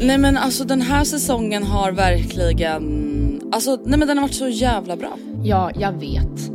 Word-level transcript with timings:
Nej 0.00 0.18
men 0.18 0.36
alltså 0.36 0.64
den 0.64 0.82
här 0.82 1.04
säsongen 1.04 1.62
har 1.62 1.92
verkligen, 1.92 3.40
alltså 3.52 3.78
nej 3.84 3.98
men 3.98 4.08
den 4.08 4.18
har 4.18 4.24
varit 4.24 4.34
så 4.34 4.48
jävla 4.48 4.96
bra. 4.96 5.18
Ja, 5.44 5.70
jag 5.74 5.92
vet. 5.92 6.50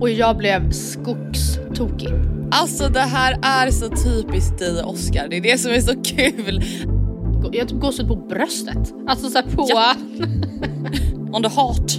Och 0.00 0.10
jag 0.10 0.36
blev 0.36 0.70
skogstokig. 0.70 2.08
Alltså 2.50 2.88
det 2.88 3.00
här 3.00 3.38
är 3.42 3.70
så 3.70 3.88
typiskt 3.88 4.58
dig 4.58 4.82
Oscar, 4.82 5.28
det 5.28 5.36
är 5.36 5.40
det 5.40 5.58
som 5.58 5.70
är 5.72 5.80
så 5.80 6.02
kul. 6.02 6.64
Jag 7.52 7.68
typ 7.68 7.80
gåshud 7.80 8.08
på 8.08 8.16
bröstet. 8.16 8.94
Alltså 9.08 9.30
såhär 9.30 9.56
på... 9.56 9.66
Ja. 9.68 9.94
On 11.32 11.42
the 11.42 11.48
heart. 11.48 11.92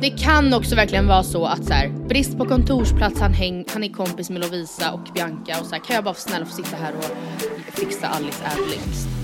Det 0.00 0.10
kan 0.10 0.54
också 0.54 0.76
verkligen 0.76 1.06
vara 1.06 1.22
så 1.22 1.44
att 1.44 1.64
så 1.64 1.72
här, 1.72 1.88
brist 2.08 2.38
på 2.38 2.44
kontorsplats, 2.44 3.20
han, 3.20 3.34
häng, 3.34 3.64
han 3.72 3.84
är 3.84 3.88
kompis 3.88 4.30
med 4.30 4.40
Lovisa 4.40 4.92
och 4.92 5.08
Bianca 5.14 5.60
och 5.60 5.66
så 5.66 5.74
här, 5.74 5.84
kan 5.84 5.94
jag 5.96 6.04
bara 6.04 6.14
snälla 6.14 6.46
få 6.46 6.52
sitta 6.52 6.76
här 6.76 6.92
och 6.98 7.74
fixa 7.74 8.06
Alice 8.06 8.44
Adlings. 8.44 9.23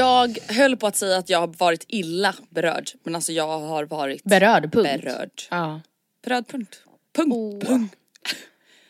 Jag 0.00 0.38
höll 0.48 0.76
på 0.76 0.86
att 0.86 0.96
säga 0.96 1.18
att 1.18 1.28
jag 1.28 1.38
har 1.40 1.46
varit 1.46 1.84
illa 1.88 2.34
berörd 2.48 2.90
men 3.02 3.14
alltså 3.14 3.32
jag 3.32 3.58
har 3.58 3.84
varit 3.84 4.24
Berörd, 4.24 4.62
punkt. 4.72 5.02
berörd. 5.02 5.30
Ja. 5.50 5.80
Berörd 6.24 6.46
punkt. 6.48 6.82
Punkt. 7.16 7.32
Oh. 7.34 7.60
punkt. 7.60 7.96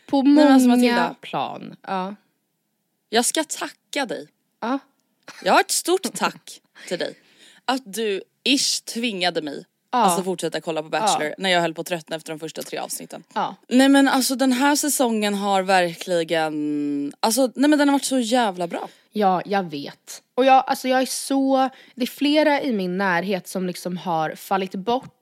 På 0.07 0.23
men 0.27 0.39
alltså, 0.53 0.69
många 0.69 0.83
Matilda. 0.93 1.15
plan. 1.21 1.77
Ja. 1.83 2.15
Jag 3.09 3.25
ska 3.25 3.45
tacka 3.45 4.07
dig. 4.07 4.29
Ja. 4.61 4.79
Jag 5.45 5.53
har 5.53 5.61
ett 5.61 5.71
stort 5.71 6.15
tack 6.15 6.61
till 6.89 6.99
dig. 6.99 7.15
Att 7.65 7.83
du 7.95 8.23
ish 8.45 8.85
tvingade 8.85 9.43
mig 9.43 9.65
Ja. 9.93 9.99
alltså 9.99 10.23
fortsätta 10.23 10.61
kolla 10.61 10.83
på 10.83 10.89
Bachelor 10.89 11.29
Ja. 11.29 11.35
när 11.39 11.51
jag 11.51 11.61
höll 11.61 11.75
på 11.75 11.81
att 11.81 11.87
tröttna 11.87 12.17
efter 12.17 12.33
de 12.33 12.39
första 12.39 12.63
tre 12.63 12.79
avsnitten. 12.79 13.23
ja. 13.35 13.55
Nej 13.69 13.89
men 13.89 14.09
alltså 14.09 14.35
den 14.35 14.53
här 14.53 14.77
säsongen 14.77 15.35
har 15.35 15.63
verkligen, 15.63 17.13
alltså 17.21 17.51
nej 17.55 17.71
men 17.71 17.79
den 17.79 17.89
har 17.89 17.93
varit 17.95 18.05
så 18.05 18.19
jävla 18.19 18.67
bra. 18.67 18.89
Ja, 19.13 19.43
jag 19.45 19.71
vet. 19.71 20.23
Och 20.35 20.45
jag, 20.45 20.65
alltså 20.67 20.89
jag 20.89 21.01
är 21.03 21.07
så, 21.07 21.69
det 21.95 22.03
är 22.03 22.07
flera 22.07 22.63
i 22.63 22.73
min 22.73 22.99
närhet 22.99 23.49
som 23.49 23.67
liksom 23.67 23.97
har 23.97 24.35
fallit 24.35 24.75
bort 24.75 25.15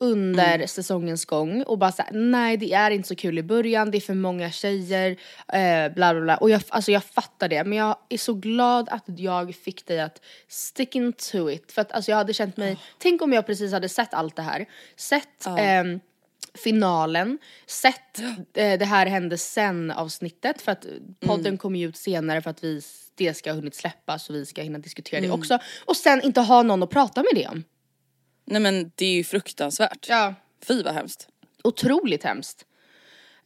under 0.00 0.54
Mm. 0.54 0.68
säsongens 0.68 1.24
gång 1.24 1.62
och 1.62 1.78
bara 1.78 1.92
såhär, 1.92 2.12
nej 2.12 2.56
det 2.56 2.72
är 2.72 2.90
inte 2.90 3.08
så 3.08 3.14
kul 3.16 3.38
i 3.38 3.42
början, 3.42 3.90
det 3.90 3.98
är 3.98 4.00
för 4.00 4.14
många 4.14 4.50
tjejer, 4.50 5.10
eh, 5.52 5.92
bla 5.94 6.14
bla 6.14 6.20
bla. 6.20 6.36
Och 6.36 6.50
jag, 6.50 6.62
alltså 6.68 6.92
jag 6.92 7.04
fattar 7.04 7.48
det, 7.48 7.64
men 7.64 7.78
jag 7.78 7.96
är 8.08 8.18
så 8.18 8.34
glad 8.34 8.88
att 8.88 9.04
jag 9.06 9.54
fick 9.54 9.86
dig 9.86 10.00
att 10.00 10.22
stick 10.48 10.94
into 10.94 11.50
it. 11.50 11.72
För 11.72 11.82
att 11.82 11.92
alltså 11.92 12.10
jag 12.10 12.16
hade 12.16 12.32
känt 12.34 12.56
mig, 12.56 12.78
tänk 12.98 13.22
om 13.22 13.32
jag 13.32 13.46
precis 13.46 13.72
hade 13.72 13.88
sett 13.88 14.14
allt 14.14 14.36
det 14.36 14.42
här, 14.42 14.66
sett 14.96 15.46
ehm, 15.58 16.00
finalen, 16.64 17.38
sett 17.66 18.18
eh, 18.54 18.78
det 18.78 18.84
här 18.84 19.06
hände 19.06 19.38
sen 19.38 19.90
avsnittet 19.90 20.62
för 20.62 20.72
att 20.72 20.86
podden 21.20 21.58
kommer 21.58 21.78
ju 21.78 21.88
ut 21.88 21.96
senare 21.96 22.42
för 22.42 22.50
att 22.50 22.64
vi, 22.64 22.82
det 23.14 23.34
ska 23.34 23.50
ha 23.50 23.54
hunnit 23.54 23.74
släppas 23.74 24.28
och 24.28 24.34
vi 24.34 24.46
ska 24.46 24.62
hinna 24.62 24.78
diskutera 24.78 25.20
det 25.20 25.30
också. 25.30 25.58
Och 25.84 25.96
sen 25.96 26.22
inte 26.22 26.40
ha 26.40 26.62
någon 26.62 26.82
att 26.82 26.90
prata 26.90 27.20
med 27.22 27.30
det 27.34 27.46
om. 27.48 27.64
Nej 28.50 28.60
men 28.60 28.92
det 28.94 29.06
är 29.06 29.12
ju 29.12 29.24
fruktansvärt. 29.24 30.06
Ja. 30.08 30.34
Fy 30.64 30.82
vad 30.82 30.94
hemskt. 30.94 31.28
Otroligt 31.64 32.24
hemskt. 32.24 32.64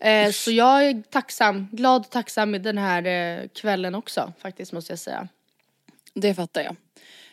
Eh, 0.00 0.30
så 0.30 0.50
jag 0.50 0.86
är 0.86 1.02
tacksam, 1.02 1.68
glad 1.72 2.00
och 2.00 2.10
tacksam 2.10 2.50
med 2.50 2.62
den 2.62 2.78
här 2.78 3.06
eh, 3.06 3.48
kvällen 3.48 3.94
också 3.94 4.32
faktiskt 4.38 4.72
måste 4.72 4.92
jag 4.92 4.98
säga. 4.98 5.28
Det 6.14 6.34
fattar 6.34 6.62
jag. 6.62 6.76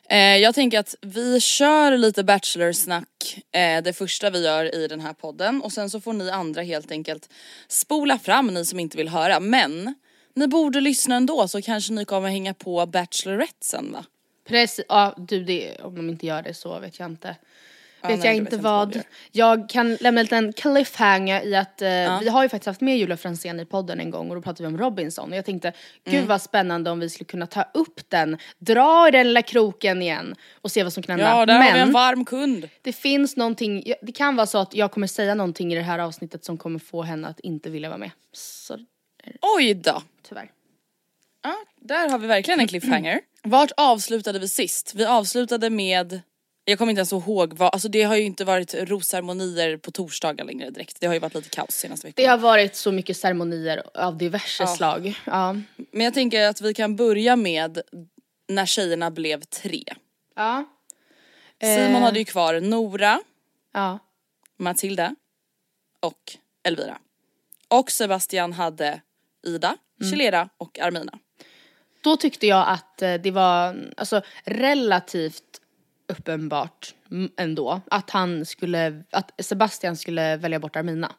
Eh, 0.09 0.37
jag 0.37 0.55
tänker 0.55 0.79
att 0.79 0.95
vi 1.01 1.39
kör 1.39 1.97
lite 1.97 2.23
Bachelor-snack 2.23 3.43
eh, 3.51 3.83
det 3.83 3.93
första 3.93 4.29
vi 4.29 4.43
gör 4.43 4.75
i 4.75 4.87
den 4.87 4.99
här 4.99 5.13
podden 5.13 5.61
och 5.61 5.71
sen 5.71 5.89
så 5.89 6.01
får 6.01 6.13
ni 6.13 6.29
andra 6.29 6.61
helt 6.61 6.91
enkelt 6.91 7.29
spola 7.67 8.19
fram 8.19 8.47
ni 8.47 8.65
som 8.65 8.79
inte 8.79 8.97
vill 8.97 9.09
höra 9.09 9.39
men 9.39 9.95
ni 10.33 10.47
borde 10.47 10.81
lyssna 10.81 11.15
ändå 11.15 11.47
så 11.47 11.61
kanske 11.61 11.93
ni 11.93 12.05
kommer 12.05 12.29
hänga 12.29 12.53
på 12.53 12.85
Bachelorette 12.85 13.65
sen 13.65 13.91
va? 13.91 14.05
Precis, 14.49 14.85
ja 14.89 15.13
du 15.17 15.43
det, 15.43 15.75
om 15.81 15.95
de 15.95 16.09
inte 16.09 16.25
gör 16.25 16.41
det 16.41 16.53
så 16.53 16.79
vet 16.79 16.99
jag 16.99 17.09
inte. 17.09 17.35
Ja, 18.01 18.09
vet 18.09 18.19
nej, 18.19 18.27
jag 18.27 18.35
inte 18.35 18.43
vet 18.55 18.63
jag 18.63 18.71
vad 18.71 18.91
det 18.93 19.03
jag 19.31 19.69
kan 19.69 19.95
lämna 19.95 20.19
en 20.21 20.25
liten 20.25 20.53
cliffhanger 20.53 21.41
i 21.45 21.55
att 21.55 21.81
eh, 21.81 22.19
vi 22.19 22.29
har 22.29 22.43
ju 22.43 22.49
faktiskt 22.49 22.65
haft 22.65 22.81
med 22.81 22.97
Julia 22.97 23.17
Franzén 23.17 23.59
i 23.59 23.65
podden 23.65 23.99
en 23.99 24.11
gång 24.11 24.29
och 24.29 24.35
då 24.35 24.41
pratade 24.41 24.69
vi 24.69 24.75
om 24.75 24.81
Robinson 24.81 25.31
och 25.31 25.37
jag 25.37 25.45
tänkte 25.45 25.73
Mm. 26.05 26.19
gud 26.19 26.27
vad 26.29 26.41
spännande 26.41 26.89
om 26.91 26.99
vi 26.99 27.09
skulle 27.09 27.25
kunna 27.25 27.47
ta 27.47 27.65
upp 27.73 28.09
den, 28.09 28.37
dra 28.59 29.07
i 29.07 29.11
den 29.11 29.27
lilla 29.27 29.41
kroken 29.41 30.01
igen 30.01 30.35
och 30.61 30.71
se 30.71 30.83
vad 30.83 30.93
som 30.93 31.03
kan 31.03 31.19
hända. 31.19 31.39
Ja 31.39 31.45
där 31.45 31.53
har 31.53 31.63
vi 31.63 31.69
en 31.69 31.77
Men 31.77 31.91
varm 31.91 32.25
kund. 32.25 32.69
det 32.81 32.93
finns 32.93 33.35
någonting, 33.37 33.83
det 34.01 34.11
kan 34.11 34.35
vara 34.35 34.47
så 34.47 34.57
att 34.57 34.73
jag 34.73 34.91
kommer 34.91 35.07
säga 35.07 35.35
någonting 35.35 35.73
i 35.73 35.75
det 35.75 35.81
här 35.81 35.99
avsnittet 35.99 36.45
som 36.45 36.57
kommer 36.57 36.79
få 36.79 37.01
henne 37.03 37.27
att 37.27 37.39
inte 37.39 37.69
vilja 37.69 37.89
vara 37.89 37.97
med. 37.99 38.11
Så 38.33 38.77
Oj 39.57 39.73
då. 39.73 40.01
tyvärr. 40.29 40.51
Ja, 41.43 41.55
där 41.81 42.09
har 42.09 42.19
vi 42.19 42.27
verkligen 42.27 42.59
en 42.59 42.67
cliffhanger. 42.67 43.21
Vart 43.43 43.71
avslutade 43.77 44.39
vi 44.39 44.47
sist? 44.47 44.93
Vi 44.95 45.05
avslutade 45.05 45.69
med 45.69 46.21
jag 46.65 46.77
kommer 46.77 46.89
inte 46.89 46.99
ens 46.99 47.13
ihåg 47.13 47.53
vad, 47.53 47.73
alltså 47.73 47.87
det 47.89 48.03
har 48.03 48.15
ju 48.15 48.23
inte 48.23 48.45
varit 48.45 48.73
rosceremonier 48.73 49.77
på 49.77 49.91
torsdagar 49.91 50.45
längre 50.45 50.69
direkt. 50.69 50.97
Det 50.99 51.07
har 51.07 51.13
ju 51.13 51.19
varit 51.19 51.33
lite 51.35 51.49
kaos 51.49 51.69
senaste 51.71 52.07
veckan. 52.07 52.23
Det 52.23 52.29
har 52.29 52.37
varit 52.37 52.75
så 52.75 52.91
mycket 52.91 53.17
ceremonier 53.17 53.83
av 53.93 54.17
diverse 54.17 54.63
Ja. 54.63 54.67
slag. 54.67 55.19
Ja. 55.25 55.53
Men 55.91 56.01
jag 56.05 56.13
tänker 56.13 56.47
att 56.47 56.61
vi 56.61 56.73
kan 56.73 56.95
börja 56.95 57.35
med 57.35 57.81
när 58.47 58.65
tjejerna 58.65 59.11
blev 59.11 59.41
tre. 59.41 59.83
Ja. 60.35 60.65
Simon 61.61 61.95
Eh. 61.95 62.01
hade 62.01 62.19
ju 62.19 62.25
kvar 62.25 62.59
Nora, 62.61 63.19
Ja. 63.73 63.99
Matilda 64.57 65.15
och 65.99 66.37
Elvira. 66.63 66.97
Och 67.67 67.91
Sebastian 67.91 68.53
hade 68.53 69.01
Ida, 69.47 69.75
Mm. 70.01 70.11
Chilera 70.11 70.49
och 70.57 70.79
Armina. 70.79 71.19
Då 72.01 72.17
tyckte 72.17 72.47
jag 72.47 72.67
att 72.67 73.01
eh, 73.01 73.13
det 73.13 73.31
var 73.31 73.75
alltså, 73.97 74.21
relativt 74.43 75.61
uppenbart 76.07 76.95
mm, 77.11 77.31
ändå 77.37 77.81
att 77.91 78.09
han 78.09 78.45
skulle, 78.45 79.03
att 79.11 79.31
Sebastian 79.37 79.97
skulle 79.97 80.37
välja 80.37 80.59
bort 80.59 80.75
Armina. 80.75 81.15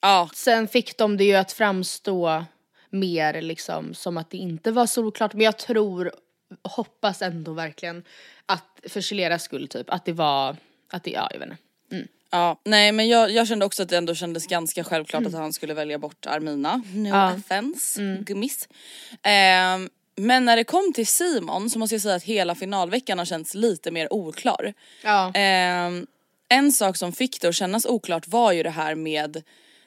Ja, 0.00 0.30
Sen 0.34 0.68
fick 0.68 0.98
de 0.98 1.16
det 1.16 1.24
ju 1.24 1.34
att 1.34 1.52
framstå 1.52 2.44
mer 2.90 3.42
liksom 3.42 3.94
som 3.94 4.16
att 4.16 4.30
det 4.30 4.36
inte 4.36 4.72
var 4.72 4.86
solklart. 4.86 5.32
Men 5.32 5.44
jag 5.44 5.58
tror, 5.58 6.12
hoppas 6.62 7.22
ändå 7.22 7.52
verkligen 7.52 8.04
att 8.46 8.80
för 8.88 9.00
Chileras 9.00 9.42
skull 9.42 9.68
typ, 9.68 9.90
att 9.90 10.04
det 10.04 10.12
var, 10.12 10.56
att 10.90 11.04
det, 11.04 11.10
ja 11.10 11.28
jag 11.32 11.38
vet 11.38 11.48
inte. 11.48 12.10
Ja, 12.30 12.60
nej 12.64 12.92
men 12.92 13.08
jag, 13.08 13.30
jag 13.30 13.48
kände 13.48 13.64
också 13.64 13.82
att 13.82 13.88
det 13.88 13.96
ändå 13.96 14.14
kändes 14.14 14.46
ganska 14.46 14.84
självklart 14.84 15.26
att 15.26 15.32
han 15.32 15.52
skulle 15.52 15.74
välja 15.74 15.98
bort 15.98 16.26
Armina. 16.26 16.82
No 16.94 17.08
Ja. 17.08 17.34
offense, 17.34 18.16
gummis. 18.20 18.68
Ehm, 19.22 19.88
men 20.16 20.44
när 20.44 20.56
det 20.56 20.64
kom 20.64 20.92
till 20.92 21.06
Simon 21.06 21.70
så 21.70 21.78
måste 21.78 21.94
jag 21.94 22.02
säga 22.02 22.14
att 22.14 22.22
hela 22.22 22.54
finalveckan 22.54 23.18
har 23.18 23.24
känts 23.24 23.54
lite 23.54 23.90
mer 23.90 24.12
oklar. 24.12 24.72
Ja. 25.02 25.32
Ehm, 25.34 26.06
en 26.48 26.72
sak 26.72 26.96
som 26.96 27.12
fick 27.12 27.40
det 27.40 27.48
att 27.48 27.54
kännas 27.54 27.86
oklart 27.86 28.28
var 28.28 28.52
ju 28.52 28.62
det 28.62 28.70
här 28.70 28.94
med 28.94 29.42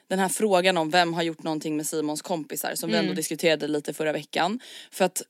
den 0.08 0.18
här 0.18 0.28
frågan 0.28 0.76
om 0.76 0.90
vem 0.90 1.14
har 1.14 1.22
gjort 1.22 1.42
någonting 1.42 1.76
med 1.76 1.86
Simons 1.86 2.22
kompisar 2.22 2.74
som 2.74 2.90
vi 2.90 2.96
ändå 2.96 3.12
diskuterade 3.12 3.68
lite 3.68 3.94
förra 3.94 4.12
veckan. 4.12 4.60
För 4.90 5.04
att 5.04 5.22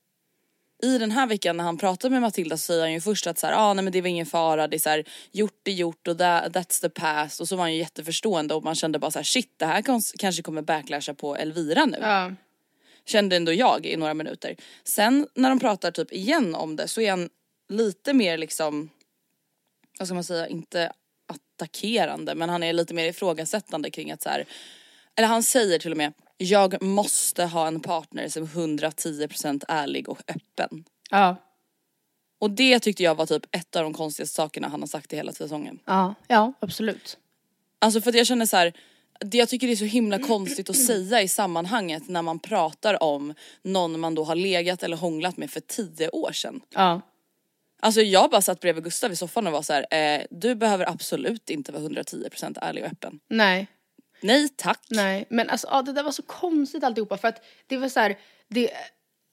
i 0.82 0.98
den 0.98 1.10
här 1.10 1.26
veckan 1.26 1.56
när 1.56 1.64
han 1.64 1.78
pratar 1.78 2.10
med 2.10 2.20
Matilda 2.20 2.56
så 2.56 2.62
säger 2.62 2.80
han 2.80 2.92
ju 2.92 3.00
först 3.00 3.26
att 3.26 3.38
så 3.38 3.46
här, 3.46 3.54
ah, 3.54 3.74
nej 3.74 3.84
men 3.84 3.92
det 3.92 4.00
var 4.00 4.08
ingen 4.08 4.26
fara, 4.26 4.68
det 4.68 4.76
är 4.76 4.78
så 4.78 4.90
här, 4.90 5.04
gjort 5.32 5.68
är 5.68 5.72
gjort 5.72 6.08
och 6.08 6.18
that, 6.18 6.52
that's 6.52 6.80
the 6.80 6.88
past 6.88 7.40
och 7.40 7.48
så 7.48 7.56
var 7.56 7.62
han 7.62 7.72
ju 7.72 7.78
jätteförstående 7.78 8.54
och 8.54 8.64
man 8.64 8.74
kände 8.74 8.98
bara 8.98 9.10
så 9.10 9.18
här, 9.18 9.24
shit 9.24 9.54
det 9.56 9.66
här 9.66 9.82
kans- 9.82 10.14
kanske 10.18 10.42
kommer 10.42 10.62
backlasha 10.62 11.14
på 11.14 11.36
Elvira 11.36 11.86
nu. 11.86 11.98
Ja. 12.00 12.32
Kände 13.06 13.36
ändå 13.36 13.52
jag 13.52 13.86
i 13.86 13.96
några 13.96 14.14
minuter. 14.14 14.56
Sen 14.84 15.28
när 15.34 15.48
de 15.48 15.60
pratar 15.60 15.90
typ 15.90 16.12
igen 16.12 16.54
om 16.54 16.76
det 16.76 16.88
så 16.88 17.00
är 17.00 17.10
han 17.10 17.28
lite 17.68 18.12
mer 18.12 18.38
liksom, 18.38 18.90
vad 19.98 20.08
ska 20.08 20.14
man 20.14 20.24
säga, 20.24 20.48
inte 20.48 20.92
attackerande 21.26 22.34
men 22.34 22.48
han 22.48 22.62
är 22.62 22.72
lite 22.72 22.94
mer 22.94 23.08
ifrågasättande 23.08 23.90
kring 23.90 24.12
att 24.12 24.22
så 24.22 24.28
här, 24.28 24.44
eller 25.16 25.28
han 25.28 25.42
säger 25.42 25.78
till 25.78 25.90
och 25.90 25.96
med 25.96 26.12
jag 26.36 26.82
måste 26.82 27.44
ha 27.44 27.66
en 27.66 27.80
partner 27.80 28.28
som 28.28 28.42
är 28.42 28.46
110% 28.46 29.64
ärlig 29.68 30.08
och 30.08 30.18
öppen. 30.28 30.84
Ja. 31.10 31.36
Och 32.38 32.50
det 32.50 32.80
tyckte 32.80 33.02
jag 33.02 33.14
var 33.14 33.26
typ 33.26 33.46
ett 33.50 33.76
av 33.76 33.82
de 33.82 33.94
konstigaste 33.94 34.34
sakerna 34.34 34.68
han 34.68 34.80
har 34.80 34.86
sagt 34.86 35.12
i 35.12 35.16
hela 35.16 35.32
säsongen. 35.32 35.78
Ja, 35.84 36.14
ja 36.28 36.52
absolut. 36.60 37.18
Alltså 37.78 38.00
för 38.00 38.10
att 38.10 38.16
jag 38.16 38.26
känner 38.26 38.46
så 38.46 38.56
här, 38.56 38.72
det 39.20 39.38
jag 39.38 39.48
tycker 39.48 39.66
det 39.66 39.72
är 39.72 39.76
så 39.76 39.84
himla 39.84 40.18
konstigt 40.18 40.70
att 40.70 40.76
säga 40.76 41.22
i 41.22 41.28
sammanhanget 41.28 42.08
när 42.08 42.22
man 42.22 42.38
pratar 42.38 43.02
om 43.02 43.34
någon 43.62 44.00
man 44.00 44.14
då 44.14 44.24
har 44.24 44.34
legat 44.34 44.82
eller 44.82 44.96
hånglat 44.96 45.36
med 45.36 45.50
för 45.50 45.60
tio 45.60 46.08
år 46.08 46.32
sedan. 46.32 46.60
Ja. 46.74 47.00
Alltså 47.80 48.00
jag 48.00 48.30
bara 48.30 48.42
satt 48.42 48.60
bredvid 48.60 48.84
Gustav 48.84 49.12
i 49.12 49.16
soffan 49.16 49.46
och 49.46 49.52
var 49.52 49.62
så 49.62 49.72
här, 49.72 49.86
eh, 49.90 50.22
du 50.30 50.54
behöver 50.54 50.88
absolut 50.90 51.50
inte 51.50 51.72
vara 51.72 51.82
110% 51.82 52.58
ärlig 52.62 52.84
och 52.84 52.90
öppen. 52.90 53.20
Nej. 53.28 53.66
Nej 54.24 54.48
tack. 54.48 54.80
Nej, 54.90 55.26
men 55.30 55.50
alltså 55.50 55.68
ja, 55.70 55.82
det 55.82 55.92
där 55.92 56.02
var 56.02 56.10
så 56.10 56.22
konstigt 56.22 56.84
alltihopa 56.84 57.16
för 57.16 57.28
att 57.28 57.44
det 57.66 57.76
var 57.76 57.88
så 57.88 58.00
här, 58.00 58.18
det, 58.48 58.70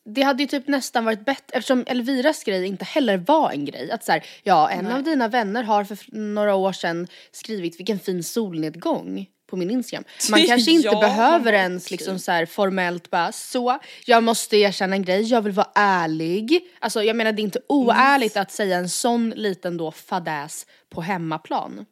det 0.05 0.21
hade 0.21 0.43
ju 0.43 0.47
typ 0.47 0.67
nästan 0.67 1.05
varit 1.05 1.25
bättre 1.25 1.57
eftersom 1.57 1.83
Elviras 1.88 2.43
grej 2.43 2.65
inte 2.65 2.85
heller 2.85 3.17
var 3.17 3.51
en 3.51 3.65
grej. 3.65 3.91
Att 3.91 4.03
så 4.03 4.11
här, 4.11 4.25
ja 4.43 4.69
en 4.69 4.88
av 4.88 5.03
dina 5.03 5.27
vänner 5.27 5.63
har 5.63 5.83
för 5.83 5.97
några 6.11 6.55
år 6.55 6.73
sedan 6.73 7.07
skrivit 7.31 7.79
vilken 7.79 7.99
fin 7.99 8.23
solnedgång 8.23 9.27
på 9.49 9.57
min 9.57 9.71
Instagram. 9.71 10.03
Man 10.31 10.41
kanske 10.47 10.71
inte 10.71 10.88
Ja, 10.88 10.99
behöver 10.99 11.53
ens 11.53 11.91
liksom 11.91 12.19
så 12.19 12.31
här 12.31 12.45
formellt 12.45 13.09
bara 13.09 13.31
så, 13.31 13.79
jag 14.05 14.23
måste 14.23 14.57
erkänna 14.57 14.95
en 14.95 15.03
grej, 15.03 15.21
jag 15.21 15.41
vill 15.41 15.53
vara 15.53 15.69
ärlig. 15.75 16.61
Alltså 16.79 17.03
jag 17.03 17.15
menar 17.15 17.31
det 17.31 17.41
är 17.41 17.43
inte 17.43 17.61
oärligt 17.69 18.38
att 18.38 18.51
säga 18.51 18.77
en 18.77 18.89
sån 18.89 19.29
liten 19.29 19.77
då 19.77 19.91
fadäs 19.91 20.65
på 20.89 21.01
hemmaplan. 21.01 21.85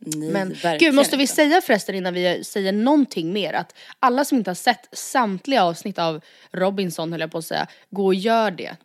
Nej, 0.00 0.30
Men 0.30 0.56
gud, 0.78 0.94
måste 0.94 1.16
vi 1.16 1.22
inte. 1.22 1.34
säga 1.34 1.60
förresten 1.60 1.94
innan 1.94 2.14
vi 2.14 2.44
säger 2.44 2.72
någonting 2.72 3.32
mer 3.32 3.52
att 3.52 3.74
alla 4.00 4.24
som 4.24 4.38
inte 4.38 4.50
har 4.50 4.54
sett 4.54 4.88
samtliga 4.92 5.64
avsnitt 5.64 5.98
av 5.98 6.20
Robinson 6.52 7.12
höll 7.12 7.20
jag 7.20 7.30
på 7.32 7.38
att 7.38 7.44
säga, 7.44 7.66
gå 7.90 8.06
och 8.06 8.14
gör 8.14 8.50
det. 8.50 8.76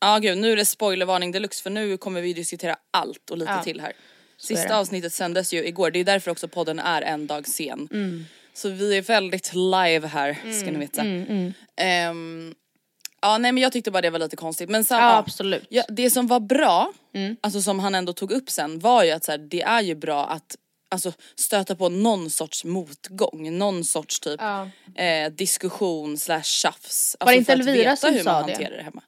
Ja 0.00 0.18
gud 0.18 0.38
nu 0.38 0.52
är 0.52 0.56
det 0.56 0.64
spoilervarning 0.64 1.32
deluxe 1.32 1.62
för 1.62 1.70
nu 1.70 1.96
kommer 1.96 2.20
vi 2.20 2.32
diskutera 2.32 2.76
allt 2.90 3.30
och 3.30 3.38
lite 3.38 3.52
Ja, 3.52 3.62
till 3.62 3.80
här. 3.80 3.88
är 3.88 3.94
Sista 4.38 4.78
avsnittet 4.78 5.12
sändes 5.12 5.52
ju 5.54 5.66
igår, 5.66 5.90
det 5.90 5.98
är 5.98 6.04
därför 6.04 6.30
också 6.30 6.48
podden 6.48 6.78
är 6.78 7.02
en 7.02 7.26
dag 7.26 7.48
sen. 7.48 7.88
Mm. 7.92 8.24
Så 8.54 8.68
vi 8.68 8.96
är 8.96 9.02
väldigt 9.02 9.54
live 9.54 10.06
här 10.06 10.32
ska 10.60 10.70
ni 10.70 10.78
veta. 10.78 11.02
Ehm, 11.76 12.54
ja 13.22 13.38
nej 13.38 13.52
men 13.52 13.62
jag 13.62 13.72
tyckte 13.72 13.90
bara 13.90 14.00
det 14.00 14.10
var 14.10 14.18
lite 14.18 14.36
konstigt 14.36 14.70
men 14.70 14.84
sam- 14.84 15.00
Ja, 15.00 15.16
absolut. 15.16 15.64
Ja, 15.68 15.84
det 15.88 16.10
som 16.10 16.26
var 16.26 16.40
bra, 16.40 16.92
alltså 17.40 17.62
som 17.62 17.78
han 17.80 17.94
ändå 17.94 18.12
tog 18.12 18.32
upp 18.32 18.50
sen 18.50 18.78
var 18.78 19.04
ju 19.04 19.10
att 19.10 19.24
så 19.24 19.30
här, 19.30 19.38
det 19.38 19.62
är 19.62 19.80
ju 19.80 19.94
bra 19.94 20.26
att 20.26 20.56
alltså, 20.90 21.12
stöta 21.34 21.74
på 21.76 21.88
någon 21.88 22.30
sorts 22.30 22.64
motgång, 22.64 23.58
någon 23.58 23.84
sorts 23.84 24.20
typ 24.20 24.40
Ja. 24.40 24.68
eh, 25.02 25.32
diskussion 25.32 26.18
slash 26.18 26.42
tjafs. 26.42 27.16
det 27.20 27.24
Alltså, 27.24 27.36
inte 27.38 27.52
för 27.52 27.60
att 27.60 27.66
Elvira 27.68 27.96
som 27.96 28.14
hur 28.14 28.22
sa 28.22 28.32
man 28.32 28.46
det? 28.46 28.52
hanterar 28.52 28.76
det 28.76 28.82
hemma. 28.82 29.02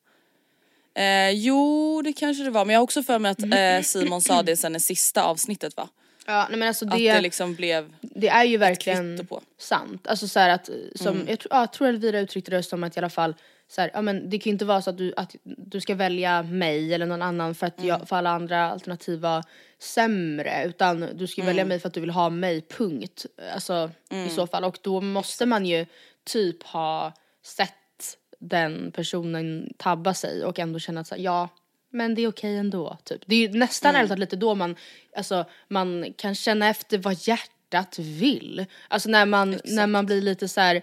Eh, 0.96 1.31
jo 1.31 2.02
det 2.02 2.12
kanske 2.12 2.44
det 2.44 2.50
var 2.50 2.64
men 2.64 2.72
jag 2.72 2.81
har 2.81 2.84
också 2.84 3.02
för 3.02 3.19
mig 3.19 3.31
att 3.31 3.43
eh, 3.43 3.82
Simon 3.84 4.20
sa 4.20 4.43
det 4.43 4.56
sen 4.56 4.76
i 4.76 4.81
sista 4.81 5.22
avsnittet 5.25 5.76
va? 5.76 5.88
Ja, 6.26 6.46
nej 6.50 6.58
men 6.58 6.69
alltså 6.69 6.84
Att 6.84 6.90
det, 6.99 7.12
det 7.12 7.20
liksom 7.20 7.55
blev, 7.55 7.93
det 8.00 8.28
är 8.28 8.44
ju 8.44 8.56
verkligen 8.56 9.28
sant. 9.58 10.06
Alltså 10.06 10.28
så 10.28 10.40
att, 10.40 10.70
som, 10.94 11.14
Mm. 11.17 11.28
jag, 11.28 11.38
tror- 11.40 11.52
ja, 11.55 11.60
jag 11.60 11.72
tror 11.72 11.88
Elvira 11.88 12.19
uttryckte 12.20 12.50
det 12.50 12.62
som 12.62 12.84
att 12.84 12.96
i 12.96 13.00
alla 13.00 13.10
fall 13.10 13.34
så 13.74 13.80
här, 13.80 13.90
ja 13.94 14.02
men 14.02 14.30
det 14.30 14.38
kan 14.38 14.50
ju 14.50 14.52
inte 14.52 14.64
vara 14.64 14.82
så 14.82 14.90
att 14.90 14.98
du, 14.98 15.14
att 15.16 15.34
du 15.42 15.80
ska 15.80 15.94
välja 15.94 16.42
mig 16.42 16.94
eller 16.94 17.06
någon 17.06 17.22
annan 17.22 17.54
för 17.54 17.66
att 17.66 17.78
Mm. 17.78 17.88
jag, 17.88 18.08
för 18.08 18.16
alla 18.16 18.30
andra 18.30 18.70
alternativ 18.70 19.20
var 19.20 19.44
sämre 19.78 20.64
utan 20.66 21.08
du 21.14 21.26
ska 21.26 21.40
Mm. 21.42 21.46
välja 21.46 21.64
mig 21.64 21.80
för 21.80 21.88
att 21.88 21.94
du 21.94 22.00
vill 22.00 22.10
ha 22.10 22.30
mig, 22.30 22.60
punkt. 22.60 23.26
Alltså 23.54 23.90
i 24.26 24.28
så 24.30 24.46
fall 24.46 24.64
och 24.64 24.78
då 24.82 25.00
måste 25.00 25.46
man 25.46 25.66
ju 25.66 25.86
typ 26.24 26.62
ha 26.62 27.12
sett 27.42 28.16
den 28.38 28.92
personen 28.92 29.72
tabba 29.76 30.14
sig 30.14 30.44
och 30.44 30.58
ändå 30.58 30.78
känna 30.78 31.00
att 31.00 31.06
så 31.06 31.14
här, 31.14 31.22
ja 31.22 31.48
men 31.90 32.14
det 32.14 32.22
är 32.22 32.28
okej 32.28 32.56
ändå 32.56 32.98
typ. 33.04 33.20
Det 33.26 33.34
är 33.34 33.48
ju 33.48 33.58
nästan 33.58 33.96
Mm. 33.96 34.18
lite 34.18 34.36
då 34.36 34.54
man, 34.54 34.76
alltså 35.16 35.44
man 35.68 36.14
kan 36.16 36.34
känna 36.34 36.68
efter 36.68 36.98
vad 36.98 37.14
hjärtat 37.28 37.98
vill. 37.98 38.66
Alltså 38.88 39.08
när 39.08 39.26
man, 39.26 39.60
när 39.64 39.86
man 39.86 40.06
blir 40.06 40.22
lite 40.22 40.48
så 40.48 40.60
här, 40.60 40.82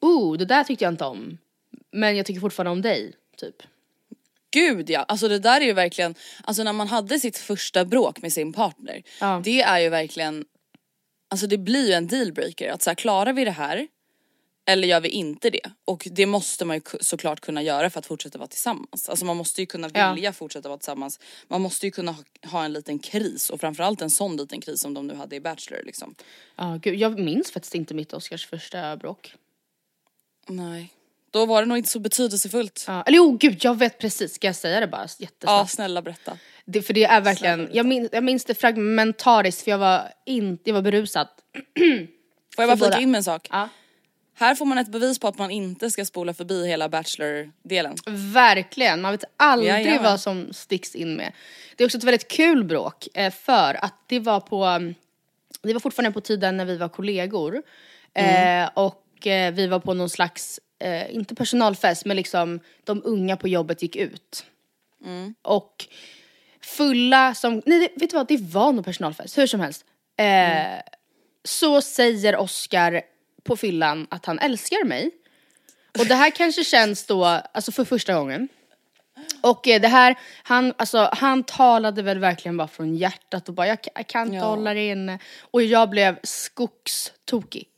oh 0.00 0.36
det 0.36 0.44
där 0.44 0.64
tyckte 0.64 0.84
jag 0.84 0.92
inte 0.92 1.04
om. 1.04 1.38
Men 1.96 2.16
jag 2.16 2.26
tycker 2.26 2.40
fortfarande 2.40 2.70
om 2.70 2.82
dig, 2.82 3.12
typ. 3.36 3.56
gud 4.50 4.90
ja, 4.90 5.00
alltså 5.02 5.28
det 5.28 5.38
där 5.38 5.60
är 5.60 5.64
ju 5.64 5.72
verkligen, 5.72 6.14
alltså 6.44 6.62
när 6.62 6.72
man 6.72 6.88
hade 6.88 7.20
sitt 7.20 7.38
första 7.38 7.84
bråk 7.84 8.22
med 8.22 8.32
sin 8.32 8.52
partner, 8.52 9.02
Ja. 9.20 9.40
det 9.44 9.62
är 9.62 9.78
ju 9.78 9.88
verkligen, 9.88 10.44
alltså 11.28 11.46
det 11.46 11.58
blir 11.58 11.86
ju 11.86 11.92
en 11.92 12.06
dealbreaker 12.06 12.70
att 12.72 12.82
så 12.82 12.90
här, 12.90 12.94
klarar 12.94 13.32
vi 13.32 13.44
det 13.44 13.50
här 13.50 13.88
eller 14.68 14.88
gör 14.88 15.00
vi 15.00 15.08
inte 15.08 15.50
det? 15.50 15.70
Och 15.84 16.08
det 16.10 16.26
måste 16.26 16.64
man 16.64 16.76
ju 16.76 16.82
såklart 17.00 17.40
kunna 17.40 17.62
göra 17.62 17.90
för 17.90 17.98
att 17.98 18.06
fortsätta 18.06 18.38
vara 18.38 18.48
tillsammans. 18.48 19.08
Alltså 19.08 19.24
man 19.24 19.36
måste 19.36 19.60
ju 19.62 19.66
kunna 19.66 19.90
Ja. 19.94 20.12
vilja 20.14 20.32
fortsätta 20.32 20.68
vara 20.68 20.78
tillsammans. 20.78 21.20
Man 21.48 21.60
måste 21.60 21.86
ju 21.86 21.90
kunna 21.92 22.12
ha, 22.12 22.22
ha 22.50 22.64
en 22.64 22.72
liten 22.72 22.98
kris 22.98 23.50
och 23.50 23.60
framförallt 23.60 24.02
en 24.02 24.10
sån 24.10 24.36
liten 24.36 24.60
kris 24.60 24.80
som 24.80 24.94
de 24.94 25.06
nu 25.06 25.14
hade 25.14 25.36
i 25.36 25.40
Bachelor 25.40 25.82
liksom. 25.84 26.14
Ja, 26.56 26.78
gud, 26.82 26.94
jag 26.94 27.18
minns 27.18 27.50
faktiskt 27.50 27.74
inte 27.74 27.94
mitt 27.94 28.12
Oscars 28.12 28.46
första 28.46 28.96
bråk. 28.96 29.34
Nej. 30.48 30.92
Då 31.36 31.46
var 31.46 31.62
det 31.62 31.66
nog 31.68 31.78
inte 31.78 31.90
så 31.90 31.98
betydelsefullt. 31.98 32.84
Ja, 32.86 32.92
Ja, 32.94 33.02
eller 33.02 33.16
jo, 33.16 33.36
gud 33.40 33.58
jag 33.60 33.78
vet 33.78 33.98
precis, 33.98 34.34
ska 34.34 34.46
jag 34.46 34.56
säga 34.56 34.80
det 34.80 34.86
bara 34.86 35.06
jättesnabbt? 35.18 35.70
snälla 35.70 36.02
berätta. 36.02 36.38
Det, 36.64 36.82
för 36.82 36.94
det 36.94 37.04
är 37.04 37.20
verkligen, 37.20 37.68
jag 37.72 37.86
minns, 37.86 38.08
jag 38.12 38.24
minns 38.24 38.44
det 38.44 38.54
fragmentariskt 38.54 39.62
för 39.62 39.70
jag 39.70 39.78
var 39.78 40.12
inte, 40.26 40.70
jag 40.70 40.74
var 40.74 40.82
berusad. 40.82 41.28
Får 42.56 42.64
jag 42.64 42.68
bara 42.68 42.76
flika 42.76 43.00
in 43.00 43.10
med 43.10 43.18
en 43.18 43.24
sak? 43.24 43.48
Ja. 43.50 43.68
Här 44.34 44.54
får 44.54 44.64
man 44.64 44.78
ett 44.78 44.88
bevis 44.88 45.18
på 45.18 45.28
att 45.28 45.38
man 45.38 45.50
inte 45.50 45.90
ska 45.90 46.04
spola 46.04 46.34
förbi 46.34 46.66
hela 46.68 46.88
Bachelor-delen. 46.88 47.96
Verkligen, 48.32 49.00
man 49.00 49.12
vet 49.12 49.24
aldrig 49.36 49.70
Jajamän. 49.72 50.02
vad 50.02 50.20
som 50.20 50.52
sticks 50.52 50.94
in 50.94 51.16
med. 51.16 51.32
Det 51.76 51.84
är 51.84 51.86
också 51.86 51.98
ett 51.98 52.04
väldigt 52.04 52.28
kul 52.28 52.64
bråk 52.64 53.08
eh, 53.14 53.32
för 53.32 53.84
att 53.84 53.94
det 54.06 54.18
var 54.18 54.40
på, 54.40 54.64
mm, 54.64 54.94
det 55.62 55.72
var 55.72 55.80
fortfarande 55.80 56.12
på 56.12 56.20
tiden 56.20 56.56
när 56.56 56.64
vi 56.64 56.76
var 56.76 56.88
kollegor. 56.88 57.62
Eh, 58.14 58.68
och 58.74 59.26
eh, 59.26 59.52
vi 59.54 59.66
var 59.66 59.78
på 59.80 59.94
någon 59.94 60.10
slags, 60.10 60.60
eh, 60.78 61.14
inte 61.14 61.34
personalfest 61.34 62.04
men 62.04 62.16
liksom 62.16 62.60
de 62.84 63.02
unga 63.04 63.36
på 63.36 63.48
jobbet 63.48 63.82
gick 63.82 63.96
ut. 63.96 64.44
Och 65.42 65.86
fulla 66.60 67.34
som, 67.34 67.62
nej 67.66 67.78
vet 67.96 68.10
du 68.10 68.16
vad 68.16 68.28
det 68.28 68.36
var 68.40 68.72
nog 68.72 68.84
personalfest, 68.84 69.38
hur 69.38 69.46
som 69.46 69.60
helst. 69.60 69.84
Eh, 70.16 70.80
Så 71.44 71.80
säger 71.82 72.36
Oscar 72.36 73.02
på 73.44 73.56
fyllan 73.56 74.06
att 74.10 74.26
han 74.26 74.38
älskar 74.38 74.84
mig. 74.84 75.10
Och 75.98 76.06
det 76.06 76.14
här 76.14 76.30
kanske 76.30 76.64
känns 76.64 77.06
då, 77.06 77.24
alltså 77.24 77.72
för 77.72 77.84
första 77.84 78.14
gången. 78.14 78.48
Och 79.40 79.68
eh, 79.68 79.80
det 79.80 79.88
här, 79.88 80.18
han, 80.42 80.74
alltså, 80.78 81.10
han 81.12 81.42
talade 81.44 82.02
väl 82.02 82.18
verkligen 82.18 82.56
bara 82.56 82.68
från 82.68 82.96
hjärtat 82.96 83.48
och 83.48 83.54
bara 83.54 83.66
jag, 83.66 83.78
jag 83.94 84.06
kan 84.06 84.26
inte 84.26 84.36
Ja. 84.36 84.44
hålla 84.44 84.74
det 84.74 84.88
inne. 84.88 85.18
Och 85.40 85.62
jag 85.62 85.90
blev 85.90 86.18
skogstokig. 86.22 87.68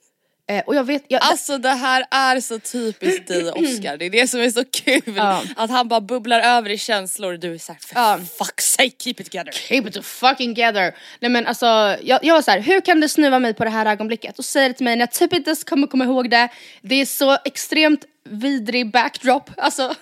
Eh, 0.48 0.62
och 0.66 0.74
jag 0.74 0.84
vet, 0.84 1.04
jag, 1.08 1.22
Alltså 1.22 1.58
det 1.58 1.68
här 1.68 2.04
är 2.10 2.40
så 2.40 2.58
typiskt 2.58 3.28
dig 3.28 3.50
Oscar. 3.50 3.96
Det 3.96 4.04
är 4.06 4.10
det 4.10 4.28
som 4.28 4.40
är 4.40 4.50
så 4.50 4.64
kul. 4.64 5.02
Ja. 5.16 5.42
Att 5.56 5.70
han 5.70 5.88
bara 5.88 6.00
bubblar 6.00 6.40
över 6.40 6.70
i 6.70 6.78
känslor 6.78 7.32
och 7.32 7.38
du 7.38 7.54
är 7.54 7.58
såhär, 7.58 7.78
för 7.80 7.94
Ja. 8.00 8.18
fuck's 8.38 8.60
sake 8.60 8.90
keep 8.98 9.14
it 9.18 9.30
together. 9.30 9.52
keep 9.52 9.82
it 9.88 10.04
fucking 10.06 10.54
together. 10.54 10.94
Nej 11.20 11.30
men 11.30 11.46
alltså, 11.46 11.66
jag, 12.02 12.24
jag 12.24 12.34
var 12.34 12.42
så 12.42 12.50
här, 12.50 12.60
hur 12.60 12.80
kan 12.80 13.00
du 13.00 13.08
snuva 13.08 13.38
mig 13.38 13.54
på 13.54 13.64
det 13.64 13.70
här 13.70 13.86
ögonblicket? 13.86 14.38
Och 14.38 14.44
säger 14.44 14.68
det 14.68 14.74
till 14.74 14.84
mig 14.84 14.96
när 14.96 15.02
jag 15.02 15.12
typ 15.12 15.32
inte 15.32 15.50
ens 15.50 15.64
kommer 15.64 15.86
komma 15.86 16.04
ihåg 16.04 16.30
det. 16.30 16.48
Det 16.82 16.94
är 16.94 17.06
så 17.06 17.38
extremt 17.44 18.04
vidrig 18.30 18.90
backdrop. 18.92 19.50
Alltså, 19.56 19.82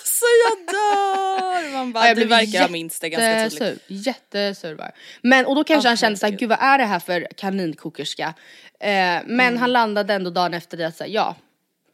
Alltså 0.00 0.24
jag 0.48 0.74
dör! 0.74 1.72
Man 1.72 1.92
bara, 1.92 2.06
jag 2.08 2.16
du 2.16 2.24
verkar 2.24 2.60
ha 2.60 2.68
minst 2.68 3.00
det 3.00 3.08
ganska 3.08 3.58
tydligt. 3.58 3.82
jättesur. 3.88 4.74
Var. 4.74 4.90
Men 5.22 5.46
och 5.46 5.54
då 5.56 5.64
kanske 5.64 5.88
Ah, 5.88 5.90
han 5.90 5.96
kände 5.96 6.18
såhär, 6.18 6.32
gud 6.32 6.48
vad 6.48 6.58
är 6.60 6.78
det 6.78 6.84
här 6.84 6.98
för 6.98 7.26
kaninkokerska? 7.36 8.34
Eh, 8.82 8.88
men 9.26 9.40
Mm. 9.40 9.56
han 9.56 9.72
landade 9.72 10.14
ändå 10.14 10.30
dagen 10.30 10.54
efter 10.54 10.76
det 10.76 10.84
att 10.86 10.96
säga 10.96 11.08
ja, 11.08 11.36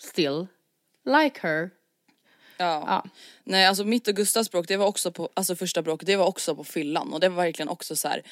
still 0.03 0.47
like 1.07 1.41
her. 1.43 1.71
Ja. 2.59 2.85
Ja. 2.87 3.05
Nej 3.45 3.67
alltså 3.67 3.85
mitt 3.85 4.09
och 4.09 4.15
Gustavs 4.15 4.51
bråk 4.51 4.69
det 4.69 4.77
var 4.77 4.87
också 4.87 5.13
på, 5.13 5.29
alltså 5.35 5.57
första 5.57 5.83
bråket 5.83 6.07
det 6.07 6.17
var 6.17 6.27
också 6.27 6.55
på 6.55 6.65
fyllan 6.65 7.13
och 7.13 7.21
det 7.21 7.29
var 7.29 7.37
verkligen 7.45 7.69
också 7.69 7.97
så 7.97 8.09
här. 8.09 8.23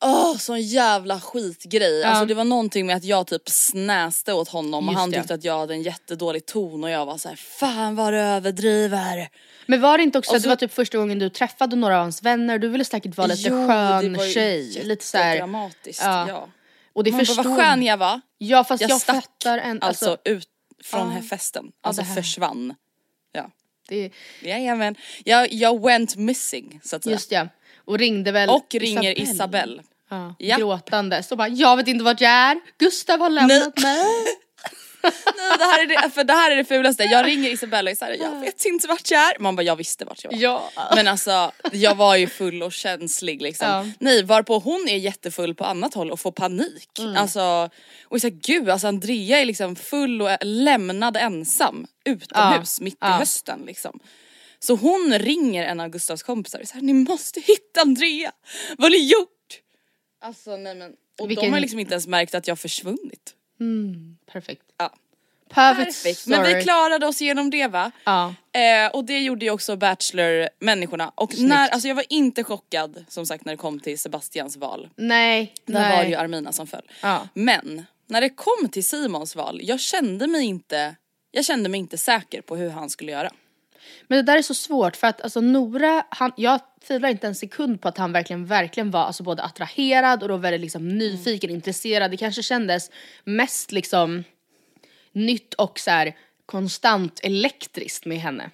Åh 0.00 0.36
sån 0.36 0.60
jävla 0.62 1.20
skitgrej. 1.20 2.04
Alltså 2.04 2.24
det 2.24 2.34
var 2.34 2.44
någonting 2.44 2.86
med 2.86 2.96
att 2.96 3.04
jag 3.04 3.26
typ 3.26 3.48
snäste 3.48 4.32
åt 4.32 4.48
honom 4.48 4.88
och 4.88 4.92
Just 4.92 5.00
han 5.00 5.10
det. 5.10 5.16
tyckte 5.18 5.34
att 5.34 5.44
jag 5.44 5.58
hade 5.58 5.74
en 5.74 5.82
jättedålig 5.82 6.46
ton 6.46 6.84
och 6.84 6.90
jag 6.90 7.06
var 7.06 7.18
så 7.18 7.28
här: 7.28 7.36
fan 7.36 7.96
vad 7.96 8.12
du 8.12 8.18
överdriver. 8.18 9.28
Men 9.66 9.80
var 9.80 9.98
det 9.98 10.04
inte 10.04 10.18
också 10.18 10.30
Och 10.30 10.36
att 10.36 10.42
det 10.42 10.44
så- 10.44 10.48
var 10.48 10.56
typ 10.56 10.72
första 10.72 10.98
gången 10.98 11.18
du 11.18 11.28
träffade 11.30 11.76
några 11.76 11.94
av 11.96 12.02
hans 12.02 12.22
vänner, 12.22 12.58
du 12.58 12.68
ville 12.68 12.84
säkert 12.84 13.16
vara 13.16 13.26
lite 13.26 13.48
Jo, 13.48 13.60
det 13.60 13.66
skön 13.66 14.14
var 14.16 14.24
ju 14.24 14.32
tjej. 14.32 14.80
Lite 14.84 15.04
såhär, 15.04 15.26
jättedramatiskt, 15.26 16.02
ja. 16.04 16.28
ja. 16.28 16.48
Och 16.96 17.04
det 17.04 17.12
förstår 17.12 17.42
vad 17.42 17.56
skön 17.56 17.82
jag 17.82 17.96
var. 17.96 18.20
Ja 18.38 18.64
fast 18.64 18.80
jag, 18.80 18.90
Jag 18.90 19.00
stack 19.00 19.16
fattar 19.16 19.58
en, 19.58 19.82
alltså, 19.82 20.10
alltså, 20.10 20.30
ut 20.30 20.48
från 20.84 21.10
här 21.10 21.22
festen. 21.22 21.72
Alltså 21.80 22.02
här. 22.02 22.14
försvann. 22.14 22.74
Ja. 23.32 23.50
det, 23.88 24.10
Jajamän. 24.42 24.96
Jag, 25.24 25.52
jag 25.52 25.80
went 25.80 26.16
missing 26.16 26.80
så 26.84 26.96
att 26.96 27.04
säga. 27.04 27.14
just 27.14 27.32
ja. 27.32 27.48
Och 27.76 27.98
ringde 27.98 28.32
väl 28.32 28.50
Och 28.50 28.74
ringer 28.74 29.18
Isabelle. 29.20 29.82
Ja, 30.08 30.34
Ja. 30.38 30.56
Gråtande, 30.56 31.22
så 31.22 31.36
bara 31.36 31.48
jag 31.48 31.76
vet 31.76 31.88
inte 31.88 32.04
vart 32.04 32.20
jag 32.20 32.30
är, 32.30 32.60
Gustav 32.78 33.20
har 33.20 33.30
lämnat 33.30 33.78
mig. 33.82 34.04
Nej, 35.36 35.58
det 35.58 35.64
här 35.64 35.82
är 35.82 35.86
det, 35.86 36.10
för 36.10 36.24
det 36.24 36.32
här 36.32 36.50
är 36.50 36.56
det 36.56 36.64
fulaste. 36.64 37.02
Jag 37.02 37.26
ringer 37.26 37.50
Isabella 37.50 37.90
och 37.90 37.96
här, 38.00 38.16
jag 38.20 38.40
vet 38.40 38.64
inte 38.64 38.88
vart 38.88 39.10
jag 39.10 39.20
är. 39.20 39.38
Man 39.38 39.56
bara 39.56 39.62
jag 39.62 39.76
visste 39.76 40.04
vart 40.04 40.24
jag 40.24 40.30
var. 40.32 40.38
Ja. 40.38 40.70
Men 40.94 41.08
alltså 41.08 41.52
jag 41.72 41.94
var 41.94 42.16
ju 42.16 42.26
full 42.26 42.62
och 42.62 42.72
känslig 42.72 43.42
liksom. 43.42 43.68
Ja. 43.68 43.86
Nej 43.98 44.22
varpå 44.22 44.58
hon 44.58 44.88
är 44.88 44.96
jättefull 44.96 45.54
på 45.54 45.64
annat 45.64 45.94
håll 45.94 46.10
och 46.10 46.20
får 46.20 46.32
panik. 46.32 46.98
Mm. 46.98 47.16
Alltså 47.16 47.70
och 48.04 48.20
så 48.20 48.26
här, 48.26 48.34
gud 48.42 48.70
alltså 48.70 48.86
Andrea 48.86 49.38
är 49.40 49.44
liksom 49.44 49.76
full 49.76 50.22
och 50.22 50.30
lämnad 50.40 51.16
ensam 51.16 51.86
utomhus 52.04 52.76
Ja. 52.80 52.84
mitt 52.84 52.94
i 53.04 53.06
hösten 53.06 53.62
liksom. 53.66 54.00
Så 54.58 54.74
hon 54.74 55.18
ringer 55.18 55.64
en 55.66 55.80
av 55.80 55.88
Gustavs 55.88 56.22
kompisar 56.22 56.60
och 56.60 56.68
säger 56.68 56.82
ni 56.84 56.92
måste 56.92 57.40
hitta 57.40 57.80
Andrea. 57.80 58.32
Vad 58.78 58.84
har 58.84 58.90
ni 58.90 59.06
gjort? 59.10 59.28
Alltså 60.24 60.56
nej 60.56 60.74
men 60.74 60.92
och 61.20 61.30
Vilken- 61.30 61.44
de 61.44 61.50
har 61.52 61.60
liksom 61.60 61.78
inte 61.78 61.94
ens 61.94 62.06
märkt 62.06 62.34
att 62.34 62.46
jag 62.46 62.52
har 62.52 62.56
försvunnit. 63.58 64.26
Perfekt. 64.32 64.62
Ja. 64.78 64.92
Perfect, 65.48 65.86
Perfekt. 65.86 66.18
story. 66.18 66.36
Men 66.38 66.54
vi 66.56 66.62
klarade 66.62 67.06
oss 67.06 67.22
igenom 67.22 67.50
det 67.50 67.66
va? 67.66 67.90
Ja. 68.04 68.34
Eh, 68.52 68.90
och 68.92 69.04
det 69.04 69.18
gjorde 69.20 69.44
ju 69.44 69.50
också 69.50 69.76
Bachelor-människorna. 69.76 71.12
Och 71.14 71.38
när, 71.38 71.68
alltså 71.68 71.88
jag 71.88 71.94
var 71.94 72.04
inte 72.08 72.44
chockad 72.44 73.04
som 73.08 73.26
sagt 73.26 73.44
när 73.44 73.52
det 73.52 73.56
kom 73.56 73.80
till 73.80 73.98
Sebastians 73.98 74.56
val. 74.56 74.88
Nej, 74.96 75.54
Där 75.64 75.74
nej. 75.80 75.96
var 75.96 76.02
det 76.02 76.08
ju 76.08 76.14
Armina 76.14 76.52
som 76.52 76.66
föll. 76.66 76.90
Ja. 77.02 77.28
Men 77.34 77.86
när 78.06 78.20
det 78.20 78.28
kom 78.28 78.68
till 78.72 78.84
Simons 78.84 79.36
val, 79.36 79.60
jag 79.62 79.80
kände 79.80 80.26
mig 80.26 80.44
inte, 80.44 80.96
jag 81.30 81.44
kände 81.44 81.68
mig 81.68 81.80
inte 81.80 81.98
säker 81.98 82.40
på 82.40 82.56
hur 82.56 82.70
han 82.70 82.90
skulle 82.90 83.12
göra. 83.12 83.30
Men 84.06 84.16
det 84.16 84.32
där 84.32 84.38
är 84.38 84.42
så 84.42 84.54
svårt 84.54 84.96
för 84.96 85.06
att 85.06 85.20
alltså 85.20 85.40
Nora, 85.40 86.04
han, 86.08 86.32
jag 86.36 86.60
tvivlar 86.86 87.08
inte 87.08 87.26
en 87.26 87.34
sekund 87.34 87.80
på 87.80 87.88
att 87.88 87.98
han 87.98 88.12
verkligen, 88.12 88.46
verkligen 88.46 88.90
var 88.90 89.04
alltså 89.04 89.22
både 89.22 89.42
attraherad 89.42 90.22
och 90.22 90.28
då 90.28 90.36
väldigt 90.36 90.60
liksom 90.60 90.88
nyfiken, 90.88 91.50
intresserad. 91.50 92.10
Det 92.10 92.16
kanske 92.16 92.42
kändes 92.42 92.90
mest 93.24 93.72
liksom 93.72 94.24
nytt 95.12 95.54
och 95.54 95.78
så 95.78 95.90
här 95.90 96.16
konstant 96.46 97.20
elektriskt 97.22 98.06
med 98.06 98.18
henne. 98.18 98.50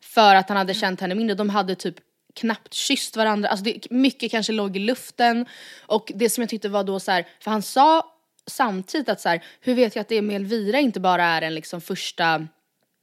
För 0.00 0.34
att 0.34 0.48
han 0.48 0.58
hade 0.58 0.74
känt 0.74 1.00
henne 1.00 1.14
mindre, 1.14 1.34
de 1.34 1.50
hade 1.50 1.74
typ 1.74 1.94
knappt 2.34 2.74
kysst 2.74 3.16
varandra, 3.16 3.48
alltså 3.48 3.64
det, 3.64 3.90
mycket 3.90 4.30
kanske 4.30 4.52
låg 4.52 4.76
i 4.76 4.80
luften. 4.80 5.46
Och 5.86 6.12
det 6.14 6.30
som 6.30 6.42
jag 6.42 6.48
tyckte 6.48 6.68
var 6.68 6.84
då 6.84 7.00
så 7.00 7.10
här, 7.10 7.26
för 7.40 7.50
han 7.50 7.62
sa 7.62 8.16
samtidigt 8.46 9.08
att 9.08 9.20
så 9.20 9.28
här, 9.28 9.44
hur 9.60 9.74
vet 9.74 9.96
jag 9.96 10.00
att 10.00 10.08
det 10.08 10.22
med 10.22 10.36
Elvira 10.36 10.78
inte 10.78 11.00
bara 11.00 11.24
är 11.24 11.42
en 11.42 11.54
liksom 11.54 11.80
första 11.80 12.46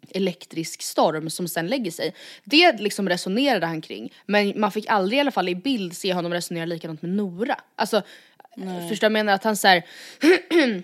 elektrisk 0.09 0.81
storm 0.81 1.29
som 1.29 1.47
sen 1.47 1.67
lägger 1.67 1.91
sig. 1.91 2.13
Det 2.43 2.79
liksom 2.79 3.09
resonerade 3.09 3.65
han 3.65 3.81
kring. 3.81 4.13
Men 4.25 4.59
man 4.59 4.71
fick 4.71 4.89
aldrig 4.89 5.17
i 5.17 5.19
alla 5.19 5.31
fall 5.31 5.49
i 5.49 5.55
bild 5.55 5.97
se 5.97 6.13
honom 6.13 6.33
resonera 6.33 6.65
likadant 6.65 7.01
med 7.01 7.11
Nora. 7.11 7.59
Alltså, 7.75 8.01
förstår 8.89 8.95
du 8.95 9.05
jag 9.05 9.11
menar? 9.11 9.33
Att 9.33 9.43
han 9.43 9.55
så 9.57 9.67
här, 9.67 9.83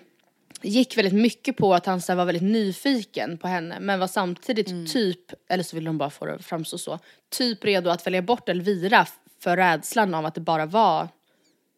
gick 0.62 0.98
väldigt 0.98 1.14
mycket 1.14 1.58
på 1.58 1.74
att 1.74 1.86
han 1.86 2.02
så 2.02 2.12
här, 2.12 2.18
var 2.18 2.26
väldigt 2.26 2.44
nyfiken 2.44 3.38
på 3.38 3.48
henne 3.48 3.80
men 3.80 4.00
var 4.00 4.08
samtidigt 4.08 4.92
typ, 4.94 5.34
eller 5.50 5.64
så 5.64 5.76
ville 5.76 5.90
de 5.90 5.98
bara 5.98 6.10
få 6.10 6.26
det 6.26 6.40
framstå 6.40 6.78
så, 6.78 7.00
typ 7.30 7.66
redo 7.66 7.90
att 7.90 8.08
välja 8.08 8.22
bort 8.22 8.50
Elvira 8.50 9.08
för 9.40 9.58
rädslan 9.58 10.14
av 10.14 10.26
att 10.26 10.36
det 10.36 10.42
bara 10.42 10.66
var 10.66 11.08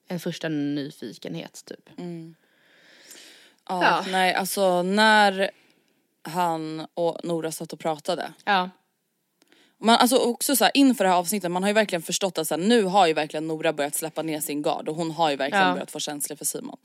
en 0.07 0.19
första 0.19 0.49
nyfikenhet 0.49 1.63
typ. 1.65 1.89
Ja, 1.97 3.83
Ja. 3.83 4.05
Nej 4.11 4.33
alltså 4.33 4.83
när 4.83 5.51
han 6.25 6.87
och 6.93 7.19
Nora 7.23 7.51
satt 7.51 7.73
och 7.73 7.79
pratade. 7.79 8.33
Ja. 8.43 8.69
Man, 9.77 9.95
alltså 9.95 10.17
också 10.17 10.55
så 10.55 10.63
här, 10.63 10.71
inför 10.73 11.03
det 11.03 11.09
här 11.09 11.17
avsnittet, 11.17 11.51
man 11.51 11.63
har 11.63 11.69
ju 11.69 11.73
verkligen 11.73 12.01
förstått 12.01 12.37
att 12.37 12.47
så 12.47 12.55
här, 12.55 12.61
nu 12.61 12.83
har 12.83 13.07
ju 13.07 13.13
verkligen 13.13 13.47
Nora 13.47 13.73
börjat 13.73 13.95
släppa 13.95 14.21
ner 14.21 14.39
sin 14.39 14.61
gard 14.61 14.89
och 14.89 14.95
hon 14.95 15.11
har 15.11 15.29
ju 15.29 15.35
verkligen 15.35 15.67
Ja. 15.67 15.73
börjat 15.73 15.91
få 15.91 15.99
känslor 15.99 16.37
för 16.37 16.45
Simon. 16.45 16.77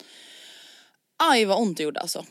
Aj 1.17 1.45
vad 1.45 1.59
ont 1.59 1.77
det 1.77 1.83
gjorde 1.83 1.99
alltså. 1.99 2.25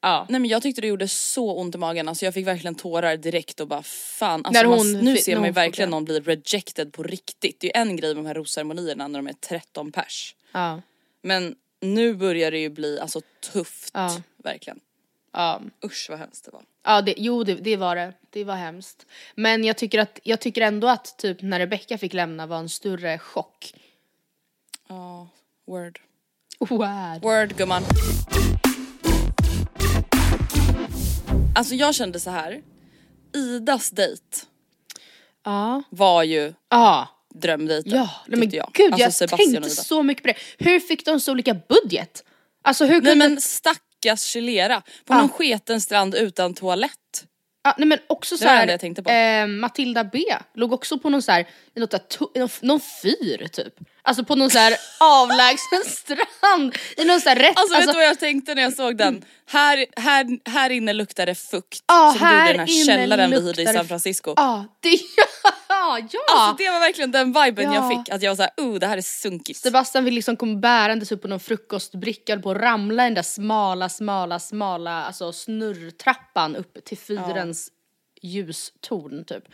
Ja. 0.00 0.26
Nej 0.28 0.40
men 0.40 0.50
jag 0.50 0.62
tyckte 0.62 0.80
det 0.80 0.86
gjorde 0.86 1.08
så 1.08 1.54
ont 1.54 1.74
i 1.74 1.78
magen, 1.78 2.08
alltså 2.08 2.24
jag 2.24 2.34
fick 2.34 2.46
verkligen 2.46 2.74
tårar 2.74 3.16
direkt 3.16 3.60
och 3.60 3.68
bara 3.68 3.82
fan. 3.82 4.44
Alltså 4.44 4.62
När 4.62 4.68
man, 4.68 4.78
hon 4.78 4.92
nu 4.92 5.16
ser 5.16 5.36
man 5.36 5.44
ju 5.44 5.48
hon 5.48 5.54
verkligen 5.54 5.90
någon 5.90 6.04
bli 6.04 6.20
rejected 6.20 6.92
på 6.92 7.02
riktigt. 7.02 7.60
Det 7.60 7.76
är 7.76 7.84
ju 7.84 7.90
en 7.90 7.96
grej 7.96 8.14
med 8.14 8.24
de 8.24 8.28
här 8.28 8.34
rosceremonierna 8.34 9.08
när 9.08 9.18
de 9.18 9.26
är 9.26 9.32
13 9.32 9.92
pers. 9.92 10.34
Ja. 10.52 10.82
Men 11.22 11.54
nu 11.80 12.14
börjar 12.14 12.50
det 12.50 12.58
ju 12.58 12.70
bli 12.70 13.00
alltså 13.00 13.20
tufft, 13.52 13.94
verkligen. 14.44 14.80
Ja. 15.34 15.60
Usch 15.84 16.06
vad 16.10 16.18
hemskt 16.18 16.44
det 16.44 16.50
var. 16.50 16.62
Ja, 16.84 17.02
det, 17.02 17.14
jo 17.16 17.44
det, 17.44 17.54
det 17.54 17.76
var 17.76 17.96
det. 17.96 18.12
Det 18.30 18.44
var 18.44 18.54
hemskt. 18.54 19.06
Men 19.34 19.64
jag 19.64 19.76
tycker, 19.76 19.98
att, 19.98 20.18
jag 20.22 20.40
tycker 20.40 20.60
ändå 20.60 20.88
att 20.88 21.18
typ 21.18 21.42
när 21.42 21.58
Rebecca 21.58 21.98
fick 21.98 22.12
lämna 22.12 22.46
var 22.46 22.58
en 22.58 22.68
större 22.68 23.18
chock. 23.18 23.74
Ja, 24.88 25.28
word. 25.66 26.00
Wow. 26.58 27.20
Word 27.22 27.56
gumman. 27.56 27.82
Alltså 31.54 31.74
jag 31.74 31.94
kände 31.94 32.20
så 32.20 32.30
här. 32.30 32.62
Idas 33.34 33.90
dejt 33.90 34.22
Ja. 35.44 35.82
var 35.90 36.22
ju 36.22 36.54
Ja. 36.68 37.08
drömdejten. 37.34 37.92
Ja, 37.92 38.10
nej, 38.26 38.38
men 38.38 38.40
tyckte 38.40 38.56
jag. 38.56 38.70
gud 38.74 39.02
alltså 39.02 39.24
jag 39.24 39.30
tänkte 39.30 39.70
så 39.70 40.02
mycket 40.02 40.22
på 40.22 40.28
det. 40.28 40.36
Hur 40.58 40.80
fick 40.80 41.04
de 41.04 41.20
så 41.20 41.32
olika 41.32 41.54
budget? 41.54 42.24
Alltså 42.62 42.84
hur 42.84 43.02
Nej 43.02 43.10
kunde... 43.12 43.28
men 43.28 43.40
stackars 44.04 44.20
Chilera 44.24 44.80
på 44.80 45.14
Ja. 45.14 45.18
någon 45.18 45.28
sketen 45.28 45.80
strand 45.80 46.14
utan 46.14 46.54
toalett. 46.54 46.90
Ja, 47.64 47.74
nej 47.78 47.88
men 47.88 47.98
också 48.06 48.36
så 48.36 48.44
Det 48.44 48.50
det 48.50 48.56
här, 48.72 48.78
tänkte 48.78 49.02
på. 49.02 49.10
Eh, 49.10 49.46
Matilda 49.46 50.04
B 50.04 50.22
låg 50.54 50.72
också 50.72 50.98
på 50.98 51.10
någon 51.10 51.22
så 51.22 51.32
här, 51.32 51.46
något 51.76 51.94
någon 52.62 52.80
fyr 52.80 53.48
typ. 53.52 53.74
Alltså 54.06 54.24
på 54.24 54.34
någon 54.34 54.50
så 54.50 54.58
här 54.58 54.76
avlägsen 55.00 55.84
strand. 55.86 56.76
I 56.96 57.04
någon 57.04 57.20
så 57.20 57.28
här 57.28 57.36
rätt, 57.36 57.58
Alltså, 57.58 57.78
vet 57.78 57.86
du 57.86 57.92
vad 57.92 58.04
jag 58.04 58.18
tänkte 58.18 58.54
när 58.54 58.62
jag 58.62 58.72
såg 58.72 58.96
den? 58.96 59.24
Här, 59.46 59.86
här, 59.96 60.50
här 60.50 60.70
inne 60.70 60.92
luktar 60.92 61.26
det 61.26 61.34
fukt 61.34 61.84
Ja, 61.86 62.14
som 62.18 62.28
du 62.28 62.34
gjorde 62.34 62.40
i 62.40 62.46
här 62.46 62.52
den 62.52 62.60
här 62.68 62.84
källaren 62.86 63.30
vi 63.30 63.40
hyrde 63.40 63.62
i 63.62 63.66
San 63.66 63.88
Francisco. 63.88 64.32
Ja, 64.36 64.64
det, 64.80 64.88
ja, 65.68 65.98
ja. 66.10 66.20
Alltså 66.34 66.64
det 66.64 66.70
var 66.70 66.80
verkligen 66.80 67.10
den 67.10 67.26
viben 67.32 67.72
Ja. 67.72 67.74
jag 67.74 67.88
fick, 67.88 68.14
att 68.14 68.22
jag 68.22 68.30
var 68.30 68.36
såhär 68.36 68.52
oh 68.56 68.78
det 68.78 68.86
här 68.86 68.96
är 68.96 69.02
sunkigt. 69.02 69.60
Sebastian 69.60 70.04
vill 70.04 70.14
liksom 70.14 70.36
komma 70.36 70.58
bärandes 70.60 71.12
upp 71.12 71.22
på 71.22 71.28
någon 71.28 71.40
frukostbricka 71.40 72.38
på 72.38 72.50
att 72.50 72.56
ramla 72.56 73.02
i 73.02 73.06
den 73.06 73.14
där 73.14 73.22
smala, 73.22 73.88
smala, 73.88 74.38
smala 74.38 75.04
alltså 75.04 75.32
snurrtrappan 75.32 76.56
upp 76.56 76.84
till 76.84 76.98
fyrens 76.98 77.70
ljustorn 78.22 79.24
typ. 79.24 79.44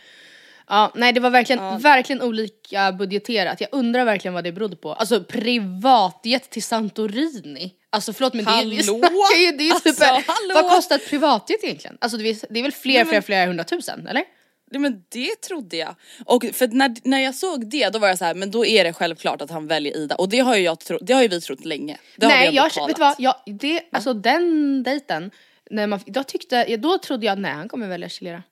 Ja, 0.71 0.91
nej 0.95 1.13
det 1.13 1.19
var 1.19 1.29
verkligen, 1.29 1.79
verkligen 1.79 2.21
olika 2.21 2.91
budgeterat. 2.91 3.61
Jag 3.61 3.69
undrar 3.71 4.05
verkligen 4.05 4.33
vad 4.33 4.43
det 4.43 4.51
berodde 4.51 4.75
på. 4.75 4.93
Alltså 4.93 5.23
privatjet 5.23 6.49
till 6.49 6.63
Santorini. 6.63 7.73
Alltså 7.89 8.13
förlåt 8.13 8.33
men 8.33 8.45
det 8.45 8.51
är, 8.51 8.55
Hallå? 8.55 8.69
vi 8.75 8.83
snackar 8.83 9.39
ju, 9.39 9.51
det 9.51 9.69
är 9.69 9.79
typ, 9.79 9.87
Alltså, 9.87 10.03
hallå? 10.03 10.53
vad 10.53 10.69
kostar 10.69 10.95
ett 10.95 11.09
privatjet 11.09 11.63
egentligen? 11.63 11.97
Alltså 12.01 12.17
det 12.17 12.29
är, 12.29 12.53
det 12.53 12.59
är 12.59 12.63
väl 12.63 12.71
fler, 12.71 12.93
Nej, 12.93 13.03
men- 13.03 13.09
flera, 13.09 13.21
flera 13.21 13.45
hundratusen 13.45 14.07
eller? 14.07 14.23
Nej, 14.71 14.81
men 14.81 15.03
det 15.09 15.41
trodde 15.47 15.77
jag. 15.77 15.95
Och 16.25 16.45
för 16.53 16.67
när, 16.67 16.95
när 17.03 17.19
jag 17.19 17.35
såg 17.35 17.69
det 17.69 17.89
då 17.89 17.99
var 17.99 18.07
jag 18.07 18.17
så 18.17 18.25
här, 18.25 18.35
men 18.35 18.51
då 18.51 18.65
är 18.65 18.83
det 18.83 18.93
självklart 18.93 19.41
att 19.41 19.51
han 19.51 19.67
väljer 19.67 19.97
Ida 19.97 20.15
och 20.15 20.29
det 20.29 20.39
har 20.39 20.55
ju, 20.55 20.63
jag 20.63 20.79
tro, 20.79 20.97
det 21.01 21.13
har 21.13 21.21
ju 21.21 21.27
vi 21.27 21.41
trott 21.41 21.65
länge. 21.65 21.97
Det 22.17 22.25
har 22.25 22.33
vi 22.33 22.37
Nej, 22.37 22.55
jag, 22.55 22.87
vet 22.87 22.95
du 22.95 22.99
vad? 22.99 23.15
Jag, 23.17 23.35
det, 23.45 23.81
alltså 23.91 24.13
den 24.13 24.83
dejten, 24.83 25.31
när 25.69 25.87
man, 25.87 25.99
då, 26.05 26.23
tyckte, 26.23 26.77
då 26.77 26.97
trodde 26.97 27.25
jag 27.25 27.39
nej 27.39 27.51
han 27.51 27.67
kommer 27.67 27.87
välja 27.87 28.09
Chilera. 28.09 28.43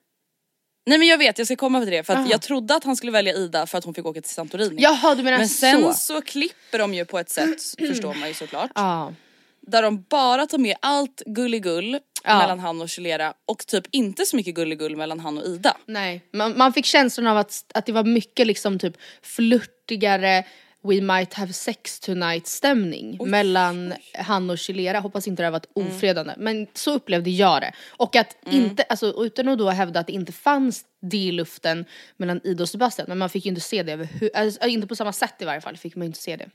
Nej 0.90 0.98
men 0.98 1.08
jag 1.08 1.18
vet, 1.18 1.38
jag 1.38 1.46
ska 1.46 1.56
komma 1.56 1.80
till 1.80 1.90
det 1.90 2.02
för 2.02 2.12
att 2.12 2.18
Aha. 2.18 2.28
jag 2.30 2.42
trodde 2.42 2.74
att 2.74 2.84
han 2.84 2.96
skulle 2.96 3.12
välja 3.12 3.34
Ida 3.34 3.66
för 3.66 3.78
att 3.78 3.84
hon 3.84 3.94
fick 3.94 4.06
åka 4.06 4.20
till 4.20 4.30
Santorini. 4.30 4.82
Jaha 4.82 5.14
du 5.14 5.22
menar 5.22 5.38
men 5.38 5.48
sen 5.48 5.82
så? 5.82 5.92
så. 5.92 6.22
klipper 6.22 6.78
de 6.78 6.94
ju 6.94 7.04
på 7.04 7.18
ett 7.18 7.30
sätt, 7.30 7.62
förstår 7.88 8.14
man 8.14 8.28
ju 8.28 8.34
såklart. 8.34 8.70
Ja. 8.74 9.14
Där 9.60 9.82
de 9.82 10.04
bara 10.08 10.46
tar 10.46 10.58
med 10.58 10.76
allt 10.80 11.22
gulligull 11.26 11.98
Ja. 12.24 12.38
mellan 12.38 12.58
han 12.60 12.82
och 12.82 12.88
Chilera 12.88 13.34
och 13.46 13.66
typ 13.66 13.84
inte 13.90 14.26
så 14.26 14.36
mycket 14.36 14.54
gulligull 14.54 14.96
mellan 14.96 15.20
han 15.20 15.38
och 15.38 15.44
Ida. 15.46 15.76
Nej, 15.86 16.24
man, 16.32 16.58
man 16.58 16.72
fick 16.72 16.84
känslan 16.86 17.26
av 17.26 17.36
att, 17.36 17.64
att 17.74 17.86
det 17.86 17.92
var 17.92 18.04
mycket 18.04 18.46
liksom 18.46 18.78
typ 18.78 18.96
flörtigare 19.22 20.44
We 20.82 21.00
might 21.00 21.34
have 21.34 21.52
sex 21.52 22.00
tonight 22.00 22.46
stämning 22.46 23.18
mellan 23.30 23.94
han 24.14 24.50
och 24.50 24.58
Chilera. 24.58 25.00
Hoppas 25.00 25.28
inte 25.28 25.42
det 25.42 25.46
har 25.46 25.52
varit 25.52 25.76
Mm. 25.76 25.88
ofredande 25.88 26.34
men 26.38 26.66
så 26.74 26.94
upplevde 26.94 27.30
jag 27.30 27.62
det. 27.62 27.72
Och 27.88 28.16
att 28.16 28.36
inte, 28.50 28.82
alltså 28.82 29.24
utan 29.24 29.48
att 29.48 29.58
då 29.58 29.70
hävda 29.70 30.00
att 30.00 30.06
det 30.06 30.12
inte 30.12 30.32
fanns 30.32 30.84
det 31.00 31.16
i 31.16 31.32
luften 31.32 31.84
mellan 32.16 32.40
Ida 32.44 32.62
och 32.62 32.68
Sebastian 32.68 33.06
men 33.08 33.18
man 33.18 33.30
fick 33.30 33.44
ju 33.44 33.48
inte 33.48 33.60
se 33.60 33.82
det 33.82 34.08
alltså, 34.34 34.66
inte 34.66 34.86
på 34.86 34.96
samma 34.96 35.12
sätt 35.12 35.34
i 35.38 35.44
varje 35.44 35.60
fall 35.60 35.76
fick 35.76 35.96
man 35.96 36.02
ju 36.02 36.06
inte 36.06 36.20
se 36.22 36.36
det. 36.36 36.50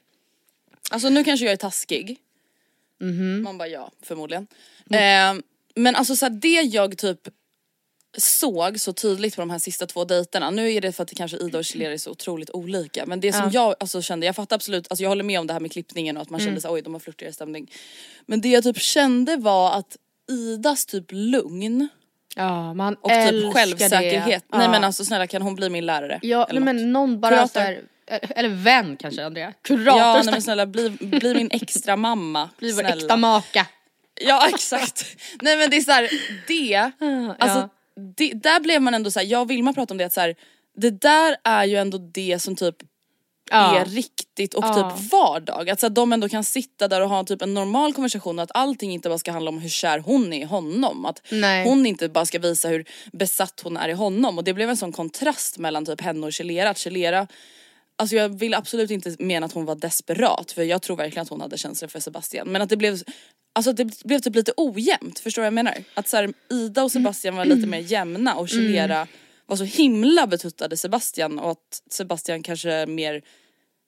Alltså 0.92 1.10
nu 1.10 1.24
kanske 1.24 1.46
jag 1.46 1.54
är 1.54 1.58
taskig. 1.58 2.18
Mhm. 3.00 3.44
Man 3.44 3.58
bara 3.58 3.68
ja, 3.68 3.92
förmodligen. 4.02 4.48
Mm. 4.90 5.38
Eh, 5.38 5.44
men 5.76 5.96
alltså 5.96 6.16
så 6.16 6.26
här, 6.26 6.30
det 6.30 6.62
jag 6.62 6.98
typ 6.98 7.20
såg 8.18 8.80
så 8.80 8.94
tydligt 8.94 9.36
på 9.36 9.42
de 9.42 9.50
här 9.50 9.60
sista 9.60 9.86
två 9.88 10.06
dejterna, 10.06 10.50
nu 10.50 10.72
är 10.74 10.82
det 10.82 10.92
för 10.92 11.04
att 11.04 11.10
det 11.10 11.16
kanske 11.16 11.38
Ida 11.38 11.58
och 11.58 11.66
Chilera 11.66 11.94
är 11.94 11.98
så 11.98 12.12
otroligt 12.12 12.50
olika 12.50 13.06
men 13.06 13.20
det 13.20 13.34
som 13.34 13.50
jag 13.52 13.76
alltså, 13.80 14.02
kände, 14.02 14.26
jag 14.26 14.36
fattar 14.36 14.56
absolut, 14.56 14.88
alltså 14.90 15.04
jag 15.04 15.10
håller 15.10 15.24
med 15.24 15.40
om 15.40 15.48
det 15.48 15.54
här 15.54 15.60
med 15.60 15.72
klippningen 15.72 16.18
och 16.18 16.22
att 16.22 16.30
man 16.30 16.40
Mm. 16.40 16.48
kände 16.48 16.62
så 16.62 16.74
oj 16.74 16.82
de 16.82 16.94
har 16.94 17.00
flörtigare 17.00 17.34
stämning. 17.34 17.72
Men 18.26 18.42
det 18.42 18.50
jag 18.50 18.64
typ 18.64 18.80
kände 18.82 19.38
var 19.38 19.72
att 19.74 19.98
Idas 20.32 20.86
typ 20.86 21.06
lugn 21.10 21.88
Ja, 22.36 22.74
man 22.74 22.96
och 22.96 23.10
typ 23.10 23.54
självsäkerhet, 23.54 24.44
det. 24.52 24.58
nej 24.58 24.66
Ja. 24.66 24.72
men 24.72 24.84
alltså 24.84 25.06
snälla 25.06 25.28
kan 25.28 25.42
hon 25.42 25.56
bli 25.56 25.70
min 25.70 25.86
lärare? 25.86 26.20
Ja, 26.22 26.46
Eller 26.50 26.60
nej, 26.62 26.74
något? 26.74 26.82
men 26.82 26.92
någon 26.94 27.20
bara 27.20 27.36
Kurator. 27.36 27.48
så 27.54 27.60
här, 27.60 27.82
eller 28.36 28.50
vän 28.50 28.98
kanske 28.98 29.26
Andrea. 29.26 29.54
Kurator, 29.62 30.00
Ja 30.00 30.14
nej, 30.24 30.32
men 30.32 30.42
snälla 30.42 30.66
bli, 30.66 30.90
bli 30.90 31.34
min 31.34 31.50
extra 31.52 31.96
mamma. 31.96 32.50
blir 32.58 32.74
vår 32.74 32.82
snälla. 32.82 33.02
äkta 33.02 33.18
maka. 33.18 33.68
Ja 34.22 34.48
exakt. 34.54 35.06
Nej 35.42 35.58
men 35.58 35.70
det 35.70 35.78
är 35.78 35.82
såhär, 35.82 36.10
det, 36.48 36.92
alltså 37.40 37.70
det, 38.18 38.34
där 38.34 38.60
blev 38.60 38.82
man 38.82 38.94
ändå 38.94 39.12
såhär, 39.12 39.28
jag 39.28 39.42
och 39.42 39.50
Vilma 39.50 39.74
pratade 39.74 39.94
om 39.94 39.98
det 39.98 40.06
att 40.06 40.14
såhär, 40.14 40.36
det 40.78 41.02
där 41.02 41.36
är 41.44 41.66
ju 41.66 41.76
ändå 41.76 41.98
det 41.98 42.40
som 42.42 42.56
typ 42.56 42.76
Ja. 43.52 43.80
är 43.80 43.86
riktigt 43.86 44.54
och 44.54 44.64
Ja. 44.66 44.74
typ 44.74 45.12
vardag. 45.12 45.70
Att 45.70 45.80
så 45.80 45.88
att 45.88 45.96
de 45.96 46.14
ändå 46.14 46.30
kan 46.30 46.44
sitta 46.44 46.88
där 46.88 47.02
och 47.02 47.10
ha 47.10 47.24
typ 47.24 47.42
en 47.42 47.54
normal 47.54 47.94
konversation 47.94 48.40
och 48.40 48.44
att 48.44 48.52
allting 48.54 48.92
inte 48.92 49.10
bara 49.10 49.18
ska 49.18 49.32
handla 49.32 49.50
om 49.50 49.60
hur 49.60 49.70
kär 49.70 50.00
hon 50.00 50.34
är 50.34 50.42
i 50.42 50.44
honom. 50.44 51.06
Att 51.06 51.22
Nej. 51.32 51.66
hon 51.66 51.86
inte 51.86 52.10
bara 52.10 52.26
ska 52.26 52.40
visa 52.40 52.68
hur 52.68 52.86
besatt 53.14 53.62
hon 53.64 53.78
är 53.78 53.90
i 53.90 53.94
honom 53.94 54.38
och 54.38 54.44
det 54.44 54.54
blev 54.54 54.70
en 54.70 54.78
sån 54.78 54.92
kontrast 54.92 55.58
mellan 55.58 55.86
typ 55.86 56.02
henne 56.02 56.26
och 56.26 56.34
Chilera. 56.34 56.70
Att 56.70 56.78
Chilera 56.78 57.28
Alltså 57.98 58.16
jag 58.16 58.40
vill 58.40 58.54
absolut 58.54 58.92
inte 58.92 59.16
mena 59.20 59.46
att 59.46 59.54
hon 59.54 59.66
var 59.66 59.76
desperat 59.76 60.52
för 60.52 60.64
jag 60.64 60.82
tror 60.82 60.98
verkligen 60.98 61.22
att 61.24 61.30
hon 61.30 61.42
hade 61.42 61.58
känslor 61.58 61.90
för 61.90 62.00
Sebastian. 62.00 62.48
Men 62.48 62.62
att 62.62 62.70
det 62.70 62.78
blev, 62.78 63.00
alltså 63.56 63.74
det 63.74 64.04
blev 64.04 64.20
typ 64.20 64.36
lite 64.36 64.54
ojämnt, 64.58 65.20
förstår 65.20 65.42
du 65.42 65.44
vad 65.44 65.48
jag 65.48 65.54
menar? 65.54 65.84
Att 65.94 66.08
så 66.08 66.18
här, 66.18 66.34
Ida 66.50 66.84
och 66.84 66.92
Sebastian 66.92 67.36
var 67.36 67.46
lite 67.46 67.68
mer 67.68 67.80
jämna 67.80 68.36
och 68.36 68.50
Chilera 68.50 69.08
var 69.46 69.56
så 69.56 69.64
himla 69.64 70.28
betuttade 70.28 70.78
Sebastian 70.78 71.40
och 71.40 71.52
att 71.52 71.82
Sebastian 71.90 72.44
kanske 72.44 72.86
mer 72.86 73.22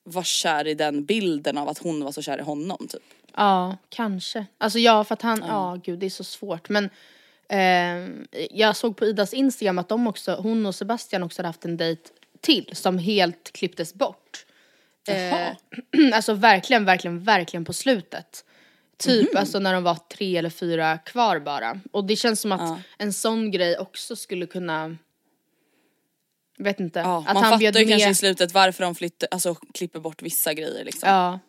var 0.04 0.24
kär 0.24 0.68
i 0.68 0.74
den 0.74 1.06
bilden 1.06 1.58
av 1.58 1.70
att 1.70 1.78
hon 1.78 2.04
var 2.04 2.12
så 2.12 2.22
kär 2.22 2.38
i 2.38 2.42
honom 2.42 2.88
typ. 2.90 3.04
Ja, 3.36 3.78
kanske. 3.90 4.46
Alltså 4.58 4.80
ja, 4.80 5.04
för 5.04 5.14
att 5.14 5.22
han, 5.22 5.44
ja 5.48 5.80
gud 5.84 6.00
det 6.00 6.06
är 6.06 6.10
så 6.10 6.24
svårt. 6.24 6.70
Men 6.70 6.90
eh, 7.50 8.10
jag 8.52 8.76
såg 8.76 8.98
på 8.98 9.06
Idas 9.06 9.34
Instagram 9.34 9.80
att 9.80 9.90
de 9.90 10.08
också, 10.08 10.36
hon 10.36 10.66
och 10.66 10.76
Sebastian 10.76 11.24
också 11.24 11.40
hade 11.40 11.50
haft 11.50 11.66
en 11.66 11.78
dejt 11.78 12.02
till 12.42 12.70
som 12.74 12.98
helt 12.98 13.52
klipptes 13.54 13.94
bort. 13.94 14.46
Eh, 15.10 15.48
alltså 16.14 16.34
verkligen, 16.34 16.86
verkligen, 16.86 17.24
verkligen 17.24 17.66
på 17.66 17.74
slutet. 17.74 18.44
Typ 18.98 19.36
alltså 19.36 19.60
när 19.60 19.74
de 19.74 19.84
var 19.84 19.96
tre 19.96 20.38
eller 20.38 20.50
fyra 20.50 20.98
kvar 20.98 21.40
bara. 21.40 21.80
Och 21.92 22.04
det 22.06 22.16
känns 22.16 22.42
som 22.42 22.52
att 22.52 22.80
en 22.98 23.14
sån 23.14 23.52
grej 23.52 23.78
också 23.78 24.16
skulle 24.16 24.46
kunna 24.46 24.98
Vet 26.60 26.80
inte. 26.80 27.00
Ja, 27.00 27.18
att 27.28 27.34
man 27.34 27.44
han 27.44 27.52
fattar 27.60 27.80
ju 27.80 27.86
med. 27.86 27.90
kanske 27.90 28.10
i 28.10 28.16
slutet 28.16 28.52
varför 28.54 28.84
de 28.84 28.96
flyttar, 28.96 29.28
alltså 29.32 29.56
klipper 29.56 30.00
bort 30.00 30.22
vissa 30.22 30.54
grejer 30.54 30.86
liksom. 30.86 31.10
Ja. 31.10 31.40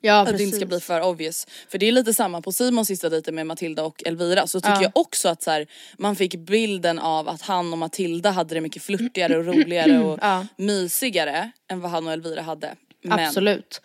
Ja 0.00 0.20
Att 0.20 0.26
precis. 0.26 0.38
det 0.38 0.44
inte 0.44 0.56
ska 0.56 0.66
bli 0.66 0.80
för 0.80 1.00
obvious. 1.02 1.46
För 1.68 1.78
det 1.78 1.88
är 1.88 1.92
lite 1.92 2.14
samma 2.14 2.40
på 2.42 2.52
Simons 2.52 2.88
sista 2.88 3.08
dejter 3.08 3.32
med 3.32 3.46
Matilda 3.46 3.84
och 3.84 4.02
Elvira 4.06 4.46
så 4.46 4.60
tycker 4.60 4.74
Ja. 4.74 4.82
jag 4.82 4.92
också 4.94 5.28
att 5.28 5.42
så 5.42 5.50
här, 5.50 5.66
man 5.98 6.16
fick 6.16 6.34
bilden 6.34 6.98
av 6.98 7.28
att 7.28 7.42
han 7.42 7.72
och 7.72 7.78
Matilda 7.78 8.30
hade 8.30 8.54
det 8.54 8.60
mycket 8.60 8.82
flörtigare 8.82 9.36
och 9.38 9.44
roligare 9.46 9.98
och 10.04 10.18
Ja. 10.22 10.46
mysigare 10.56 11.50
än 11.70 11.80
vad 11.80 11.90
han 11.90 12.06
och 12.06 12.12
Elvira 12.12 12.42
hade. 12.42 12.74
Men, 13.02 13.26
Absolut. 13.26 13.82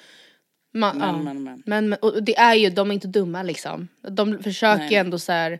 Man, 0.71 0.97
Men, 0.97 1.07
ja. 1.07 1.17
men, 1.17 1.43
men. 1.43 1.63
Men, 1.65 1.89
men 1.89 1.99
och 1.99 2.23
det 2.23 2.37
är 2.37 2.55
ju, 2.55 2.69
de 2.69 2.89
är 2.89 2.93
inte 2.93 3.07
dumma 3.07 3.43
liksom. 3.43 3.87
De 4.09 4.43
försöker 4.43 4.77
Nej. 4.83 4.95
ändå 4.95 5.19
så 5.19 5.31
här. 5.31 5.59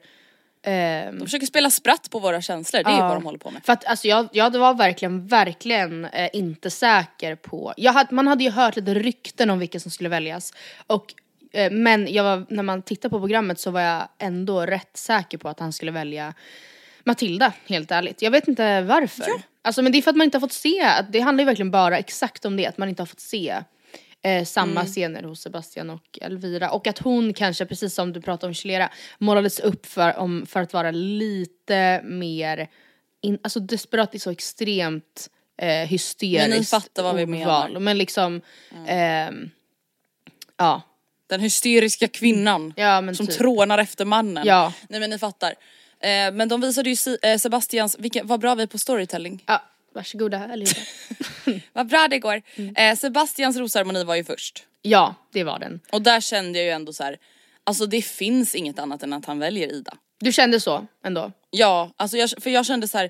ehm, 0.63 1.19
De 1.19 1.26
försöker 1.26 1.45
spela 1.45 1.69
spratt 1.69 2.10
på 2.10 2.19
våra 2.19 2.41
känslor, 2.41 2.84
det 2.84 2.89
är 2.89 2.98
Ja. 2.98 3.08
vad 3.08 3.17
de 3.17 3.26
håller 3.26 3.39
på 3.39 3.52
med. 3.52 3.65
För 3.65 3.74
att 3.74 3.86
alltså 3.86 4.08
jag, 4.08 4.28
jag 4.34 4.52
var 4.58 4.74
verkligen, 4.74 5.28
verkligen 5.28 6.06
eh, 6.06 6.30
inte 6.34 6.69
säker 6.69 7.36
på, 7.36 7.74
jag 7.78 7.93
hade, 7.93 8.15
man 8.15 8.28
hade 8.28 8.43
ju 8.43 8.50
hört 8.50 8.76
lite 8.76 8.93
rykten 8.93 9.50
om 9.50 9.60
vilka 9.60 9.80
som 9.80 9.91
skulle 9.91 10.10
väljas. 10.10 10.54
Och, 10.88 11.13
eh, 11.52 11.72
men 11.72 12.13
jag 12.13 12.24
var, 12.24 12.45
när 12.50 12.63
man 12.63 12.82
tittar 12.82 13.10
på 13.10 13.19
programmet 13.19 13.60
så 13.60 13.72
var 13.72 13.82
jag 13.82 14.08
ändå 14.17 14.65
rätt 14.65 14.98
säker 14.98 15.38
på 15.38 15.50
att 15.50 15.60
han 15.60 15.74
skulle 15.74 15.91
välja 15.91 16.34
Matilda, 17.04 17.54
helt 17.67 17.91
ärligt. 17.91 18.22
Jag 18.22 18.32
vet 18.32 18.48
inte 18.48 18.82
varför. 18.82 19.26
Alltså 19.62 19.82
men 19.82 19.91
det 19.91 19.98
är 19.98 20.02
för 20.02 20.10
att 20.12 20.17
man 20.17 20.26
inte 20.26 20.38
har 20.38 20.39
fått 20.41 20.52
se, 20.54 20.82
att 20.82 21.12
det 21.12 21.19
handlar 21.19 21.41
ju 21.41 21.45
verkligen 21.45 21.72
bara 21.72 21.98
exakt 21.98 22.45
om 22.45 22.58
det, 22.58 22.65
att 22.67 22.78
man 22.78 22.89
inte 22.89 23.02
har 23.02 23.08
fått 23.08 23.19
se 23.19 23.56
eh, 24.21 24.45
samma 24.45 24.86
scener 24.86 25.23
hos 25.23 25.41
Sebastian 25.41 25.89
och 25.89 26.19
Elvira. 26.21 26.71
Och 26.71 26.88
att 26.88 26.99
hon 26.99 27.34
kanske, 27.34 27.65
precis 27.65 27.93
som 27.93 28.13
du 28.13 28.21
pratade 28.21 28.47
om 28.47 28.53
Chilera, 28.53 28.89
målades 29.17 29.60
upp 29.60 29.86
för, 29.86 30.17
om, 30.17 30.45
för 30.45 30.62
att 30.62 30.73
vara 30.73 30.91
lite 30.91 32.01
mer, 32.03 32.69
in, 33.21 33.39
alltså 33.41 33.60
desperat 33.60 34.15
är 34.15 34.19
så 34.19 34.32
extremt 34.32 35.29
eh, 35.58 35.88
hysteriskt 35.88 36.49
Men 36.49 36.60
ni 36.60 36.65
fattar 36.65 37.03
vad 37.03 37.15
vi 37.15 37.25
menar. 37.25 37.79
Men 37.79 37.97
liksom, 37.97 38.41
ehm, 38.88 39.49
ja. 40.58 40.82
Den 41.27 41.41
hysteriska 41.41 42.08
kvinnan 42.08 42.73
Ja, 42.77 43.01
men 43.01 43.15
som 43.15 43.27
typ. 43.27 43.38
trånar 43.38 43.77
efter 43.77 44.05
mannen. 44.05 44.43
Ja. 44.47 44.73
Nej 44.88 44.99
men 44.99 45.10
ni 45.10 45.17
fattar. 45.17 45.49
Eh, 45.99 46.32
men 46.34 46.49
de 46.49 46.62
visade 46.62 46.89
ju 46.89 47.17
eh, 47.21 47.38
Sebastians, 47.38 47.95
vilka, 47.99 48.23
vad 48.23 48.39
bra 48.39 48.55
vi 48.55 48.63
är 48.63 48.67
på 48.67 48.77
storytelling. 48.77 49.43
ja 49.47 49.62
varsågoda 49.93 50.49
allihopa. 50.52 50.80
Vad 51.73 51.88
bra 51.88 52.08
det 52.10 52.19
går. 52.19 52.41
Mm. 52.56 52.75
Eh, 52.75 52.95
Sebastians 52.97 53.58
rosceremoni 53.58 54.04
var 54.04 54.15
ju 54.15 54.23
först. 54.23 54.63
ja, 54.82 55.15
det 55.34 55.43
var 55.43 55.60
den. 55.60 55.80
Och 55.91 56.02
där 56.02 56.21
kände 56.21 56.60
jag 56.60 56.65
ju 56.65 56.71
ändå 56.71 56.93
så 56.93 57.04
här. 57.04 57.17
alltså 57.63 57.86
det 57.86 58.02
finns 58.02 58.56
inget 58.56 58.80
annat 58.80 59.04
än 59.04 59.13
att 59.13 59.25
han 59.25 59.39
väljer 59.39 59.71
Ida. 59.73 59.93
Du 60.19 60.32
kände 60.32 60.60
så 60.60 60.88
ändå? 61.04 61.32
Ja, 61.52 61.91
alltså 61.97 62.17
jag, 62.17 62.30
för 62.30 62.49
jag 62.49 62.65
kände 62.65 62.88
så 62.88 62.97
här. 62.97 63.10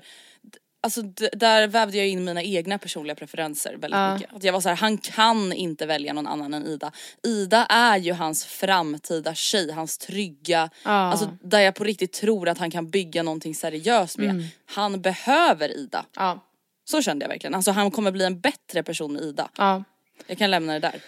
Alltså 0.82 1.02
där 1.32 1.66
vävde 1.68 1.96
jag 1.98 2.08
in 2.08 2.24
mina 2.24 2.42
egna 2.42 2.78
personliga 2.78 3.14
preferenser 3.14 3.70
väldigt 3.72 3.90
Ja. 3.98 4.14
mycket. 4.14 4.34
Att 4.34 4.44
jag 4.44 4.52
var 4.52 4.60
så 4.60 4.68
här, 4.68 4.76
han 4.76 4.98
kan 4.98 5.52
inte 5.52 5.86
välja 5.86 6.12
någon 6.12 6.26
annan 6.26 6.54
än 6.54 6.66
Ida. 6.66 6.92
Ida 7.22 7.66
är 7.66 7.98
ju 7.98 8.12
hans 8.12 8.44
framtida 8.44 9.34
tjej, 9.34 9.72
hans 9.72 9.98
trygga, 9.98 10.70
Ja. 10.84 10.90
alltså 10.90 11.36
där 11.42 11.60
jag 11.60 11.74
på 11.74 11.84
riktigt 11.84 12.12
tror 12.12 12.48
att 12.48 12.58
han 12.58 12.70
kan 12.70 12.90
bygga 12.90 13.22
någonting 13.22 13.54
seriöst 13.54 14.18
med. 14.18 14.30
Mm. 14.30 14.44
Han 14.66 15.00
behöver 15.00 15.76
Ida. 15.76 16.04
Ja. 16.16 16.40
Så 16.84 17.02
kände 17.02 17.24
jag 17.24 17.28
verkligen. 17.28 17.54
Alltså 17.54 17.70
han 17.70 17.90
kommer 17.90 18.10
bli 18.12 18.24
en 18.24 18.40
bättre 18.40 18.82
person 18.82 19.12
med 19.12 19.22
Ida. 19.22 19.50
Ja. 19.58 19.84
Jag 20.26 20.38
kan 20.38 20.50
lämna 20.50 20.72
det 20.72 20.78
där. 20.78 21.00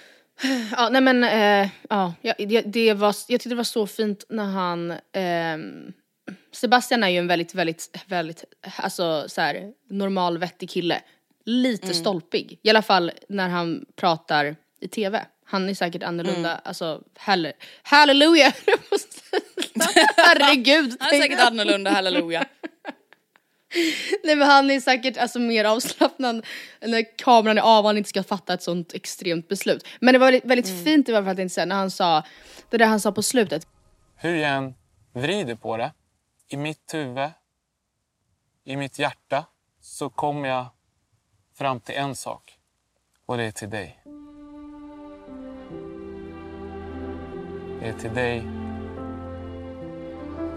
Ja, 0.77 0.89
nej 0.89 1.01
men 1.01 1.25
eh, 1.25 1.69
ja, 1.91 2.15
det, 2.39 2.61
det 2.61 2.95
var, 2.95 3.09
jag 3.29 3.41
tyckte 3.41 3.49
det 3.49 3.55
var 3.55 3.65
så 3.65 3.87
fint 3.87 4.25
när 4.29 4.45
han 4.45 4.95
ehm, 5.13 5.93
Sebastian 6.53 7.03
är 7.05 7.09
ju 7.09 7.19
en 7.19 7.27
väldigt, 7.27 7.55
väldigt, 7.55 7.99
väldigt, 8.07 8.45
alltså 8.77 9.25
så 9.29 9.41
här, 9.41 9.73
normal 9.91 10.39
vettig 10.39 10.71
kille. 10.71 11.01
Lite 11.45 11.85
Mm. 11.87 11.95
stolpig. 11.95 12.59
I 12.63 12.71
alla 12.71 12.83
fall 12.83 13.13
när 13.29 13.49
han 13.49 13.85
pratar 13.97 14.57
i 14.81 14.89
tv. 14.89 15.27
Han 15.45 15.69
är 15.69 15.75
säkert 15.75 16.03
annorlunda, 16.03 16.51
Mm. 16.51 16.61
alltså 16.65 17.03
halle, 17.17 17.53
halleluja! 17.83 18.47
Herregud! 20.17 20.97
Han 21.01 21.15
är 21.15 21.21
säkert 21.21 21.41
annorlunda, 21.41 21.91
halleluja. 21.91 22.45
Nej 24.25 24.37
men 24.37 24.49
han 24.49 24.71
är 24.71 24.81
säkert 24.81 25.17
alltså, 25.17 25.39
mer 25.39 25.65
avslappnad 25.65 26.47
när 26.81 27.19
kameran 27.19 27.59
är 27.59 27.63
av 27.63 27.79
och 27.85 27.89
han 27.89 27.97
inte 27.99 28.09
ska 28.09 28.23
fatta 28.23 28.55
ett 28.55 28.63
sånt 28.63 28.95
extremt 28.95 29.49
beslut. 29.49 29.87
Men 30.01 30.13
det 30.13 30.19
var 30.19 30.27
väldigt, 30.27 30.45
väldigt 30.45 30.69
Mm. 30.71 30.85
fint 30.85 31.09
i 31.09 31.15
alla 31.15 31.25
fall 31.25 31.33
att 31.33 31.39
inte 31.39 31.55
säga 31.55 31.67
när 31.67 31.77
han 31.77 31.91
sa, 31.91 32.23
det 32.71 32.77
där 32.79 32.87
han 32.87 33.01
sa 33.01 33.13
på 33.13 33.23
slutet. 33.23 33.67
Hur 34.17 34.37
jag 34.37 34.51
än 34.51 34.75
vrider 35.13 35.55
på 35.55 35.77
det, 35.77 35.93
i 36.49 36.57
mitt 36.57 36.95
huvud, 36.95 37.31
i 38.65 38.77
mitt 38.77 38.99
hjärta, 38.99 39.45
så 39.81 40.11
kom 40.11 40.45
jag 40.45 40.67
fram 41.59 41.81
till 41.81 41.95
en 41.95 42.15
sak. 42.15 42.59
Och 43.27 43.37
det 43.37 43.45
är 43.45 43.51
till 43.51 43.71
dig. 43.71 43.99
Det 47.81 47.89
är 47.89 47.93
till 47.93 48.15
dig 48.15 48.45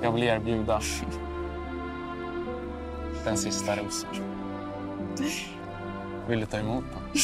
jag 0.01 0.11
vill 0.11 0.23
erbjuda 0.23 0.81
den 3.25 3.37
sista 3.37 3.75
rosen. 3.75 4.09
Vill 6.27 6.39
du 6.39 6.45
ta 6.45 6.57
emot 6.57 6.83
den? 6.83 7.21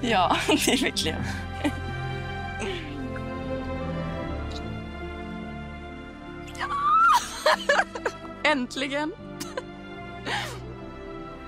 Ja, 0.00 0.36
det 0.48 0.72
är 0.72 0.82
verkligen. 0.82 1.22
Äntligen! 8.42 9.12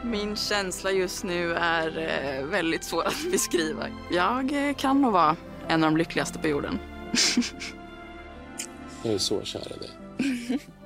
Min 0.02 0.36
känsla 0.36 0.90
just 0.90 1.24
nu 1.24 1.54
är 1.54 1.98
eh, 1.98 2.44
väldigt 2.46 2.84
svår 2.84 3.06
att 3.06 3.30
beskriva. 3.30 3.86
Jag 4.10 4.68
eh, 4.68 4.74
kan 4.74 5.02
nog 5.02 5.12
vara 5.12 5.36
en 5.68 5.84
av 5.84 5.90
de 5.90 5.96
lyckligaste 5.96 6.38
på 6.38 6.48
jorden. 6.48 6.78
Jag 9.02 9.14
är 9.14 9.18
så 9.18 9.42
kär 9.42 9.60
i 9.60 9.78
dig. 9.78 9.90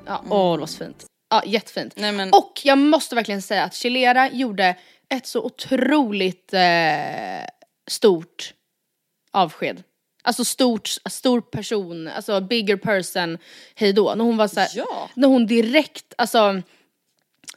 Ja, 0.05 0.23
åh 0.31 0.55
det 0.55 0.61
var 0.61 0.67
så 0.67 0.85
fint. 0.85 1.07
Ja, 1.35 1.43
jättefint. 1.47 1.93
Nej, 1.97 2.13
men- 2.13 2.33
Och 2.33 2.61
jag 2.65 2.79
måste 2.79 3.15
verkligen 3.15 3.43
säga 3.43 3.65
att 3.65 3.75
Chilera 3.75 4.31
gjorde 4.31 4.77
ett 5.09 5.27
så 5.27 5.43
otroligt 5.43 6.55
eh, 6.55 7.47
stort 7.91 8.55
avsked. 9.33 9.83
Alltså 10.23 10.45
stort, 10.45 10.89
stor 11.11 11.41
person, 11.41 12.09
alltså 12.09 12.41
bigger 12.41 12.77
person, 12.77 13.39
hejdå. 13.75 14.15
När 14.15 14.25
hon 14.25 14.37
var 14.37 14.49
så 14.49 14.61
här, 14.61 14.69
Ja. 14.75 15.11
när 15.15 15.29
hon 15.29 15.47
direkt, 15.47 16.15
alltså 16.19 16.63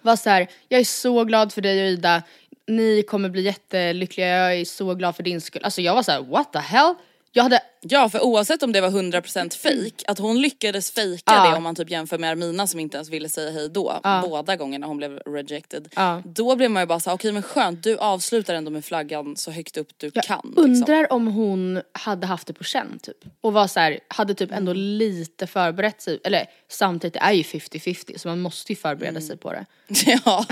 var 0.01 0.15
så 0.15 0.29
här, 0.29 0.47
jag 0.67 0.79
är 0.79 0.85
så 0.85 1.23
glad 1.23 1.53
för 1.53 1.61
dig 1.61 1.81
och 1.83 1.89
Ida, 1.89 2.23
ni 2.67 3.03
kommer 3.07 3.29
bli 3.29 3.41
jättelyckliga, 3.41 4.27
jag 4.27 4.55
är 4.59 4.65
så 4.65 4.93
glad 4.95 5.15
för 5.15 5.23
din 5.23 5.41
skull. 5.41 5.63
Alltså 5.63 5.81
jag 5.81 5.95
var 5.95 6.03
så 6.03 6.11
här, 6.11 6.21
what 6.21 6.53
the 6.53 6.59
hell? 6.59 6.95
Jag 7.37 7.43
hade 7.43 7.59
Ja 7.81 8.09
för 8.09 8.21
oavsett 8.23 8.63
om 8.63 8.71
det 8.71 8.81
var 8.81 8.89
100% 8.89 9.57
fake, 9.57 10.03
att 10.11 10.19
hon 10.19 10.41
lyckades 10.41 10.91
fejka 10.91 11.33
Ja. 11.35 11.49
det 11.51 11.57
om 11.57 11.63
man 11.63 11.75
typ 11.75 11.89
jämför 11.89 12.17
med 12.17 12.29
Armina 12.29 12.67
som 12.67 12.79
inte 12.79 12.97
ens 12.97 13.09
ville 13.09 13.29
säga 13.29 13.51
hej 13.51 13.69
då, 13.69 13.99
båda 14.23 14.55
gångerna 14.55 14.87
hon 14.87 14.97
blev 14.97 15.17
rejected. 15.19 15.87
Ja. 15.95 16.21
Då 16.25 16.55
blev 16.55 16.71
man 16.71 16.83
ju 16.83 16.87
bara 16.87 16.99
såhär, 16.99 17.15
okej 17.17 17.31
men 17.31 17.43
skönt 17.43 17.83
du 17.83 17.97
avslutar 17.97 18.53
ändå 18.53 18.71
med 18.71 18.85
flaggan 18.85 19.35
så 19.35 19.51
högt 19.51 19.77
upp 19.77 19.87
du 19.97 20.11
Jag 20.13 20.23
kan. 20.23 20.41
Liksom. 20.45 20.63
undrar 20.63 21.13
om 21.13 21.27
hon 21.27 21.81
hade 21.91 22.27
haft 22.27 22.47
det 22.47 22.53
på 22.53 22.63
känn 22.63 22.99
typ. 23.03 23.17
Och 23.41 23.53
var 23.53 23.67
så 23.67 23.79
här, 23.79 23.99
hade 24.07 24.33
typ 24.33 24.51
ändå 24.51 24.73
lite 24.73 25.47
förberett 25.47 26.01
sig. 26.01 26.19
Eller 26.23 26.45
samtidigt, 26.69 27.13
det 27.13 27.19
är 27.19 27.31
ju 27.33 27.43
50-50 27.43 28.17
så 28.17 28.27
man 28.27 28.39
måste 28.39 28.71
ju 28.71 28.75
förbereda 28.75 29.09
Mm. 29.09 29.21
sig 29.27 29.37
på 29.37 29.51
det. 29.53 29.65
ja, 30.25 30.45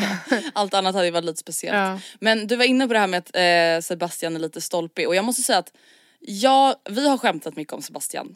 allt 0.53 0.73
annat 0.73 0.95
hade 0.95 1.05
ju 1.07 1.11
varit 1.11 1.25
lite 1.25 1.39
speciellt. 1.39 1.75
Ja. 1.75 1.99
Men 2.19 2.47
du 2.47 2.55
var 2.55 2.65
inne 2.65 2.87
på 2.87 2.93
det 2.93 2.99
här 2.99 3.07
med 3.07 3.17
att 3.17 3.35
eh, 3.35 3.85
Sebastian 3.87 4.35
är 4.35 4.39
lite 4.39 4.61
stolpig 4.61 5.07
och 5.07 5.15
jag 5.15 5.25
måste 5.25 5.41
säga 5.41 5.59
att 5.59 5.71
ja, 6.19 6.82
vi 6.89 7.08
har 7.10 7.17
skämtat 7.17 7.56
mycket 7.56 7.73
om 7.73 7.82
Sebastian 7.82 8.36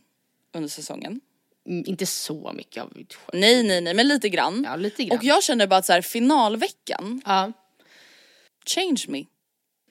under 0.53 0.69
säsongen. 0.69 1.21
Mm, 1.67 1.83
inte 1.87 2.05
så 2.05 2.51
mycket, 2.55 2.83
själv. 2.83 3.41
Nej 3.41 3.63
nej 3.63 3.81
nej 3.81 3.93
men 3.93 4.07
lite 4.07 4.29
grann. 4.29 4.63
Ja, 4.67 4.75
lite 4.75 5.03
grann. 5.03 5.17
Och 5.17 5.23
jag 5.23 5.43
känner 5.43 5.67
bara 5.67 5.77
att 5.77 5.85
så 5.85 5.93
här, 5.93 6.01
finalveckan, 6.01 7.21
Ja, 7.25 7.51
change 8.65 9.05
me. 9.07 9.25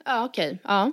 ja 0.04 0.24
okej. 0.24 0.58
Ja. 0.64 0.92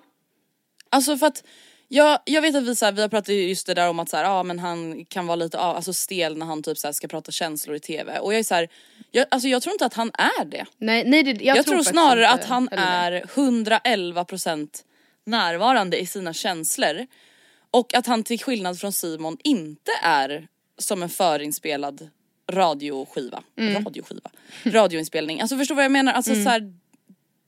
Alltså 0.90 1.18
för 1.18 1.28
att 1.28 1.44
jag, 1.88 2.20
jag 2.26 2.42
vet 2.42 2.56
att 2.56 2.64
vi, 2.64 2.76
så 2.76 2.86
här, 2.86 2.92
vi 2.92 3.02
har 3.02 3.10
pratat 3.10 3.30
just 3.30 3.68
det 3.68 3.74
där 3.74 3.90
om 3.90 4.00
att 4.00 4.10
så 4.10 4.18
här, 4.18 4.24
ja, 4.24 4.44
men 4.44 4.60
han 4.60 5.06
kan 5.06 5.28
vara 5.28 5.36
lite 5.36 5.60
av, 5.60 5.76
alltså 5.76 5.94
stel 5.94 6.38
när 6.38 6.46
han 6.46 6.64
typ 6.64 6.78
så 6.78 6.88
här, 6.88 6.92
ska 6.92 7.08
prata 7.08 7.32
känslor 7.32 7.76
i 7.76 7.80
tv. 7.80 8.20
Och 8.20 8.34
jag 8.34 8.40
är 8.40 8.44
så 8.44 8.56
här, 8.56 8.70
jag, 9.12 9.26
alltså 9.32 9.48
jag 9.48 9.62
tror 9.62 9.74
inte 9.74 9.86
att 9.86 9.94
han 9.94 10.12
är 10.14 10.46
det. 10.46 10.66
Nej, 10.78 11.04
nej 11.06 11.24
det, 11.24 11.32
jag, 11.32 11.58
Jag, 11.58 11.66
tror, 11.66 11.76
faktiskt 11.76 11.92
snarare 11.92 12.30
att 12.30 12.46
han 12.46 12.70
är 12.72 13.22
111% 13.22 14.84
närvarande 15.26 16.00
i 16.00 16.06
sina 16.06 16.34
känslor. 16.34 17.08
Och 17.72 17.94
att 17.94 18.08
han 18.08 18.24
till 18.24 18.40
skillnad 18.40 18.80
från 18.80 18.92
Simon 18.92 19.38
inte 19.44 19.92
är 20.04 20.48
som 20.78 21.04
en 21.04 21.10
förinspelad 21.10 22.10
radioskiva. 22.52 23.44
Mm. 23.58 23.84
Radioskiva? 23.84 24.30
Radioinspelning. 24.64 25.42
Alltså 25.42 25.58
förstår 25.58 25.76
du 25.76 25.78
vad 25.78 25.86
jag 25.86 25.92
menar? 25.92 26.14
Alltså 26.14 26.34
så 26.34 26.50
här, 26.50 26.74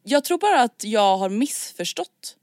jag 0.04 0.24
tror 0.24 0.38
bara 0.38 0.62
att 0.62 0.84
jag 0.84 1.18
har 1.18 1.30
missförstått 1.30 2.36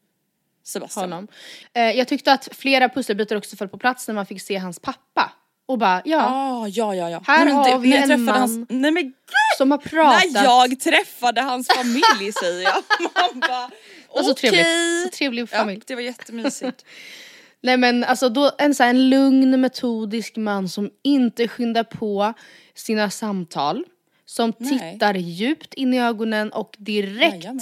Sebastian. 0.65 1.13
honom. 1.13 1.29
Eh, 1.75 1.83
jag 1.83 2.09
tyckte 2.09 2.33
att 2.33 2.49
flera 2.53 2.89
pusselbitar 2.89 3.37
också 3.37 3.57
föll 3.57 3.69
på 3.69 3.79
plats 3.79 4.09
när 4.09 4.15
man 4.15 4.27
fick 4.27 4.43
se 4.43 4.57
hans 4.57 4.79
pappa. 4.79 5.33
Och 5.67 5.79
bara, 5.79 6.03
ja, 6.05 6.27
Ah, 6.31 6.69
ja, 6.69 6.95
ja, 6.95 7.11
ja. 7.11 7.23
Här 7.27 7.45
men 7.45 7.55
har 7.55 7.79
vi 7.79 7.91
när 7.91 8.01
jag 8.01 8.11
en 8.11 8.25
man 8.25 8.39
Hans, 8.39 8.67
nej 8.69 8.91
men 8.91 9.13
som 9.59 9.71
har 9.71 9.79
pratat. 9.79 10.33
När 10.33 10.45
jag 10.45 10.81
träffade 10.81 11.41
hans 11.41 11.69
familj 11.69 12.33
säger 12.41 12.63
jag. 12.63 12.83
Man 13.15 13.41
bara, 13.41 13.71
Och 14.19 14.25
så 14.25 14.33
okej. 14.33 14.51
trevligt. 14.51 15.03
Så 15.13 15.19
trevlig 15.19 15.49
familj. 15.49 15.79
Ja, 15.79 15.85
det 15.87 15.95
var 15.95 16.03
jättemysigt. 16.03 16.85
Nej 17.61 17.77
men 17.77 18.05
alltså 18.05 18.29
då, 18.29 18.53
en 18.59 18.75
sån 18.75 18.85
här 18.85 18.91
en 18.91 19.11
lugn 19.11 19.61
metodisk 19.61 20.37
man 20.37 20.69
som 20.69 20.91
inte 21.03 21.49
skyndar 21.49 21.85
på 21.85 22.35
sina 22.75 23.11
samtal. 23.11 23.85
Som 24.27 24.53
Nej. 24.59 24.93
tittar 24.93 25.15
djupt 25.15 25.75
in 25.75 25.95
i 25.95 26.01
ögonen 26.01 26.53
och 26.53 26.75
direkt 26.79 27.35
Jajamän. 27.35 27.61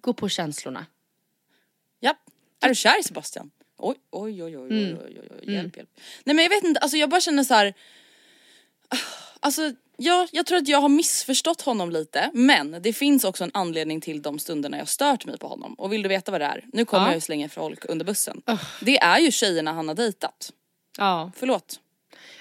går 0.00 0.12
på 0.12 0.28
känslorna. 0.28 0.86
ja. 2.00 2.14
Är 2.60 2.68
du 2.68 2.74
kär 2.74 3.00
i 3.00 3.02
Sebastian? 3.02 3.50
Oj, 3.78 3.96
oj, 4.10 4.42
oj, 4.44 4.56
oj, 4.58 4.66
oj, 4.70 4.84
Mm. 4.84 4.98
oj, 5.06 5.18
oj, 5.22 5.28
oj. 5.42 5.52
hjälp, 5.54 5.76
hjälp. 5.76 5.90
Nej 6.24 6.36
men 6.36 6.42
jag 6.42 6.50
vet 6.50 6.64
inte, 6.64 6.80
alltså 6.80 6.96
jag 6.96 7.10
bara 7.10 7.20
känner 7.20 7.44
så 7.44 7.54
här. 7.54 7.74
ah, 8.88 8.96
Alltså 9.40 9.72
ja, 9.96 10.28
jag 10.32 10.46
tror 10.46 10.58
att 10.58 10.68
jag 10.68 10.80
har 10.80 10.88
missförstått 10.88 11.60
honom 11.60 11.90
lite 11.90 12.30
men 12.34 12.76
det 12.82 12.92
finns 12.92 13.24
också 13.24 13.44
en 13.44 13.50
anledning 13.54 14.00
till 14.00 14.22
de 14.22 14.38
stunderna 14.38 14.78
jag 14.78 14.88
stört 14.88 15.26
mig 15.26 15.38
på 15.38 15.48
honom. 15.48 15.74
Och 15.74 15.92
vill 15.92 16.02
du 16.02 16.08
veta 16.08 16.30
vad 16.32 16.40
det 16.40 16.44
är? 16.44 16.64
Nu 16.72 16.84
kommer 16.84 17.04
Ja. 17.04 17.08
jag 17.08 17.14
ju 17.14 17.20
slänga 17.20 17.48
folk 17.48 17.84
under 17.88 18.04
bussen. 18.04 18.42
Det 18.80 18.98
är 18.98 19.18
ju 19.18 19.30
tjejerna 19.30 19.72
han 19.72 19.88
har 19.88 19.94
dejtat. 19.94 20.52
Ja. 20.98 21.30
Förlåt. 21.36 21.80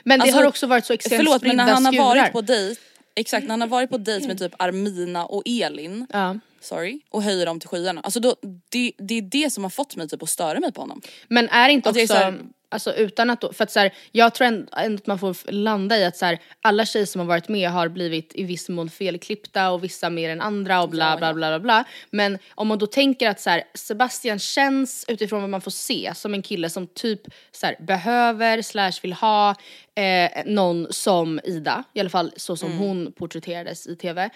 Men 0.03 0.19
det 0.19 0.23
Alltså, 0.23 0.37
har 0.37 0.45
också 0.47 0.67
varit 0.67 0.85
så 0.85 0.93
extremt 0.93 1.19
Förlåt 1.19 1.41
men 1.41 1.55
när 1.57 1.63
han 1.73 1.85
har 1.85 1.91
skurar. 1.93 2.05
varit 2.05 2.31
på 2.31 2.41
dejt, 2.41 2.81
exakt 3.15 3.43
när 3.43 3.49
han 3.51 3.61
har 3.61 3.67
varit 3.67 3.89
på 3.89 3.97
dejt 3.97 4.27
med 4.27 4.39
typ 4.39 4.53
Armina 4.59 5.25
och 5.25 5.43
Elin, 5.45 6.07
Ja. 6.13 6.35
sorry, 6.61 6.99
och 7.09 7.23
höjer 7.23 7.45
dem 7.45 7.59
till 7.59 7.69
skyarna. 7.69 8.01
Alltså 8.01 8.19
då, 8.19 8.35
det, 8.69 8.91
det 8.97 9.17
är 9.17 9.21
det 9.21 9.49
som 9.53 9.63
har 9.63 9.69
fått 9.71 9.95
mig 9.95 10.07
typ 10.09 10.23
att 10.23 10.29
störa 10.29 10.59
mig 10.59 10.71
på 10.71 10.81
honom. 10.81 11.01
Men 11.27 11.49
är 11.49 11.69
inte 11.69 11.89
är 11.89 11.91
också, 11.91 12.07
så 12.07 12.13
här- 12.13 12.39
alltså 12.75 12.93
utan 12.93 13.29
att 13.29 13.41
då, 13.41 13.53
för 13.53 13.63
att 13.63 13.71
så 13.71 13.79
här, 13.79 13.93
jag 14.11 14.33
tror 14.33 14.47
ändå 14.47 14.67
att 14.75 15.07
man 15.07 15.19
får 15.19 15.51
landa 15.51 15.97
i 15.97 16.05
att 16.05 16.17
så 16.17 16.25
här, 16.25 16.39
alla 16.61 16.85
tjejer 16.85 17.05
som 17.05 17.19
har 17.19 17.27
varit 17.27 17.47
med 17.47 17.69
har 17.69 17.87
blivit 17.87 18.31
i 18.35 18.43
viss 18.43 18.69
mån 18.69 18.89
felklippta 18.89 19.71
och 19.71 19.83
vissa 19.83 20.09
mer 20.09 20.29
än 20.29 20.41
andra 20.41 20.81
och 20.81 20.89
bla 20.89 21.17
bla 21.17 21.33
bla 21.33 21.49
bla 21.49 21.59
bla. 21.59 21.83
Men 22.09 22.37
om 22.55 22.67
man 22.67 22.77
då 22.77 22.87
tänker 22.87 23.29
att 23.29 23.39
så 23.39 23.49
här, 23.49 23.63
Sebastian 23.73 24.39
känns 24.39 25.05
utifrån 25.07 25.41
vad 25.41 25.49
man 25.49 25.61
får 25.61 25.71
se 25.71 26.11
som 26.15 26.33
en 26.33 26.41
kille 26.41 26.69
som 26.69 26.87
typ 26.87 27.21
så 27.51 27.71
behöver 27.79 28.61
slash 28.61 28.93
vill 29.01 29.13
ha 29.13 29.55
eh, 29.95 30.45
någon 30.45 30.87
som 30.89 31.39
Ida, 31.43 31.83
i 31.93 31.99
alla 31.99 32.09
fall 32.09 32.33
så 32.37 32.55
som 32.57 32.77
hon 32.77 33.11
porträtterades 33.11 33.87
i 33.87 33.95
tv. 33.95 34.29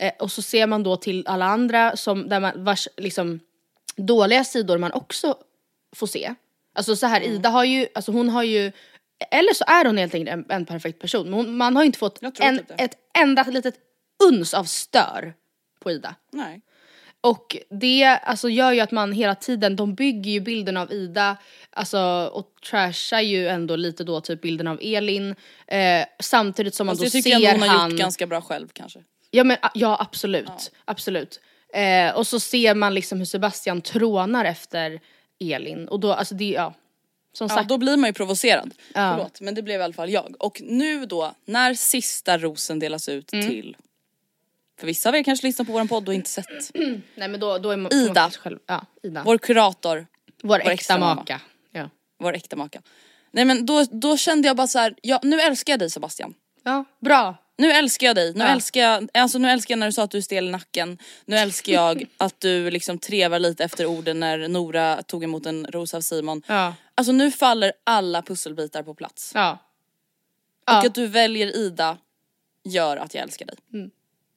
Eh, 0.00 0.12
och 0.18 0.32
så 0.32 0.42
ser 0.42 0.66
man 0.66 0.82
då 0.82 0.96
till 0.96 1.24
alla 1.26 1.44
andra 1.44 1.96
som, 1.96 2.28
där 2.28 2.40
man, 2.40 2.64
vars 2.64 2.88
liksom 2.96 3.40
dåliga 3.96 4.44
sidor 4.44 4.78
man 4.78 4.92
också 4.92 5.34
får 5.96 6.06
se. 6.06 6.34
Alltså 6.76 6.96
så 6.96 7.06
här, 7.06 7.20
Mm. 7.20 7.32
Ida 7.32 7.48
har 7.48 7.64
ju, 7.64 7.86
alltså 7.94 8.12
hon 8.12 8.28
har 8.28 8.42
ju, 8.42 8.72
eller 9.30 9.54
så 9.54 9.64
är 9.66 9.84
hon 9.84 9.98
helt 9.98 10.14
enkelt 10.14 10.30
en, 10.32 10.44
en 10.48 10.66
perfekt 10.66 11.00
person. 11.00 11.24
Men 11.24 11.34
hon, 11.34 11.56
man 11.56 11.76
har 11.76 11.82
ju 11.82 11.86
inte 11.86 11.98
fått 11.98 12.18
Jag 12.20 12.40
en, 12.40 12.58
typ 12.58 12.68
det. 12.68 12.74
ett 12.74 12.94
enda 13.18 13.42
litet 13.42 13.74
uns 14.24 14.54
av 14.54 14.64
stör 14.64 15.34
på 15.80 15.90
Ida. 15.90 16.14
Nej. 16.32 16.60
Och 17.20 17.56
det 17.70 18.04
alltså, 18.04 18.48
gör 18.48 18.72
ju 18.72 18.80
att 18.80 18.90
man 18.90 19.12
hela 19.12 19.34
tiden, 19.34 19.76
de 19.76 19.94
bygger 19.94 20.30
ju 20.30 20.40
bilden 20.40 20.76
av 20.76 20.92
Ida 20.92 21.36
alltså, 21.70 22.30
och 22.32 22.48
trashar 22.70 23.20
ju 23.20 23.48
ändå 23.48 23.76
lite 23.76 24.04
då 24.04 24.20
typ 24.20 24.40
bilden 24.40 24.66
av 24.66 24.78
Elin. 24.82 25.34
Eh, 25.66 26.04
samtidigt 26.20 26.74
som 26.74 26.86
man 26.86 26.92
Fast 26.96 27.00
då 27.00 27.04
jag 27.18 27.24
tycker 27.24 27.38
ser 27.38 27.48
ändå 27.48 27.64
hon 27.64 27.68
har 27.68 27.78
han... 27.78 27.90
gjort 27.90 28.00
ganska 28.00 28.26
bra 28.26 28.40
själv 28.40 28.68
kanske. 28.72 29.00
Ja 29.30 29.44
men 29.44 29.56
ja 29.74 29.96
absolut, 30.00 30.72
absolut. 30.84 31.40
Eh, 31.74 32.16
och 32.16 32.26
så 32.26 32.40
ser 32.40 32.74
man 32.74 32.94
liksom 32.94 33.18
hur 33.18 33.24
Sebastian 33.24 33.80
trånar 33.80 34.44
efter 34.44 35.00
Elin 35.40 35.88
och 35.88 36.00
då, 36.00 36.12
alltså 36.12 36.34
det, 36.34 36.44
ja. 36.50 36.74
Som 37.32 37.46
Ja, 37.50 37.54
sagt, 37.56 37.68
då 37.68 37.78
blir 37.78 37.96
man 37.96 38.08
ju 38.10 38.12
provocerad. 38.14 38.74
Ja. 38.94 39.14
Förlåt 39.16 39.40
men 39.40 39.54
det 39.54 39.62
blev 39.62 39.80
i 39.80 39.84
alla 39.84 39.92
fall 39.92 40.10
jag. 40.10 40.36
Och 40.38 40.62
nu 40.64 41.06
då 41.06 41.34
när 41.44 41.74
sista 41.74 42.38
rosen 42.38 42.78
delas 42.78 43.08
ut 43.08 43.32
Mm. 43.32 43.46
till, 43.48 43.76
för 44.80 44.86
vissa 44.86 45.08
av 45.08 45.14
er 45.16 45.22
kanske 45.22 45.46
lyssnar 45.46 45.64
på 45.66 45.72
vår 45.72 45.84
podd 45.84 46.08
och 46.08 46.14
inte 46.14 46.30
sett, 46.30 46.46
nej 47.14 47.28
men 47.28 47.40
då, 47.40 47.58
då 47.58 47.70
är 47.70 47.76
man, 47.76 47.92
Ida. 47.92 48.22
man 48.22 48.30
själv, 48.30 48.58
ja 48.66 48.86
Ida. 49.02 49.22
Vår, 49.24 49.32
vår 49.32 49.38
kurator, 49.38 50.06
vår 50.42 50.58
äkta 50.58 50.72
extra 50.72 50.98
mamma. 50.98 51.14
maka. 51.14 51.40
Ja. 51.72 51.90
vår 52.18 52.34
äkta 52.34 52.56
maka. 52.56 52.82
Nej 53.30 53.44
men 53.44 53.66
då, 53.66 53.84
då 53.90 54.16
kände 54.16 54.48
jag 54.48 54.56
bara 54.56 54.66
så 54.66 54.78
här, 54.78 54.94
ja 55.02 55.20
nu 55.22 55.40
älskar 55.40 55.72
jag 55.72 55.80
dig 55.80 55.90
Sebastian. 55.90 56.34
ja, 56.62 56.84
bra. 57.00 57.34
Nu 57.58 57.72
älskar 57.72 58.06
jag 58.06 58.16
dig, 58.16 58.32
nu 58.34 58.44
Ja. 58.44 58.48
älskar 58.50 58.80
jag, 58.80 59.08
alltså 59.14 59.38
nu 59.38 59.50
älskar 59.50 59.72
jag 59.72 59.78
när 59.78 59.86
du 59.86 59.92
sa 59.92 60.02
att 60.02 60.10
du 60.10 60.18
är 60.18 60.22
stel 60.22 60.48
i 60.48 60.50
nacken. 60.50 60.98
Nu 61.24 61.36
älskar 61.36 61.72
jag 61.72 62.04
att 62.16 62.40
du 62.40 62.70
liksom 62.70 62.98
trevar 62.98 63.38
lite 63.38 63.64
efter 63.64 63.86
orden 63.86 64.20
när 64.20 64.48
Nora 64.48 65.02
tog 65.02 65.24
emot 65.24 65.46
en 65.46 65.66
ros 65.66 65.94
av 65.94 66.00
Simon. 66.00 66.42
Ja. 66.46 66.74
Alltså 66.94 67.12
nu 67.12 67.30
faller 67.30 67.72
alla 67.84 68.22
pusselbitar 68.22 68.82
på 68.82 68.94
plats. 68.94 69.32
Ja. 69.34 69.52
Och 69.52 70.72
Ja. 70.72 70.86
att 70.86 70.94
du 70.94 71.06
väljer 71.06 71.56
Ida 71.56 71.98
gör 72.64 72.96
att 72.96 73.14
jag 73.14 73.22
älskar 73.22 73.46
dig. 73.46 73.56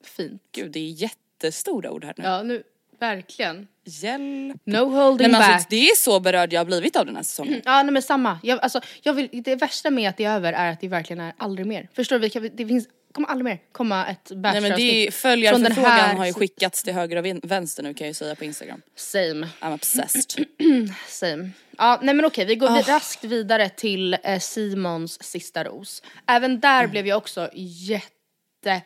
fint. 0.03 0.41
Gud 0.51 0.71
det 0.71 0.79
är 0.79 0.89
jättestora 0.89 1.91
ord 1.91 2.03
här 2.03 2.13
nu. 2.17 2.23
Ja 2.23 2.43
nu, 2.43 2.63
verkligen. 2.99 3.67
Hjälp. 3.86 4.62
No 4.63 4.77
holding 4.77 5.25
Nej, 5.27 5.32
men 5.32 5.39
back. 5.41 5.51
alltså, 5.53 5.67
det 5.69 5.89
är 5.89 5.95
så 5.95 6.19
berörd 6.19 6.53
jag 6.53 6.60
har 6.60 6.65
blivit 6.65 6.95
av 6.95 7.05
den 7.05 7.15
här 7.15 7.23
säsongen. 7.23 7.62
Ja 7.65 7.84
nej 7.84 7.91
men 7.93 8.01
samma. 8.01 8.39
Jag, 8.43 8.60
alltså, 8.60 8.82
jag 9.01 9.13
vill, 9.13 9.29
det 9.43 9.55
värsta 9.55 9.89
med 9.89 10.10
att 10.10 10.17
det 10.17 10.23
är 10.23 10.36
över 10.36 10.53
är 10.53 10.71
att 10.71 10.82
det 10.82 10.88
verkligen 10.88 11.19
är 11.19 11.34
aldrig 11.38 11.67
mer. 11.67 11.89
Förstår 11.93 12.19
du? 12.19 12.49
Det 12.49 12.65
finns, 12.67 12.88
kommer 13.19 13.29
aldrig 13.29 13.45
mer 13.45 13.60
komma 13.71 14.08
ett 14.08 14.32
Nej 14.36 14.62
men 14.62 14.63
det 14.63 14.67
är, 14.67 14.71
Bachelor-avsnitt 14.71 15.13
följarförfrågan 15.13 15.91
här 15.91 16.15
har 16.15 16.25
ju 16.25 16.34
skickats 16.34 16.84
till 16.84 16.93
höger 16.93 17.17
och 17.17 17.51
vänster 17.51 17.84
nu 17.84 17.93
kan 17.93 18.05
jag 18.05 18.10
ju 18.10 18.13
säga 18.13 18.36
på 18.36 18.45
Instagram. 18.45 18.82
Same, 18.95 19.47
I'm 19.62 19.73
obsessed. 19.73 20.45
same. 21.08 21.49
Ja 21.77 21.99
nej 22.01 22.15
men 22.15 22.25
okej 22.25 22.45
vi 22.45 22.55
går 22.55 22.69
vi 22.75 22.82
raskt 22.82 23.23
vidare 23.23 23.69
till 23.69 24.17
eh, 24.23 24.39
Simons 24.39 25.23
sista 25.23 25.63
ros. 25.63 26.03
Även 26.27 26.60
där 26.60 26.79
Mm. 26.79 26.91
blev 26.91 27.08
jag 27.08 27.17
också 27.17 27.49
jätte 27.53 28.82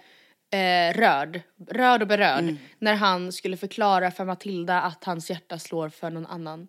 eh, 0.53 0.93
rörd, 0.97 1.41
rörd 1.69 2.01
och 2.01 2.07
berörd 2.07 2.39
Mm. 2.43 2.57
när 2.79 2.93
han 2.95 3.31
skulle 3.31 3.57
förklara 3.57 4.11
för 4.11 4.25
Matilda 4.25 4.81
att 4.81 5.03
hans 5.03 5.29
hjärta 5.29 5.59
slår 5.59 5.89
för 5.89 6.09
någon 6.09 6.25
annan. 6.25 6.67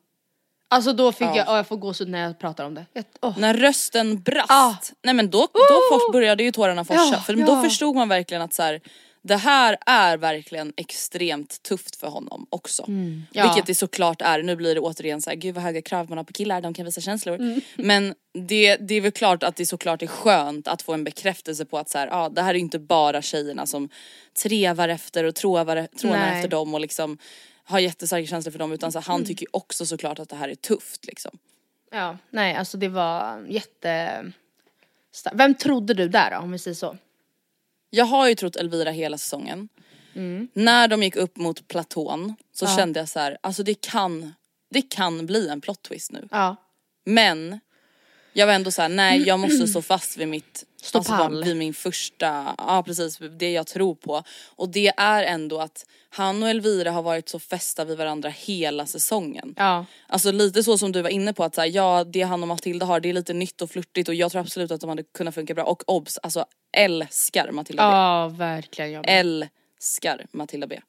Alltså 0.75 0.93
då 0.93 1.13
fick 1.13 1.27
Ja. 1.27 1.37
jag, 1.37 1.49
åh, 1.49 1.57
jag 1.57 1.67
får 1.67 1.77
gåshud 1.77 2.09
när 2.09 2.23
jag 2.23 2.39
pratar 2.39 2.65
om 2.65 2.75
det. 2.75 2.87
Jag, 2.93 3.05
åh. 3.21 3.39
När 3.39 3.55
rösten 3.55 4.23
brast, 4.23 4.51
Ah. 4.51 4.75
nej 5.03 5.15
men 5.15 5.31
då, 5.31 5.39
då 5.53 5.81
först 5.93 6.13
började 6.13 6.43
ju 6.43 6.53
tårarna 6.53 6.85
forsa. 6.85 7.09
Ja, 7.13 7.21
för 7.21 7.37
ja. 7.37 7.47
då 7.47 7.63
förstod 7.63 7.97
man 7.97 8.09
verkligen 8.09 8.43
att 8.43 8.55
så 8.55 8.63
här, 8.63 8.81
det 9.23 9.37
här 9.37 9.77
är 9.87 10.17
verkligen 10.17 10.73
extremt 10.77 11.63
tufft 11.63 11.97
för 11.97 12.07
honom 12.07 12.47
också. 12.51 12.85
Mm. 12.89 13.23
Ja. 13.33 13.43
Vilket 13.43 13.67
det 13.67 13.75
såklart 13.75 14.23
är, 14.23 14.43
nu 14.43 14.57
blir 14.57 14.75
det 14.75 14.81
återigen 14.81 15.21
så 15.21 15.31
här, 15.31 15.37
gud 15.37 15.55
vad 15.55 15.65
höga 15.65 15.83
krav 15.83 16.09
man 16.09 16.19
har 16.19 16.25
på 16.25 16.33
killar, 16.33 16.61
de 16.61 16.75
kan 16.75 16.85
visa 16.85 17.01
känslor. 17.01 17.35
Mm. 17.35 17.61
Men 17.77 18.15
det, 18.49 18.77
det 18.77 18.95
är 18.95 19.01
väl 19.01 19.13
klart 19.13 19.43
att 19.43 19.57
det 19.57 19.67
såklart 19.67 20.03
är 20.03 20.07
skönt 20.07 20.69
att 20.69 20.83
få 20.83 20.93
en 20.93 21.05
bekräftelse 21.05 21.65
på 21.65 21.79
att 21.79 21.91
så 21.91 21.99
här, 21.99 22.07
ja, 22.07 22.29
det 22.29 22.43
här 22.43 22.55
är 22.55 22.59
inte 22.59 22.79
bara 22.79 23.23
tjejerna 23.23 23.67
som 23.67 23.89
trevar 24.43 24.89
efter 24.89 25.25
och 25.25 25.35
tråvar, 25.35 25.89
trånar 26.01 26.37
efter 26.37 26.49
dem 26.49 26.75
och 26.75 26.81
liksom 26.81 27.19
har 27.65 27.79
jättestarka 27.79 28.27
känslor 28.27 28.53
för 28.53 28.59
dem 28.59 28.73
utan 28.73 28.93
så 28.93 29.01
han 29.01 29.17
Mm. 29.17 29.27
tycker 29.27 29.57
också 29.57 29.87
såklart 29.87 30.19
att 30.19 30.29
det 30.29 30.37
här 30.37 30.49
är 30.49 30.55
tufft 30.55 31.07
liksom. 31.07 31.39
Ja, 31.91 32.19
nej 32.31 32.55
alltså 32.55 32.77
det 32.79 32.89
var 32.89 33.47
jätte... 33.49 34.25
Vem 35.33 35.55
trodde 35.55 35.95
du 35.95 36.09
där 36.09 36.31
då, 36.31 36.37
om 36.37 36.53
vi 36.53 36.59
säger 36.59 36.75
så? 36.75 36.97
Jag 37.91 38.05
har 38.05 38.29
ju 38.29 38.35
trott 38.35 38.57
Elvira 38.57 38.91
hela 38.91 39.19
säsongen. 39.19 39.69
När 40.53 40.89
de 40.89 41.03
gick 41.03 41.17
upp 41.17 41.37
mot 41.37 41.69
platån 41.69 42.35
så 42.53 42.65
Ja. 42.65 42.77
kände 42.77 43.01
jag 43.01 43.09
så 43.09 43.19
här, 43.19 43.39
alltså 43.41 43.63
det 43.63 43.75
kan, 43.81 44.35
det 44.71 44.83
kan 44.83 45.27
bli 45.27 45.49
en 45.49 45.61
plot 45.61 45.83
twist 45.83 46.13
nu. 46.13 46.29
Ja. 46.31 46.57
Men 47.05 47.61
jag 48.37 48.47
var 48.47 48.55
ändå 48.55 48.71
så 48.71 48.83
här, 48.83 48.89
nej 48.89 49.23
jag 49.23 49.41
måste 49.41 49.67
stå 49.67 49.83
fast 49.83 50.17
vid 50.17 50.29
mitt, 50.29 50.65
Stå 50.83 50.99
alltså 50.99 51.13
pall. 51.13 51.45
vid 51.45 51.57
min 51.57 51.75
första, 51.75 52.55
ja 52.59 52.83
precis 52.87 53.19
det 53.39 53.53
jag 53.53 53.67
tror 53.67 53.95
på. 53.95 54.23
Och 54.57 54.69
det 54.69 54.93
är 54.97 55.23
ändå 55.23 55.61
att 55.61 55.87
han 56.11 56.43
och 56.43 56.49
Elvira 56.49 56.91
har 56.91 57.03
varit 57.03 57.29
så 57.29 57.39
fästa 57.39 57.85
vid 57.85 57.99
varandra 57.99 58.29
hela 58.29 58.87
säsongen. 58.87 59.55
Ja. 59.57 59.87
Alltså 60.07 60.33
lite 60.33 60.63
så 60.63 60.79
som 60.79 60.93
du 60.93 61.03
var 61.03 61.11
inne 61.11 61.33
på 61.33 61.45
att 61.45 61.55
så 61.55 61.61
här, 61.61 61.69
ja 61.69 62.05
det 62.05 62.23
han 62.23 62.43
och 62.43 62.49
Matilda 62.49 62.87
har 62.87 63.01
det 63.01 63.09
är 63.09 63.13
lite 63.13 63.33
nytt 63.33 63.63
och 63.63 63.71
flörtigt 63.71 64.09
och 64.09 64.15
jag 64.15 64.33
tror 64.33 64.41
absolut 64.41 64.71
att 64.71 64.81
de 64.81 64.91
hade 64.91 65.03
kunnat 65.03 65.35
funka 65.35 65.55
bra 65.55 65.65
och 65.65 65.83
obs 65.87 66.19
alltså 66.19 66.45
älskar 66.73 67.51
Matilda 67.51 67.83
B. 67.83 67.97
Ja, 67.97 68.29
verkligen. 68.29 68.93
Jag 68.93 69.05
älskar 69.09 70.27
Matilda 70.33 70.67
B. 70.67 70.81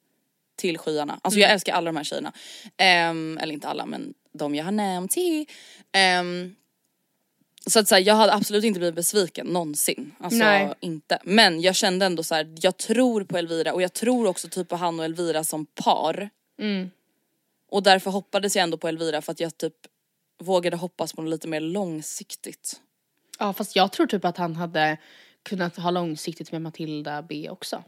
Till 0.56 0.78
skyarna. 0.78 1.20
Alltså 1.22 1.40
jag 1.40 1.50
älskar 1.50 1.72
alla 1.72 1.86
de 1.92 1.96
här 1.96 2.04
tjejerna. 2.04 2.32
Ehm, 2.76 3.38
eller 3.42 3.54
inte 3.54 3.68
alla 3.68 3.86
men 3.86 4.14
de 4.32 4.54
jag 4.54 4.64
har 4.64 4.72
nämnt. 4.72 5.16
Um, 6.20 6.56
så 7.66 7.78
att 7.78 7.88
så 7.88 7.94
här, 7.94 8.02
jag 8.02 8.14
hade 8.14 8.34
absolut 8.34 8.64
inte 8.64 8.80
blivit 8.80 8.94
besviken 8.94 9.46
någonsin. 9.46 10.14
Alltså 10.18 10.38
Nej. 10.38 10.74
inte. 10.80 11.18
Men 11.24 11.60
jag 11.60 11.76
kände 11.76 12.06
ändå 12.06 12.22
så 12.22 12.34
här, 12.34 12.54
jag 12.60 12.76
tror 12.76 13.24
på 13.24 13.38
Elvira 13.38 13.72
och 13.72 13.82
jag 13.82 13.92
tror 13.92 14.26
också 14.26 14.48
typ 14.48 14.68
på 14.68 14.76
han 14.76 14.98
och 14.98 15.04
Elvira 15.04 15.44
som 15.44 15.66
par. 15.66 16.30
Mm. 16.58 16.90
Och 17.68 17.82
därför 17.82 18.10
hoppades 18.10 18.56
jag 18.56 18.62
ändå 18.62 18.76
på 18.76 18.88
Elvira 18.88 19.22
för 19.22 19.32
att 19.32 19.40
jag 19.40 19.58
typ 19.58 19.74
vågade 20.38 20.76
hoppas 20.76 21.12
på 21.12 21.22
något 21.22 21.30
lite 21.30 21.48
mer 21.48 21.60
långsiktigt. 21.60 22.80
Ja, 23.38 23.52
fast 23.52 23.76
jag 23.76 23.92
tror 23.92 24.06
typ 24.06 24.24
att 24.24 24.36
han 24.36 24.56
hade 24.56 24.96
kunnat 25.42 25.76
ha 25.76 25.90
långsiktigt 25.90 26.52
med 26.52 26.62
Matilda 26.62 27.22
B 27.22 27.48
också. 27.50 27.84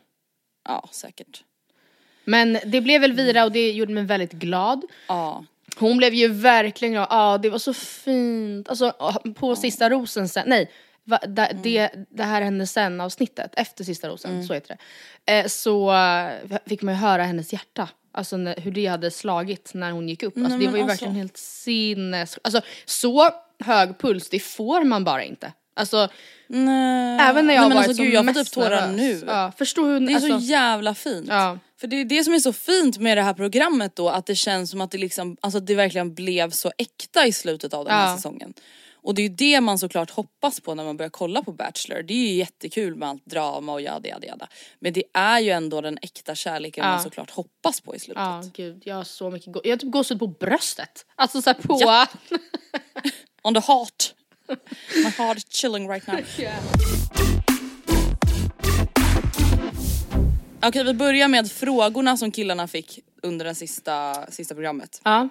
Ja 0.65 0.89
säkert. 0.93 1.45
Men 2.25 2.59
det 2.65 2.81
blev 2.81 3.05
Elvira 3.05 3.45
och 3.45 3.53
det 3.53 3.73
gjorde 3.73 3.93
mig 3.93 4.05
väldigt 4.05 4.33
glad. 4.33 4.85
Ja. 5.09 5.45
Hon 5.79 5.97
blev 5.97 6.15
ju 6.15 6.29
verkligen 6.29 6.93
glad, 6.93 7.07
ja 7.11 7.39
det 7.39 7.51
var 7.51 7.59
så 7.59 7.75
fint. 7.75 8.69
Alltså 8.69 8.93
på 9.37 9.57
sista 9.57 9.91
rosen 9.91 10.29
sen, 10.29 10.45
nej. 10.47 10.71
Va, 11.05 11.19
da, 11.29 11.47
Mm. 11.47 11.63
det, 11.63 11.91
det 12.11 12.23
här 12.23 12.43
hände 12.43 12.67
sen 12.67 13.01
avsnittet, 13.01 13.53
efter 13.57 13.85
sista 13.85 14.09
rosen, 14.09 14.47
så 14.47 14.55
heter 14.55 14.77
det. 15.25 15.33
Eh, 15.39 15.47
så 15.47 15.93
eh, 15.95 16.59
fick 16.67 16.83
man 16.83 16.95
ju 16.95 17.01
höra 17.01 17.23
hennes 17.23 17.53
hjärta. 17.53 17.89
Alltså 18.13 18.37
när, 18.37 18.57
hur 18.61 18.71
det 18.71 18.87
hade 18.87 19.11
slagit 19.11 19.71
när 19.75 19.91
hon 19.91 20.09
gick 20.09 20.23
upp. 20.23 20.37
Alltså, 20.37 20.57
Nej, 20.57 20.67
det 20.67 20.67
var 20.73 20.77
ju 20.79 20.83
alltså. 20.83 20.93
verkligen 20.93 21.15
helt 21.15 21.37
sinnes... 21.37 22.39
Alltså 22.43 22.61
så 22.85 23.31
hög 23.65 23.99
puls, 23.99 24.29
det 24.31 24.39
får 24.41 24.85
man 24.85 25.05
bara 25.05 25.23
inte. 25.25 25.53
Alltså 25.77 26.09
Nej. 26.47 27.19
även 27.21 27.47
när 27.47 27.55
jag 27.55 27.61
Nej, 27.61 27.69
men 27.69 27.77
varit 27.77 27.77
alltså, 27.77 27.95
som 27.95 28.05
gud, 28.05 28.15
jag 28.15 28.25
mest 28.25 28.45
typ 28.45 28.53
tårar 28.53 28.89
nu. 28.93 29.23
Ja, 29.27 29.53
förstår 29.59 29.85
hur, 29.87 30.01
Det 30.01 30.13
är 30.13 30.15
alltså, 30.15 30.41
så 30.41 30.45
jävla 30.47 30.95
fint. 30.95 31.27
Ja. 31.29 31.59
För 31.81 31.87
det 31.87 31.97
är 32.01 32.05
det 32.05 32.25
som 32.25 32.35
är 32.35 32.39
så 32.39 32.53
fint 32.53 32.99
med 32.99 33.17
det 33.19 33.23
här 33.23 33.35
programmet 33.35 33.97
då, 33.97 34.09
att 34.09 34.27
det 34.27 34.35
känns 34.35 34.71
som 34.71 34.81
att 34.81 34.91
det 34.91 34.99
liksom, 34.99 35.37
alltså 35.41 35.61
det 35.61 35.75
verkligen 35.75 36.15
blev 36.15 36.51
så 36.51 36.73
äkta 36.79 37.27
i 37.27 37.33
slutet 37.33 37.75
av 37.75 37.85
den 37.85 37.95
här 37.95 38.11
Ja. 38.11 38.17
säsongen. 38.17 38.55
Och 39.03 39.15
det 39.15 39.23
är 39.23 39.29
ju 39.29 39.35
det 39.35 39.61
man 39.61 39.79
såklart 39.79 40.11
hoppas 40.11 40.61
på 40.61 40.75
när 40.75 40.85
man 40.85 40.97
börjar 40.97 41.11
kolla 41.11 41.43
på 41.43 41.53
Bachelor. 41.53 42.03
Det 42.03 42.15
är 42.15 42.29
ju 42.29 42.35
jättekul 42.35 42.95
med 42.97 43.09
allt 43.09 43.25
drama 43.27 43.73
och 43.73 43.81
jada 43.81 44.09
jada 44.09 44.27
jada. 44.27 44.49
Men 44.79 44.93
det 44.93 45.03
är 45.15 45.41
ju 45.41 45.51
ändå 45.51 45.81
den 45.81 45.99
äkta 46.03 46.35
kärleken 46.35 46.85
Ja. 46.85 46.91
man 46.91 47.03
såklart 47.03 47.31
hoppas 47.31 47.81
på 47.81 47.97
i 47.97 47.99
slutet. 47.99 48.21
Ja 48.23 48.43
gud, 48.55 48.83
jag 48.85 48.95
har 48.95 49.05
så 49.05 49.31
mycket 49.31 49.53
gå- 49.53 49.61
Jag 49.65 49.71
har 49.73 49.77
typ 49.77 49.91
gåshud 49.93 50.19
på 50.19 50.27
bröstet. 50.27 51.07
Alltså 51.17 51.43
såhär 51.43 51.55
på... 51.63 51.77
Ja. 51.81 52.07
On 53.43 53.55
the 53.55 53.61
heart. 53.61 54.15
My 55.05 55.11
heart 55.11 55.37
is 55.39 55.45
chilling 55.51 55.89
right 55.91 56.07
now. 56.07 56.17
Okej 60.63 60.85
vi 60.85 60.95
börjar 60.95 61.29
med 61.29 61.53
frågorna 61.53 62.17
som 62.17 62.31
killarna 62.31 62.69
fick 62.69 63.01
under 63.23 63.45
det 63.45 63.55
sista, 63.55 64.27
sista 64.31 64.55
programmet. 64.55 65.01
Ja. 65.05 65.29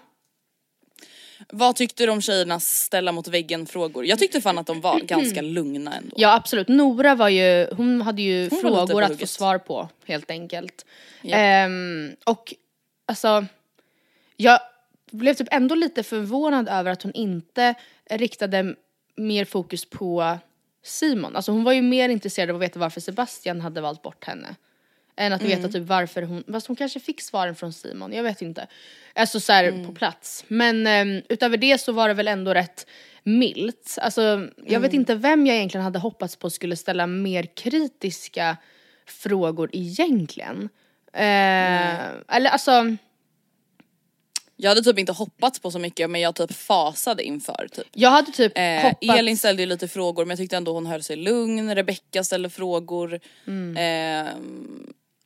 Vad 1.50 1.76
tyckte 1.76 2.06
du 2.06 2.12
om 2.12 2.22
tjejernas 2.22 2.66
ställa 2.66 3.12
mot 3.12 3.28
väggen 3.28 3.66
frågor? 3.66 4.06
Jag 4.06 4.20
tyckte 4.20 4.42
fan 4.42 4.58
att 4.58 4.68
de 4.68 4.82
var 4.82 5.00
ganska 5.00 5.42
lugna 5.42 5.96
ändå. 5.96 6.16
Ja 6.16 6.36
absolut, 6.36 6.68
Nora 6.68 7.16
var 7.16 7.30
ju, 7.30 7.68
hon 7.78 8.02
hade 8.02 8.22
ju 8.22 8.50
Hon 8.50 8.60
frågor 8.60 9.04
att 9.04 9.20
få 9.20 9.28
svar 9.28 9.58
på 9.58 9.90
helt 10.06 10.32
enkelt. 10.32 10.86
Japp. 11.22 11.40
Ehm, 11.40 12.16
och 12.26 12.54
alltså, 13.06 13.46
jag 14.36 14.60
blev 15.12 15.34
typ 15.34 15.48
ändå 15.52 15.76
lite 15.76 16.04
förvånad 16.04 16.70
över 16.70 16.92
att 16.92 17.04
hon 17.04 17.14
inte 17.14 17.76
riktade 18.10 18.76
mer 19.16 19.46
fokus 19.46 19.86
på 19.86 20.38
Simon. 20.84 21.36
Alltså 21.36 21.52
hon 21.52 21.64
var 21.64 21.74
ju 21.74 21.82
mer 21.82 22.10
intresserad 22.10 22.50
av 22.50 22.56
att 22.56 22.62
veta 22.62 22.80
varför 22.80 23.02
Sebastian 23.02 23.62
hade 23.62 23.82
valt 23.82 24.02
bort 24.02 24.26
henne. 24.26 24.56
Än 25.18 25.34
att 25.34 25.42
veta 25.42 25.68
typ 25.68 25.84
varför 25.84 26.22
hon, 26.22 26.44
fast 26.52 26.68
hon 26.68 26.76
kanske 26.76 27.00
fick 27.00 27.22
svaren 27.22 27.56
från 27.56 27.74
Simon, 27.74 28.14
jag 28.14 28.24
vet 28.24 28.42
inte. 28.42 28.68
Alltså 29.16 29.40
så 29.40 29.54
här 29.54 29.86
på 29.86 29.92
plats. 29.94 30.46
Men 30.48 30.88
um, 30.88 31.22
utöver 31.30 31.58
det 31.58 31.78
så 31.82 31.92
var 31.92 32.08
det 32.08 32.14
väl 32.14 32.28
ändå 32.28 32.54
rätt 32.54 32.88
milt. 33.24 33.98
Alltså 34.02 34.48
jag 34.66 34.80
vet 34.80 34.94
inte 34.94 35.16
vem 35.16 35.48
jag 35.48 35.56
egentligen 35.56 35.84
hade 35.84 36.00
hoppats 36.00 36.36
på 36.36 36.50
skulle 36.50 36.76
ställa 36.76 37.08
mer 37.08 37.44
kritiska 37.56 38.58
frågor 39.06 39.70
egentligen. 39.74 40.70
Eh, 41.14 42.08
eller 42.28 42.50
alltså, 42.50 42.96
Jag 44.56 44.70
hade 44.70 44.82
typ 44.82 45.00
inte 45.00 45.12
hoppats 45.12 45.60
på 45.60 45.72
så 45.72 45.80
mycket 45.80 46.10
men 46.10 46.22
jag 46.22 46.36
typ 46.36 46.54
fasade 46.54 47.24
inför 47.24 47.68
typ. 47.72 47.88
jag 47.94 48.10
hade 48.10 48.32
typ 48.32 48.52
Eh, 48.56 48.82
hoppats... 48.82 49.20
Elin 49.20 49.38
ställde 49.38 49.62
ju 49.62 49.66
lite 49.66 49.88
frågor 49.88 50.26
men 50.26 50.30
jag 50.30 50.38
tyckte 50.38 50.58
ändå 50.58 50.74
hon 50.74 50.86
höll 50.86 51.04
sig 51.04 51.16
lugn. 51.16 51.76
Rebecca 51.76 52.24
ställde 52.24 52.50
frågor. 52.50 53.20
Mm. 53.48 53.78
Eh, 53.78 54.34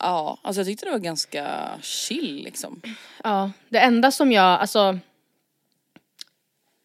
ja, 0.02 0.38
alltså 0.42 0.60
jag 0.60 0.68
tyckte 0.68 0.86
det 0.86 0.92
var 0.92 1.00
ganska 1.00 1.70
chill 1.82 2.44
liksom. 2.44 2.82
Ja, 3.24 3.52
det 3.70 3.80
enda 3.80 4.12
som 4.12 4.32
jag, 4.32 4.60
alltså 4.60 5.00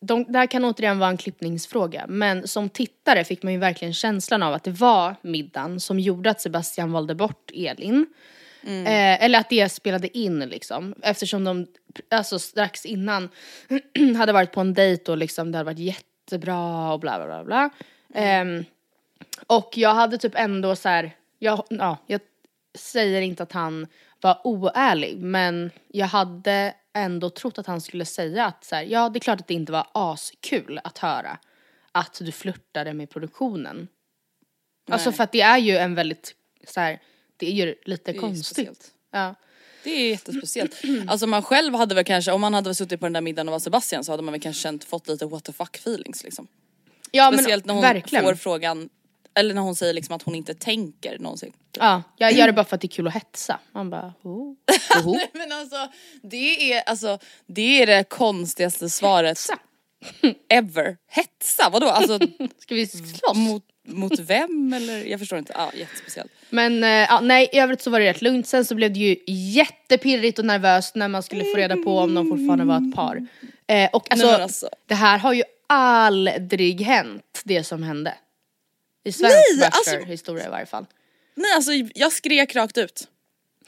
de, 0.00 0.24
det 0.29 0.38
här 0.38 0.46
kan 0.46 0.64
återigen 0.64 0.98
vara 0.98 1.11
en 1.11 1.16
klippningsfråga, 1.16 2.05
men 2.09 2.48
som 2.48 2.68
tittare 2.68 3.24
fick 3.24 3.42
man 3.42 3.52
ju 3.52 3.59
verkligen 3.59 3.94
känslan 3.94 4.42
av 4.42 4.55
att 4.55 4.64
det 4.64 4.70
var 4.70 5.16
middagen 5.22 5.81
som 5.81 6.00
gjorde 6.00 6.31
att 6.31 6.40
Sebastian 6.40 6.92
valde 6.92 7.14
bort 7.14 7.50
Elin. 7.55 8.07
Eh, 8.66 9.24
eller 9.24 9.38
att 9.38 9.50
det 9.50 9.68
spelade 9.68 10.18
in 10.18 10.38
liksom, 10.38 10.94
eftersom 11.02 11.44
de 11.44 11.66
alltså, 12.11 12.38
strax 12.38 12.87
innan 12.87 13.29
hade 14.18 14.33
varit 14.33 14.52
på 14.52 14.61
en 14.61 14.74
dejt 14.74 15.12
och 15.12 15.18
liksom 15.18 15.52
det 15.52 15.59
hade 15.59 15.70
varit 15.70 15.79
jättebra 15.79 16.92
och 16.92 17.00
bla 17.00 17.16
bla 17.18 17.26
bla 17.26 17.44
bla. 17.44 17.70
Ehm, 18.14 18.64
och 19.46 19.72
jag 19.76 19.94
hade 19.94 20.18
typ 20.18 20.33
ändå 20.35 20.76
så 20.76 20.88
här, 20.88 21.16
jag, 21.38 21.64
ja, 21.68 21.96
jag 22.07 22.20
säger 22.76 23.20
inte 23.20 23.42
att 23.42 23.52
han 23.52 23.86
var 24.20 24.40
oärlig 24.44 25.18
men 25.18 25.70
jag 25.88 26.06
hade 26.06 26.74
ändå 26.94 27.30
trott 27.30 27.58
att 27.58 27.66
han 27.66 27.80
skulle 27.80 28.04
säga 28.04 28.46
att 28.46 28.64
så 28.64 28.74
här, 28.74 28.82
ja 28.82 29.08
det 29.08 29.18
är 29.18 29.20
klart 29.20 29.40
att 29.40 29.48
det 29.48 29.54
inte 29.54 29.72
var 29.72 29.86
askul 29.92 30.80
att 30.84 30.98
höra 30.98 31.38
att 31.92 32.18
du 32.20 32.32
flörtade 32.32 32.94
med 32.94 33.10
produktionen. 33.10 33.88
Alltså 34.90 35.10
Nej. 35.10 35.16
för 35.16 35.24
att 35.24 35.32
det 35.32 35.40
är 35.40 35.58
ju 35.58 35.76
en 35.76 35.94
väldigt 35.94 36.34
så 36.66 36.80
här, 36.80 37.00
det 37.36 37.46
är 37.46 37.52
ju 37.52 37.74
lite 37.84 38.12
Det 38.12 38.18
är 38.18 38.20
konstigt. 38.20 38.92
Ja. 39.12 39.34
Det 39.84 39.90
är 39.90 40.10
jättespeciellt. 40.10 40.82
Alltså 41.08 41.26
man 41.26 41.42
själv 41.42 41.74
hade 41.74 41.94
väl 41.94 42.04
kanske, 42.04 42.32
om 42.32 42.40
man 42.40 42.54
hade 42.54 42.74
suttit 42.74 43.00
på 43.00 43.06
den 43.06 43.12
där 43.12 43.20
middagen 43.20 43.48
och 43.48 43.52
var 43.52 43.58
Sebastian 43.58 44.04
så 44.04 44.12
hade 44.12 44.22
man 44.22 44.32
väl 44.32 44.40
kanske 44.40 44.62
känt, 44.62 44.84
fått 44.84 45.08
lite 45.08 45.26
what 45.26 45.44
the 45.44 45.52
fuck 45.52 45.76
feelings 45.76 46.24
liksom. 46.24 46.46
Ja 47.10 47.32
Speciellt 47.32 47.64
men 47.64 47.76
när 47.76 47.82
hon 47.82 47.94
verkligen. 47.94 48.24
får 48.24 48.34
frågan, 48.34 48.88
eller 49.37 49.55
när 49.55 49.62
hon 49.62 49.77
säger 49.77 49.92
liksom 49.92 50.16
att 50.16 50.22
hon 50.22 50.35
inte 50.35 50.55
tänker 50.55 51.18
någonsin. 51.18 51.53
Ja, 51.79 52.03
jag 52.16 52.33
gör 52.33 52.46
det 52.46 52.53
bara 52.53 52.64
för 52.64 52.75
att 52.75 52.81
det 52.81 52.87
är 52.87 52.88
kul 52.88 53.07
att 53.07 53.14
hetsa. 53.14 53.61
Man 53.72 53.90
bara, 53.90 54.14
oh. 54.22 54.53
oh. 55.05 55.12
Nej 55.12 55.31
men 55.33 55.53
alltså 55.53 55.88
det 56.22 56.72
är, 56.72 56.81
alltså, 56.81 57.18
det 57.46 57.83
är 57.83 57.87
det 57.87 58.05
konstigaste 58.05 58.90
svaret 58.90 59.38
ever. 60.49 60.96
Hetsa, 61.11 61.70
vadå? 61.72 61.87
Alltså 61.87 62.18
Ska 62.59 62.75
vi 62.75 62.87
slåss? 62.87 63.37
mot, 63.37 63.64
mot 63.88 64.18
vem 64.18 64.72
eller? 64.72 65.05
Jag 65.05 65.20
förstår 65.20 65.38
inte, 65.38 65.53
ja 65.57 65.70
jättespeciellt. 65.75 66.33
Men 66.51 66.85
eh, 66.85 67.20
nej, 67.22 67.49
i 67.53 67.59
övrigt 67.59 67.83
så 67.83 67.90
var 67.90 68.01
det 68.01 68.07
rätt 68.07 68.22
lugnt. 68.22 68.46
Sen 68.46 68.64
så 68.64 68.75
blev 68.75 68.92
det 68.92 68.99
ju 69.01 69.16
jättepirrigt 69.27 70.38
och 70.38 70.44
nervöst 70.44 70.94
när 70.94 71.09
man 71.09 71.22
skulle 71.22 71.44
få 71.44 71.57
reda 71.57 71.77
på 71.77 71.99
om 71.99 72.14
de 72.14 72.29
fortfarande 72.29 72.64
var 72.64 72.77
ett 72.77 72.94
par. 72.94 73.27
Eh, 73.66 73.90
och 73.92 74.12
alltså, 74.12 74.27
Nej, 74.27 74.42
alltså. 74.42 74.68
det 74.87 74.94
här 74.94 75.18
har 75.18 75.33
ju 75.33 75.42
aldrig 75.66 76.81
hänt, 76.81 77.42
det 77.44 77.64
som 77.64 77.83
hände. 77.83 78.14
I 79.07 79.12
svensk 79.12 79.37
Nej, 79.57 79.71
alltså- 79.73 80.31
i 80.31 80.49
varje 80.51 80.66
fall. 80.66 80.87
Nej 81.35 81.53
alltså 81.55 81.73
jag 81.95 82.12
skrek 82.12 82.57
rakt 82.57 82.79
ut. 82.79 83.09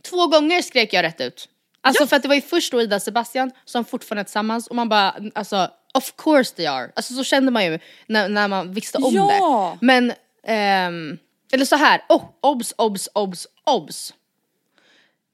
Två 0.02 0.26
gånger 0.26 0.62
skrek 0.62 0.92
jag 0.92 1.02
rätt 1.02 1.20
ut. 1.20 1.48
Alltså 1.80 2.06
för 2.06 2.16
att 2.16 2.22
det 2.22 2.28
var 2.28 2.34
ju 2.34 2.40
först 2.40 2.72
då 2.72 2.82
Ida 2.82 2.96
och 2.96 3.02
Sebastian 3.02 3.50
som 3.64 3.84
fortfarande 3.84 4.22
är 4.22 4.24
tillsammans 4.24 4.66
och 4.66 4.76
man 4.76 4.88
bara, 4.88 5.14
alltså 5.34 5.70
of 5.94 6.14
course 6.16 6.54
they 6.56 6.66
are. 6.66 6.92
Alltså 6.96 7.14
så 7.14 7.24
kände 7.24 7.52
man 7.52 7.64
ju 7.64 7.78
när, 8.06 8.28
när 8.28 8.48
man 8.48 8.72
visste 8.74 8.98
om 8.98 9.14
Ja. 9.14 9.76
det. 9.80 9.86
Men, 9.86 10.12
ehm, 10.42 11.18
eller 11.52 11.64
så 11.64 11.76
här, 11.76 12.04
oh, 12.08 12.24
obs, 12.40 12.74
obs, 12.78 13.08
obs, 13.12 13.46
obs. 13.64 14.14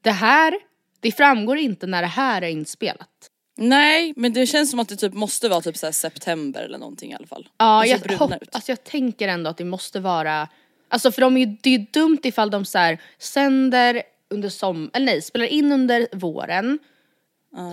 Det 0.01 0.11
här, 0.11 0.53
det 0.99 1.11
framgår 1.11 1.57
inte 1.57 1.87
när 1.87 2.01
det 2.01 2.07
här 2.07 2.41
är 2.41 2.49
inspelat. 2.49 3.29
Nej 3.57 4.13
men 4.15 4.33
det 4.33 4.45
känns 4.45 4.71
som 4.71 4.79
att 4.79 4.89
det 4.89 4.95
typ 4.95 5.13
måste 5.13 5.49
vara 5.49 5.61
typ 5.61 5.77
så 5.77 5.85
här 5.85 5.93
september 5.93 6.63
eller 6.63 6.77
någonting 6.77 7.11
i 7.11 7.15
alla 7.15 7.27
fall. 7.27 7.47
Ja, 7.57 7.83
ser 7.85 8.11
jag, 8.11 8.17
hopp, 8.17 8.31
alltså 8.51 8.71
jag 8.71 8.83
tänker 8.83 9.27
ändå 9.27 9.49
att 9.49 9.57
det 9.57 9.65
måste 9.65 9.99
vara, 9.99 10.47
alltså 10.89 11.11
för 11.11 11.21
de 11.21 11.37
är 11.37 11.45
ju, 11.45 11.57
det 11.61 11.69
är 11.69 11.79
ju 11.79 11.85
dumt 11.91 12.19
ifall 12.23 12.49
de 12.49 12.65
så 12.65 12.77
här, 12.77 13.01
sänder 13.17 14.03
under 14.29 14.49
som, 14.49 14.89
eller 14.93 15.05
nej, 15.05 15.21
spelar 15.21 15.45
in 15.45 15.71
under 15.71 16.07
våren, 16.11 16.79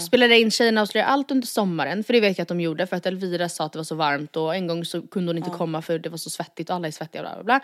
spelade 0.00 0.40
in 0.40 0.50
Tjejerna 0.50 0.82
avslöjar 0.82 1.06
allt 1.06 1.30
under 1.30 1.46
sommaren, 1.46 2.04
för 2.04 2.12
det 2.12 2.20
vet 2.20 2.38
jag 2.38 2.42
att 2.42 2.48
de 2.48 2.60
gjorde 2.60 2.86
för 2.86 2.96
att 2.96 3.06
Elvira 3.06 3.48
sa 3.48 3.64
att 3.64 3.72
det 3.72 3.78
var 3.78 3.84
så 3.84 3.94
varmt 3.94 4.36
och 4.36 4.54
en 4.54 4.66
gång 4.66 4.84
så 4.84 5.02
kunde 5.02 5.30
hon 5.30 5.38
inte 5.38 5.50
komma 5.50 5.82
för 5.82 5.98
det 5.98 6.08
var 6.08 6.16
så 6.16 6.30
svettigt 6.30 6.70
och 6.70 6.76
alla 6.76 6.88
är 6.88 6.92
svettiga 6.92 7.22
och 7.22 7.26
bla 7.26 7.34
bla 7.34 7.44
bla. 7.44 7.60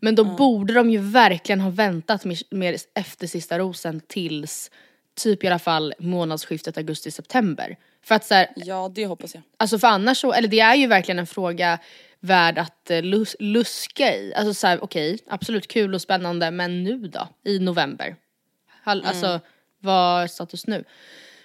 Men 0.00 0.14
då 0.14 0.24
borde 0.24 0.74
de 0.74 0.90
ju 0.90 0.98
verkligen 0.98 1.60
ha 1.60 1.70
väntat 1.70 2.24
med, 2.24 2.38
med 2.50 2.76
efter 2.94 3.26
sista 3.26 3.58
rosen 3.58 4.00
tills 4.06 4.70
typ 5.14 5.44
i 5.44 5.46
alla 5.46 5.58
fall 5.58 5.94
månadsskiftet 5.98 6.76
augusti-september. 6.76 7.76
För 8.04 8.14
att 8.14 8.24
så 8.24 8.34
här, 8.34 8.48
Ja 8.56 8.90
det 8.94 9.06
hoppas 9.06 9.34
jag. 9.34 9.42
Alltså 9.56 9.78
för 9.78 9.88
annars 9.88 10.18
så, 10.18 10.32
eller 10.32 10.48
det 10.48 10.60
är 10.60 10.74
ju 10.74 10.86
verkligen 10.86 11.18
en 11.18 11.26
fråga 11.26 11.78
värd 12.20 12.58
att 12.58 12.90
eh, 12.90 13.02
lus, 13.02 13.36
luska 13.38 14.14
i. 14.16 14.34
Alltså 14.34 14.54
såhär 14.54 14.84
okej, 14.84 15.18
absolut 15.28 15.68
kul 15.68 15.94
och 15.94 16.02
spännande 16.02 16.50
men 16.50 16.84
nu 16.84 16.96
då? 16.98 17.28
I 17.44 17.58
november? 17.58 18.16
Hall, 18.82 18.98
Mm. 19.00 19.08
Alltså 19.08 19.40
vad 19.78 20.22
är 20.22 20.26
status 20.26 20.66
nu? 20.66 20.84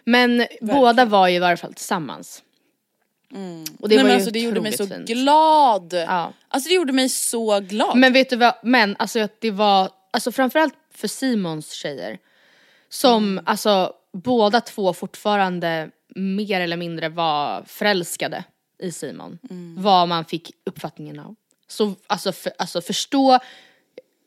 Men 0.03 0.45
båda 0.61 1.05
var 1.05 1.27
ju 1.27 1.35
i 1.35 1.39
varje 1.39 1.57
fall 1.57 1.73
tillsammans. 1.73 2.43
Och 3.79 3.89
det 3.89 3.95
Nej, 3.95 3.97
var 3.97 4.03
men 4.03 4.11
ju 4.11 4.15
alltså, 4.15 4.31
det 4.31 4.39
gjorde 4.39 4.61
mig 4.61 4.71
så 4.77 4.87
fint. 4.87 5.07
glad. 5.07 5.93
Ja. 5.93 6.33
Alltså 6.47 6.69
det 6.69 6.75
gjorde 6.75 6.93
mig 6.93 7.09
så 7.09 7.59
glad. 7.59 7.97
Men 7.97 8.13
vet 8.13 8.29
du 8.29 8.35
vad, 8.35 8.53
men 8.63 8.95
alltså 8.99 9.19
att 9.19 9.41
det 9.41 9.51
var, 9.51 9.89
alltså 10.11 10.31
framförallt 10.31 10.73
för 10.93 11.07
Simons 11.07 11.71
tjejer. 11.71 12.17
Som 12.89 13.23
Mm. 13.23 13.43
alltså 13.47 13.93
båda 14.13 14.61
två 14.61 14.93
fortfarande 14.93 15.89
mer 16.15 16.61
eller 16.61 16.77
mindre 16.77 17.09
var 17.09 17.63
förälskade 17.67 18.43
i 18.83 18.91
Simon. 18.91 19.39
Mm. 19.49 19.75
Vad 19.83 20.07
man 20.07 20.25
fick 20.25 20.51
uppfattningen 20.65 21.19
av. 21.19 21.35
Så 21.67 21.95
alltså, 22.07 22.31
för, 22.31 22.51
alltså 22.57 22.81
förstå, 22.81 23.39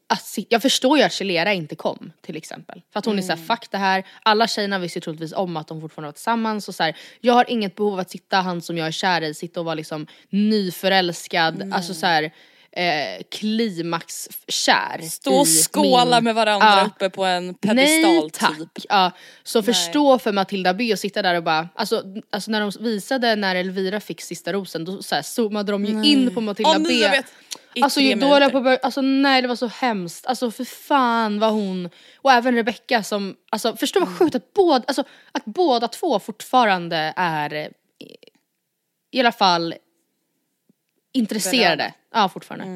att, 0.09 0.23
si- 0.23 0.47
jag 0.49 0.63
förstår 0.63 0.99
ju 0.99 1.05
att 1.05 1.13
Chilera 1.13 1.53
inte 1.53 1.75
kom 1.77 2.13
till 2.21 2.37
exempel. 2.37 2.83
För 2.93 2.99
att 2.99 3.05
hon 3.07 3.19
är 3.19 3.23
Mm. 3.23 3.37
såhär, 3.37 3.57
fuck 3.57 3.71
det 3.71 3.79
här. 3.79 4.07
Alla 4.23 4.49
tjejerna 4.49 4.79
visste 4.79 4.99
ju 4.99 5.01
troligtvis 5.01 5.33
om 5.33 5.57
att 5.57 5.69
de 5.69 5.81
fortfarande 5.81 6.07
var 6.07 6.13
tillsammans. 6.13 6.69
Och 6.69 6.75
så 6.75 6.83
här, 6.83 6.97
jag 7.21 7.35
har 7.35 7.51
inget 7.51 7.75
behov 7.77 7.93
av 7.93 7.99
att 7.99 8.11
sitta, 8.11 8.37
han 8.37 8.63
som 8.63 8.79
jag 8.79 8.87
är 8.87 8.91
kär 8.93 9.23
i, 9.23 9.35
sitta 9.35 9.61
och 9.61 9.67
vara 9.67 9.75
liksom 9.75 10.07
nyförälskad. 10.29 11.73
Alltså 11.73 11.95
såhär 11.95 12.31
eh, 12.77 13.23
klimaxkär. 13.31 15.03
Stå 15.03 15.35
och 15.41 15.47
skåla 15.73 16.17
min- 16.17 16.25
med 16.25 16.35
varandra 16.35 16.67
Ja. 16.69 16.87
uppe 16.87 17.11
på 17.11 17.25
en 17.25 17.47
Nej 17.47 17.55
pedestal 17.55 18.31
tack. 18.31 18.59
typ. 18.59 18.85
Ja, 18.89 19.11
så 19.43 19.63
förstå 19.63 20.19
för 20.19 20.33
Matilda 20.33 20.75
B 20.75 20.93
och 20.93 20.99
sitta 20.99 21.23
där 21.23 21.35
och 21.35 21.43
bara, 21.43 21.69
alltså, 21.75 22.03
alltså 22.33 22.51
när 22.51 22.61
de 22.61 22.73
visade 22.85 23.37
när 23.37 23.57
Elvira 23.57 24.01
fick 24.01 24.21
sista 24.21 24.53
rosen 24.53 24.85
då 24.85 25.03
så 25.03 25.15
här, 25.15 25.23
zoomade 25.23 25.73
de 25.73 25.85
ju 25.85 26.05
in 26.05 26.35
på 26.35 26.41
Matilda 26.41 26.71
Åh, 26.71 26.79
B. 26.79 26.85
nej, 26.89 27.01
jag 27.01 27.11
vet. 27.11 27.27
I 27.75 27.83
Alltså 27.83 28.01
minuter. 28.01 28.51
på 28.51 28.79
alltså 28.83 29.01
nej 29.01 29.43
det 29.43 29.49
var 29.49 29.57
så 29.57 29.67
hemskt, 29.67 30.27
alltså 30.27 30.51
för 30.51 30.65
fan 30.65 31.39
vad 31.41 31.53
hon, 31.53 31.91
och 32.17 32.33
även 32.33 32.55
Rebecca 32.55 33.03
som, 33.03 33.37
alltså 33.51 33.77
förstå 33.77 34.01
vad 34.01 34.19
sjukt 34.19 34.35
att 34.35 34.53
båda, 34.55 34.85
alltså 34.89 35.05
att 35.33 35.45
båda 35.45 35.89
två 35.89 36.19
fortfarande 36.19 37.13
är 37.17 37.55
eh, 37.55 37.67
i 39.13 39.21
alla 39.21 39.33
fall 39.33 39.75
intresserade. 41.13 41.95
Ja 42.15 42.29
fortfarande. 42.29 42.67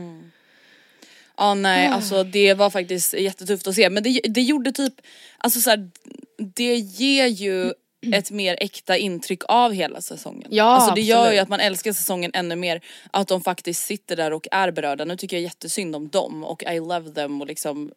Ja 1.37 1.55
nej 1.55 1.89
Ah. 1.89 1.91
alltså 1.95 2.25
det 2.25 2.55
var 2.55 2.71
faktiskt 2.71 3.15
jättetufft 3.15 3.67
att 3.67 3.75
se 3.75 3.91
men 3.91 4.03
det, 4.03 4.21
det 4.25 4.43
gjorde 4.43 4.73
typ, 4.73 4.95
alltså 5.39 5.61
så 5.61 5.71
här, 5.71 5.91
det 6.55 6.77
ger 6.77 7.27
ju 7.27 7.73
ett 8.13 8.31
mer 8.31 8.57
äkta 8.61 8.97
intryck 8.97 9.43
av 9.49 9.73
hela 9.73 10.01
säsongen. 10.01 10.49
Ja, 10.51 10.65
alltså 10.65 10.95
det 10.95 11.01
gör 11.01 11.33
ju 11.33 11.39
att 11.39 11.49
man 11.49 11.61
älskar 11.61 11.93
säsongen 11.93 12.31
ännu 12.35 12.57
mer, 12.57 12.81
att 13.11 13.29
de 13.29 13.41
faktiskt 13.41 13.87
sitter 13.87 14.17
där 14.17 14.33
och 14.33 14.47
är 14.51 14.71
berörda. 14.71 15.05
Nu 15.05 15.17
tycker 15.17 15.37
jag 15.37 15.43
jättesynd 15.43 15.97
om 15.97 16.09
dem 16.09 16.45
och 16.45 16.63
I 16.63 16.79
love 16.81 17.11
them 17.11 17.41
och 17.41 17.47
liksom 17.47 17.93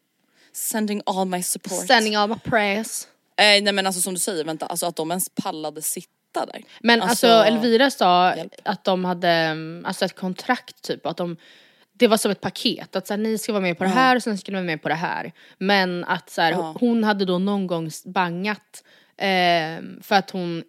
sending 0.54 1.02
all 1.06 1.28
my 1.28 1.44
support. 1.44 1.88
Sending 1.88 2.16
all 2.16 2.30
my 2.30 2.36
prayers. 2.44 3.04
Eh, 3.38 3.64
nej 3.64 3.74
men 3.74 3.86
alltså 3.88 4.02
som 4.02 4.14
du 4.14 4.20
säger, 4.20 4.44
vänta, 4.44 4.66
alltså 4.66 4.86
att 4.86 4.96
de 4.96 5.12
ens 5.12 5.30
pallade 5.30 5.82
sitta 5.82 6.12
där. 6.46 6.64
Men 6.80 7.02
alltså, 7.02 7.28
Elvira 7.28 7.92
sa 7.92 8.36
hjälp. 8.36 8.54
att 8.64 8.84
de 8.84 9.06
hade 9.06 9.30
mm, 9.30 9.86
alltså 9.86 10.06
ett 10.06 10.16
kontrakt 10.16 10.82
typ, 10.82 11.06
att 11.06 11.18
de 11.18 11.38
det 12.00 12.08
var 12.08 12.18
som 12.18 12.32
ett 12.32 12.42
paket, 12.42 12.96
att 12.96 13.08
så 13.08 13.14
här, 13.14 13.18
ni 13.22 13.38
ska 13.38 13.54
vara 13.54 13.62
med 13.62 13.78
på 13.78 13.84
det 13.84 13.90
här 13.90 14.16
och 14.16 14.24
sen 14.24 14.38
ska 14.38 14.52
ni 14.52 14.56
vara 14.56 14.66
med 14.66 14.82
på 14.82 14.90
det 14.90 14.96
här. 14.96 15.32
Men 15.58 16.04
att 16.04 16.30
så 16.30 16.42
här, 16.42 16.52
Ja. 16.52 16.76
hon 16.80 17.04
hade 17.04 17.26
då 17.26 17.38
någon 17.40 17.68
gång 17.68 17.90
bangat 18.06 18.84
eh, 19.18 19.84
för 20.02 20.16
att 20.16 20.30
hon 20.32 20.64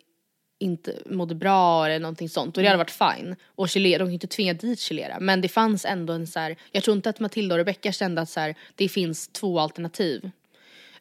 inte 0.61 0.95
mådde 1.07 1.35
bra 1.35 1.87
eller 1.87 1.99
någonting 1.99 2.29
sånt 2.29 2.57
och 2.57 2.63
det 2.63 2.69
hade 2.69 2.79
varit 2.79 2.91
fine. 3.17 3.37
Och 3.47 3.69
Chilera, 3.69 3.99
de 3.99 4.09
ju 4.09 4.15
inte 4.15 4.27
tvinga 4.27 4.55
dit 4.55 4.81
Chilera 4.81 5.17
men 5.21 5.41
det 5.41 5.49
fanns 5.49 5.85
ändå 5.85 6.13
en 6.13 6.27
så 6.27 6.39
här, 6.39 6.57
jag 6.73 6.85
tror 6.85 6.97
inte 6.97 7.11
att 7.11 7.21
Matilda 7.21 7.55
och 7.55 7.59
Rebecca 7.59 7.93
kände 7.93 8.23
att 8.23 8.31
så 8.31 8.41
här, 8.41 8.55
det 8.75 8.89
finns 8.89 9.29
två 9.29 9.61
alternativ. 9.61 10.31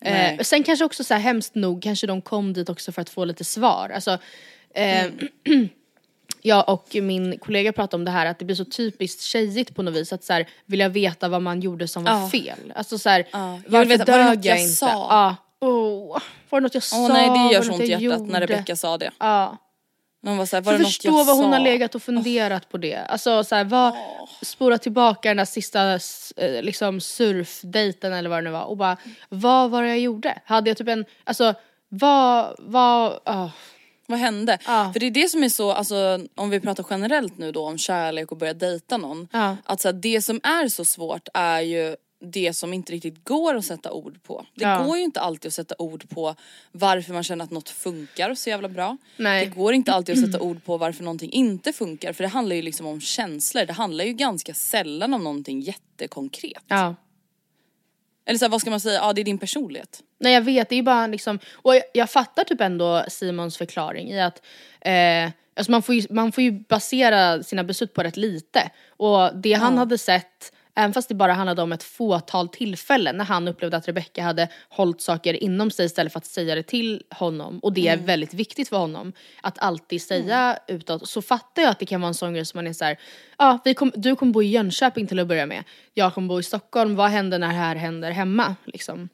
Eh, 0.02 0.40
sen 0.40 0.64
kanske 0.64 0.86
också 0.86 1.04
så 1.04 1.14
här 1.14 1.22
hemskt 1.22 1.56
nog 1.56 1.84
kanske 1.84 2.08
de 2.08 2.22
kom 2.22 2.54
dit 2.54 2.70
också 2.70 2.92
för 2.92 3.02
att 3.02 3.10
få 3.10 3.26
lite 3.26 3.44
svar. 3.44 3.92
Alltså, 3.96 4.18
eh, 4.74 5.06
jag 6.42 6.70
och 6.70 6.96
min 7.02 7.38
kollega 7.40 7.74
pratade 7.74 7.96
om 8.02 8.06
det 8.06 8.12
här 8.12 8.26
att 8.26 8.40
det 8.40 8.46
blir 8.46 8.56
så 8.56 8.66
typiskt 8.66 9.22
tjejigt 9.22 9.76
på 9.76 9.84
något 9.84 9.94
vis 9.96 10.14
att 10.14 10.24
så 10.24 10.34
här, 10.34 10.48
vilja 10.66 10.90
veta 10.90 11.30
vad 11.30 11.42
man 11.42 11.60
gjorde 11.62 11.88
som 11.88 12.04
var 12.04 12.12
Ja. 12.12 12.30
fel. 12.30 12.74
Alltså 12.76 12.98
så 12.98 13.10
här, 13.10 13.28
Ja. 13.32 13.60
Varför 13.68 13.90
veta, 13.90 14.06
dög 14.06 14.28
jag 14.28 14.46
jag 14.46 14.62
inte? 14.62 14.74
sa? 14.74 14.88
Ja. 14.90 15.36
Oh, 15.68 16.18
var 16.50 16.60
det 16.60 16.64
något 16.64 16.74
jag 16.74 16.84
sa? 16.84 16.98
Åh 16.98 17.14
nej 17.14 17.30
det 17.30 17.54
gör 17.54 17.62
så 17.62 17.72
ont 17.72 17.82
i 17.82 17.86
hjärtat 17.88 18.02
när 18.02 18.42
gjorde? 18.42 18.54
Rebecca 18.54 18.76
sa 18.76 18.98
det. 18.98 19.12
Ja. 19.20 19.58
När 20.22 20.32
hon 20.32 20.38
var 20.38 20.46
såhär, 20.46 20.62
var 20.64 20.74
det 20.74 20.80
något 20.80 21.04
jag 21.06 21.12
vad 21.12 21.28
hon 21.36 21.46
sa? 21.46 21.50
har 21.52 21.60
legat 21.60 21.96
och 21.96 22.04
funderat 22.04 22.70
på 22.70 22.78
det. 22.78 22.96
Alltså 22.96 23.44
så 23.44 23.56
här, 23.56 23.64
vad, 23.64 23.94
spola 24.42 24.78
tillbaka 24.78 25.30
den 25.30 25.38
där 25.38 25.46
sista 25.46 25.94
eh, 25.94 26.62
liksom 26.62 27.02
surfdejten 27.02 28.14
eller 28.14 28.30
vad 28.30 28.38
det 28.38 28.42
nu 28.44 28.50
var 28.50 28.64
och 28.64 28.78
bara 28.78 28.98
vad 29.30 29.72
var 29.72 29.84
det 29.84 29.88
jag 29.90 30.00
gjorde? 30.00 30.40
Hade 30.46 30.70
jag 30.70 30.78
typ 30.78 30.88
en, 30.88 31.06
alltså 31.24 31.54
vad, 31.90 32.56
vad, 32.60 33.20
ah. 33.24 33.50
Vad 34.10 34.20
hände? 34.20 34.58
Ja. 34.66 34.90
För 34.94 35.00
det 35.00 35.06
är 35.06 35.12
det 35.12 35.30
som 35.30 35.44
är 35.44 35.50
så, 35.50 35.72
alltså 35.72 36.20
om 36.36 36.50
vi 36.50 36.60
pratar 36.60 36.86
generellt 36.90 37.38
nu 37.38 37.52
då 37.52 37.66
om 37.68 37.78
kärlek 37.78 38.32
och 38.32 38.38
börja 38.38 38.54
dejta 38.54 38.98
någon. 38.98 39.28
Ja. 39.32 39.58
Att 39.64 39.82
så 39.82 39.88
här, 39.88 39.94
det 39.94 40.22
som 40.22 40.40
är 40.44 40.68
så 40.68 40.86
svårt 40.86 41.28
är 41.34 41.62
ju 41.62 41.96
det 42.22 42.54
som 42.54 42.74
inte 42.74 42.94
riktigt 42.94 43.24
går 43.24 43.56
att 43.56 43.66
sätta 43.66 43.92
ord 43.92 44.24
på. 44.24 44.46
Det 44.56 44.64
Ja. 44.64 44.84
går 44.84 44.98
ju 44.98 45.04
inte 45.04 45.20
alltid 45.20 45.50
att 45.50 45.54
sätta 45.54 45.76
ord 45.78 46.10
på 46.10 46.36
varför 46.72 47.14
man 47.14 47.24
känner 47.24 47.44
att 47.44 47.52
något 47.52 47.70
funkar 47.70 48.36
så 48.36 48.50
jävla 48.50 48.70
bra. 48.70 48.98
Nej. 49.18 49.46
Det 49.46 49.52
går 49.56 49.74
inte 49.74 49.94
alltid 49.94 50.16
att 50.24 50.26
sätta 50.32 50.40
ord 50.44 50.64
på 50.66 50.78
varför 50.78 51.04
någonting 51.04 51.32
inte 51.32 51.74
funkar 51.74 52.14
för 52.14 52.24
det 52.24 52.28
handlar 52.30 52.56
ju 52.56 52.62
liksom 52.62 52.86
om 52.88 53.02
känslor. 53.02 53.66
Det 53.66 53.74
handlar 53.74 54.06
ju 54.06 54.14
ganska 54.14 54.54
sällan 54.54 55.14
om 55.14 55.24
någonting 55.24 55.60
jättekonkret. 55.62 56.64
Ja. 56.68 56.96
Eller 58.26 58.40
så 58.40 58.46
här, 58.46 58.50
vad 58.50 58.62
ska 58.62 58.70
man 58.70 58.80
säga, 58.80 59.00
ja 59.00 59.14
det 59.14 59.22
är 59.22 59.26
din 59.26 59.38
personlighet. 59.38 60.04
Nej 60.20 60.34
jag 60.34 60.42
vet, 60.42 60.70
det 60.70 60.76
är 60.76 60.84
bara 60.84 61.08
liksom, 61.08 61.40
och 61.54 61.76
jag, 61.76 61.84
jag 61.94 62.10
fattar 62.10 62.44
typ 62.44 62.62
ändå 62.62 63.04
Simons 63.08 63.58
förklaring 63.58 64.12
i 64.12 64.22
att 64.22 64.46
eh, 64.82 65.32
alltså 65.56 65.72
man, 65.72 65.82
får 65.82 65.96
ju, 65.96 66.02
man 66.10 66.32
får 66.32 66.44
ju 66.44 66.52
basera 66.52 67.44
sina 67.44 67.64
beslut 67.64 67.94
på 67.94 68.04
rätt 68.04 68.18
lite. 68.18 68.72
Och 68.90 69.36
det 69.36 69.54
han 69.54 69.78
hade 69.78 69.98
sett 69.98 70.52
Även 70.80 70.94
fast 70.94 71.10
det 71.10 71.16
bara 71.16 71.34
handlade 71.34 71.62
om 71.62 71.72
ett 71.72 71.84
fåtal 71.84 72.50
tillfällen 72.50 73.18
när 73.18 73.26
han 73.26 73.48
upplevde 73.48 73.78
att 73.78 73.88
Rebecca 73.88 74.24
hade 74.24 74.48
hållit 74.70 75.02
saker 75.02 75.44
inom 75.44 75.72
sig 75.72 75.86
istället 75.86 76.14
för 76.14 76.18
att 76.20 76.26
säga 76.26 76.56
det 76.56 76.64
till 76.64 77.04
honom. 77.10 77.60
Och 77.60 77.74
det 77.74 77.88
är 77.88 77.98
väldigt 77.98 78.34
viktigt 78.34 78.70
för 78.70 78.78
honom 78.78 79.14
att 79.42 79.60
alltid 79.60 80.02
säga 80.02 80.60
utåt. 80.68 81.10
Så 81.10 81.22
fattar 81.22 81.62
jag 81.62 81.72
att 81.72 81.80
det 81.80 81.86
kan 81.86 82.02
vara 82.02 82.08
en 82.08 82.14
sån 82.14 82.34
grej 82.34 82.46
som 82.46 82.58
man 82.58 82.68
är 82.68 82.74
såhär, 82.74 82.98
ja 83.38 83.60
vi 83.66 83.74
kom, 83.74 83.92
du 83.96 84.16
kommer 84.16 84.34
bo 84.34 84.44
i 84.44 84.48
Jönköping 84.48 85.08
till 85.08 85.20
att 85.20 85.28
börja 85.28 85.46
med. 85.46 85.64
Jag 85.94 86.14
kommer 86.14 86.28
bo 86.28 86.40
i 86.40 86.44
Stockholm, 86.44 86.96
vad 86.96 87.10
händer 87.10 87.40
när 87.40 87.48
det 87.48 87.54
här 87.54 87.76
händer 87.76 88.12
hemma? 88.12 88.56
Liksom. 88.66 89.10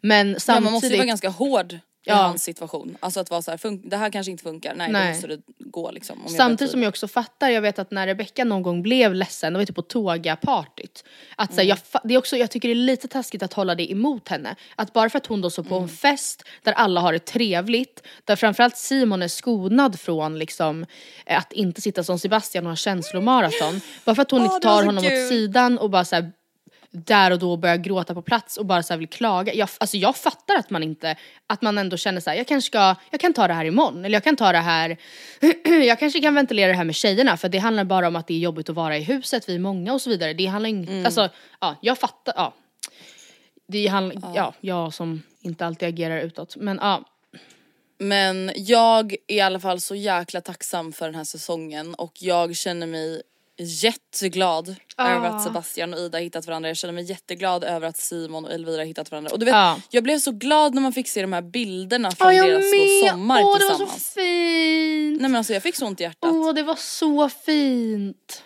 Men 0.00 0.40
samtidigt. 0.40 0.64
man 0.64 0.72
måste 0.72 0.88
ju 0.88 0.96
vara 0.96 1.06
ganska 1.06 1.28
hård 1.28 1.72
i 1.72 1.78
Ja. 2.08 2.14
hans 2.14 2.42
situation. 2.42 2.96
Alltså 3.00 3.20
att 3.20 3.30
vara 3.30 3.42
så 3.42 3.50
här, 3.50 3.58
fun- 3.58 3.82
det 3.90 3.96
här 3.96 4.10
kanske 4.10 4.30
inte 4.32 4.42
funkar, 4.44 4.74
nej, 4.74 4.92
Nej. 4.92 5.06
då 5.06 5.12
måste 5.12 5.26
det 5.26 5.38
gå 5.58 5.90
liksom. 5.90 6.16
Om 6.18 6.22
jag 6.26 6.36
Samtidigt 6.36 6.70
som 6.70 6.82
jag 6.82 6.88
också 6.88 7.08
fattar, 7.08 7.48
jag 7.50 7.60
vet 7.60 7.78
att 7.78 7.90
när 7.90 8.06
Rebecca 8.06 8.44
någon 8.44 8.62
gång 8.62 8.82
blev 8.82 9.14
ledsen, 9.14 9.52
det 9.52 9.58
var 9.58 9.66
typ 9.66 9.76
på 9.76 9.82
tågapartyt. 9.82 11.04
Att 11.36 11.54
så 11.54 11.60
här, 11.60 11.68
jag, 11.68 11.78
fa- 11.78 12.00
det 12.04 12.14
är 12.14 12.18
också, 12.18 12.36
jag 12.36 12.50
tycker 12.50 12.68
det 12.68 12.72
är 12.72 12.76
lite 12.76 13.08
taskigt 13.08 13.42
att 13.42 13.52
hålla 13.52 13.74
det 13.74 13.92
emot 13.92 14.28
henne. 14.28 14.56
Att 14.76 14.92
bara 14.92 15.10
för 15.10 15.18
att 15.18 15.26
hon 15.26 15.40
då 15.40 15.50
står 15.50 15.62
på 15.62 15.74
en 15.78 15.88
fest 15.88 16.42
där 16.62 16.72
alla 16.72 17.00
har 17.00 17.12
det 17.12 17.18
trevligt, 17.26 18.02
där 18.24 18.36
framförallt 18.36 18.76
Simon 18.76 19.22
är 19.22 19.28
skonad 19.28 20.00
från 20.00 20.38
liksom, 20.38 20.86
eh, 21.26 21.38
att 21.38 21.52
inte 21.52 21.80
sitta 21.80 22.04
som 22.04 22.18
Sebastian 22.18 22.64
och 22.66 22.70
ha 22.70 22.76
känslomaraton. 22.76 23.80
Bara 24.04 24.14
för 24.14 24.22
att 24.22 24.30
hon 24.30 24.40
Åh, 24.40 24.54
inte 24.54 24.68
var 24.68 24.74
tar 24.74 24.80
så 24.82 24.86
honom 24.86 25.04
kul. 25.04 25.22
åt 25.22 25.28
sidan 25.28 25.78
och 25.78 25.90
bara 25.90 26.04
så 26.04 26.14
här, 26.16 26.32
där 27.04 27.30
och 27.30 27.38
då 27.38 27.56
börjar 27.56 27.76
gråta 27.76 28.14
på 28.14 28.22
plats 28.22 28.56
och 28.56 28.66
bara 28.66 28.82
så 28.82 28.96
vill 28.96 29.08
klaga. 29.08 29.54
Jag, 29.54 29.68
alltså 29.78 29.96
jag 29.96 30.16
fattar 30.16 30.56
att 30.56 30.70
man 30.70 30.82
inte, 30.82 31.16
att 31.46 31.62
man 31.62 31.78
ändå 31.78 31.96
känner 31.96 32.20
så 32.20 32.30
här, 32.30 32.36
jag 32.36 32.46
kanske 32.46 32.66
ska, 32.66 32.94
jag 33.10 33.20
kan 33.20 33.32
ta 33.32 33.48
det 33.48 33.54
här 33.54 33.64
imorgon 33.64 34.04
eller 34.04 34.16
jag 34.16 34.24
kan 34.24 34.36
ta 34.36 34.52
det 34.52 34.58
här, 34.58 34.96
jag 35.86 35.98
kanske 35.98 36.20
kan 36.20 36.34
ventilera 36.34 36.68
det 36.68 36.76
här 36.76 36.84
med 36.84 36.94
tjejerna 36.94 37.36
för 37.36 37.48
det 37.48 37.58
handlar 37.58 37.84
bara 37.84 38.08
om 38.08 38.16
att 38.16 38.26
det 38.26 38.34
är 38.34 38.38
jobbigt 38.38 38.68
att 38.68 38.76
vara 38.76 38.96
i 38.96 39.02
huset, 39.02 39.48
vi 39.48 39.54
är 39.54 39.58
många 39.58 39.92
och 39.92 40.00
så 40.00 40.10
vidare. 40.10 40.32
Det 40.34 40.46
handlar 40.46 40.70
inte, 40.70 40.92
Mm. 40.92 41.06
alltså 41.06 41.28
ja, 41.60 41.76
jag 41.80 41.98
fattar, 41.98 42.34
ja. 42.36 42.54
Det 43.68 43.86
handlar, 43.86 44.32
ja. 44.34 44.54
jag 44.60 44.94
som 44.94 45.22
inte 45.40 45.66
alltid 45.66 45.88
agerar 45.88 46.20
utåt 46.20 46.56
men 46.56 46.78
ja. 46.82 47.04
Men 47.98 48.52
jag 48.56 49.12
är 49.12 49.36
i 49.36 49.40
alla 49.40 49.60
fall 49.60 49.80
så 49.80 49.94
jäkla 49.94 50.40
tacksam 50.40 50.92
för 50.92 51.06
den 51.06 51.14
här 51.14 51.24
säsongen 51.24 51.94
och 51.94 52.12
jag 52.18 52.56
känner 52.56 52.86
mig 52.86 53.22
jätteglad 53.58 54.76
över 54.98 55.28
att 55.28 55.42
Sebastian 55.42 55.92
och 55.94 56.00
Ida 56.00 56.18
hittat 56.18 56.46
varandra. 56.46 56.68
Jag 56.70 56.76
känner 56.76 56.94
mig 56.94 57.04
jätteglad 57.04 57.64
över 57.64 57.88
att 57.88 57.96
Simon 57.96 58.44
och 58.44 58.52
Elvira 58.52 58.82
hittat 58.82 59.10
varandra. 59.10 59.30
Och 59.32 59.38
du 59.38 59.44
vet, 59.46 59.52
Ja. 59.54 59.80
jag 59.90 60.04
blev 60.04 60.18
så 60.18 60.32
glad 60.32 60.74
när 60.74 60.82
man 60.82 60.92
fick 60.92 61.08
se 61.08 61.22
de 61.22 61.32
här 61.32 61.42
bilderna 61.42 62.10
från 62.10 62.36
jag 62.36 62.46
deras 62.48 62.64
då 63.02 63.08
sommar 63.08 63.42
Åh 63.42 63.58
det 63.58 63.64
var 63.64 63.70
tillsammans. 63.70 64.04
så 64.04 64.20
fint! 64.20 65.20
Nej 65.20 65.30
men 65.30 65.36
alltså 65.36 65.52
jag 65.52 65.62
fick 65.62 65.76
så 65.76 65.86
ont 65.86 66.00
i 66.00 66.02
hjärtat. 66.04 66.30
Åh 66.32 66.54
det 66.54 66.62
var 66.62 66.74
så 66.76 67.28
fint! 67.28 68.42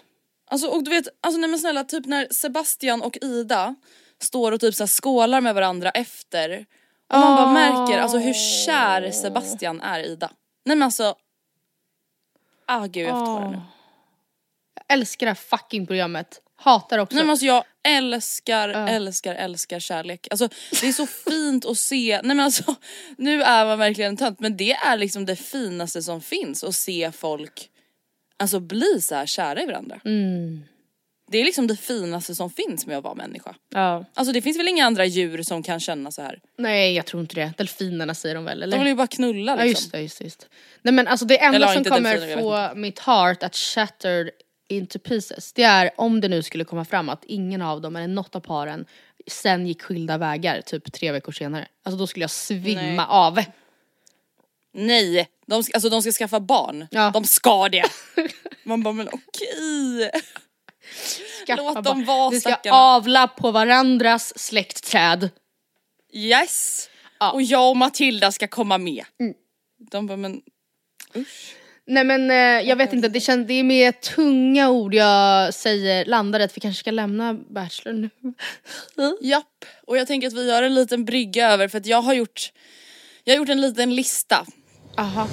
Alltså 0.50 0.68
och 0.68 0.84
du 0.84 0.90
vet, 0.90 1.06
alltså 1.20 1.40
nej 1.40 1.50
men 1.50 1.58
snälla 1.58 1.84
typ 1.84 2.06
när 2.06 2.28
Sebastian 2.30 3.02
och 3.02 3.18
Ida 3.22 3.74
står 4.22 4.52
och 4.52 4.60
typ 4.60 4.74
så 4.74 4.82
här 4.82 4.88
skålar 4.88 5.40
med 5.40 5.54
varandra 5.54 5.90
efter. 5.90 6.66
Och 7.12 7.18
man 7.18 7.36
bara 7.36 7.52
märker 7.52 7.98
alltså 7.98 8.18
hur 8.18 8.34
kär 8.66 9.10
Sebastian 9.10 9.80
är 9.80 10.00
i 10.00 10.06
Ida. 10.06 10.30
Nej 10.64 10.76
men 10.76 10.82
alltså. 10.86 11.14
Ah 12.66 12.86
gud 12.86 13.08
jag 13.08 13.26
får 13.26 13.40
nu. 13.48 13.60
Älskar 14.90 15.26
det 15.26 15.30
här 15.30 15.58
fucking 15.58 15.86
programmet. 15.86 16.40
Hatar 16.56 16.98
också. 16.98 17.14
Nej 17.16 17.24
men 17.24 17.30
alltså 17.30 17.46
jag 17.46 17.64
älskar, 17.88 18.68
älskar, 18.68 19.34
älskar 19.34 19.80
kärlek. 19.80 20.28
Alltså 20.30 20.48
det 20.80 20.88
är 20.88 20.92
så 20.92 21.06
fint 21.06 21.66
att 21.66 21.78
se, 21.78 22.20
nej 22.22 22.36
men 22.36 22.40
alltså 22.40 22.74
nu 23.16 23.42
är 23.42 23.64
man 23.64 23.78
verkligen 23.78 24.08
en 24.08 24.16
tönt 24.16 24.40
men 24.40 24.56
det 24.56 24.72
är 24.72 24.96
liksom 24.96 25.26
det 25.26 25.36
finaste 25.36 26.02
som 26.02 26.20
finns 26.20 26.64
att 26.64 26.74
se 26.74 27.12
folk 27.12 27.70
alltså 28.36 28.60
bli 28.60 29.00
så 29.00 29.14
här 29.14 29.26
kära 29.26 29.62
i 29.62 29.66
varandra. 29.66 30.00
Det 31.30 31.38
är 31.38 31.44
liksom 31.44 31.66
det 31.66 31.76
finaste 31.76 32.34
som 32.34 32.50
finns 32.50 32.86
med 32.86 32.98
att 32.98 33.04
vara 33.04 33.14
människa. 33.14 33.54
ja. 33.74 34.04
Alltså 34.14 34.32
det 34.32 34.42
finns 34.42 34.58
väl 34.58 34.68
inga 34.68 34.86
andra 34.86 35.04
djur 35.04 35.42
som 35.42 35.62
kan 35.62 35.80
känna 35.80 36.10
så 36.10 36.22
här. 36.22 36.40
Nej 36.58 36.94
jag 36.94 37.06
tror 37.06 37.22
inte 37.22 37.34
det. 37.34 37.52
Delfinerna 37.58 38.14
säger 38.14 38.34
de 38.34 38.44
väl 38.44 38.62
eller? 38.62 38.76
De 38.76 38.78
vill 38.78 38.88
ju 38.88 38.94
bara 38.94 39.06
knulla 39.06 39.52
Ja 39.52 39.64
liksom. 39.64 39.70
just 39.70 39.92
det, 39.92 40.00
just 40.02 40.18
det, 40.18 40.24
just 40.24 40.40
det. 40.40 40.46
Nej 40.82 40.94
men 40.94 41.08
alltså 41.08 41.26
det 41.26 41.38
enda 41.38 41.60
ja, 41.60 41.74
som 41.74 41.84
kommer 41.84 42.16
delfiner, 42.16 42.42
få 42.42 42.74
mitt 42.74 42.98
heart 42.98 43.42
att 43.42 43.56
shattered 43.56 44.30
into 44.70 44.98
pieces 44.98 45.52
det 45.52 45.62
är 45.62 45.90
om 45.96 46.20
det 46.20 46.28
nu 46.28 46.42
skulle 46.42 46.64
komma 46.64 46.84
fram 46.84 47.08
att 47.08 47.24
ingen 47.24 47.62
av 47.62 47.80
dem 47.80 47.96
eller 47.96 48.08
något 48.08 48.36
av 48.36 48.40
paren 48.40 48.86
sen 49.26 49.66
gick 49.66 49.82
skilda 49.82 50.18
vägar 50.18 50.60
typ 50.60 50.92
tre 50.92 51.12
veckor 51.12 51.32
senare. 51.32 51.68
Alltså 51.82 51.98
då 51.98 52.06
skulle 52.06 52.22
jag 52.22 52.30
svimma 52.30 52.80
Nej. 52.82 53.06
av. 53.08 53.40
Nej, 54.72 55.28
de 55.46 55.62
ska, 55.64 55.72
alltså 55.74 55.88
de 55.88 56.02
ska 56.02 56.12
skaffa 56.12 56.40
barn. 56.40 56.86
Ja. 56.90 57.10
De 57.10 57.24
ska 57.24 57.68
det. 57.68 57.84
Man 58.62 58.82
bara 58.82 58.94
men 58.94 59.08
okej. 59.08 60.10
Skaffa 61.46 61.62
Låt 61.62 61.84
dem 61.84 62.04
vara, 62.04 62.30
Vi 62.30 62.40
ska 62.40 62.50
stackarna. 62.50 62.76
avla 62.76 63.28
på 63.28 63.50
varandras 63.50 64.38
släktträd. 64.38 65.30
Yes! 66.12 66.88
Ja. 67.20 67.32
Och 67.32 67.42
jag 67.42 67.70
och 67.70 67.76
Matilda 67.76 68.32
ska 68.32 68.48
komma 68.48 68.78
med. 68.78 69.04
De 69.90 70.06
bara 70.06 70.16
men 70.16 70.42
Nej 71.90 72.04
men 72.04 72.30
eh, 72.30 72.68
jag 72.68 72.76
vet 72.76 72.92
inte, 72.92 73.08
det, 73.08 73.20
känns, 73.20 73.46
det 73.46 73.54
är 73.54 73.64
med 73.64 74.00
tunga 74.00 74.70
ord 74.70 74.94
jag 74.94 75.54
säger 75.54 76.04
landar 76.04 76.40
att 76.40 76.56
vi 76.56 76.60
kanske 76.60 76.80
ska 76.80 76.90
lämna 76.90 77.34
Bachelor 77.34 77.92
nu. 77.92 78.10
japp. 79.28 79.64
Och 79.86 79.96
jag 79.96 80.06
tänker 80.06 80.28
att 80.28 80.34
vi 80.34 80.48
gör 80.48 80.62
en 80.62 80.74
liten 80.74 81.04
brygga 81.04 81.50
över 81.50 81.68
för 81.68 81.78
att 81.78 81.86
jag 81.86 82.02
har 82.02 82.14
gjort 82.14 82.52
jag 83.24 83.34
har 83.34 83.38
gjort 83.38 83.48
en 83.48 83.60
liten 83.60 83.94
lista. 83.94 84.46
Aha. 84.98 85.28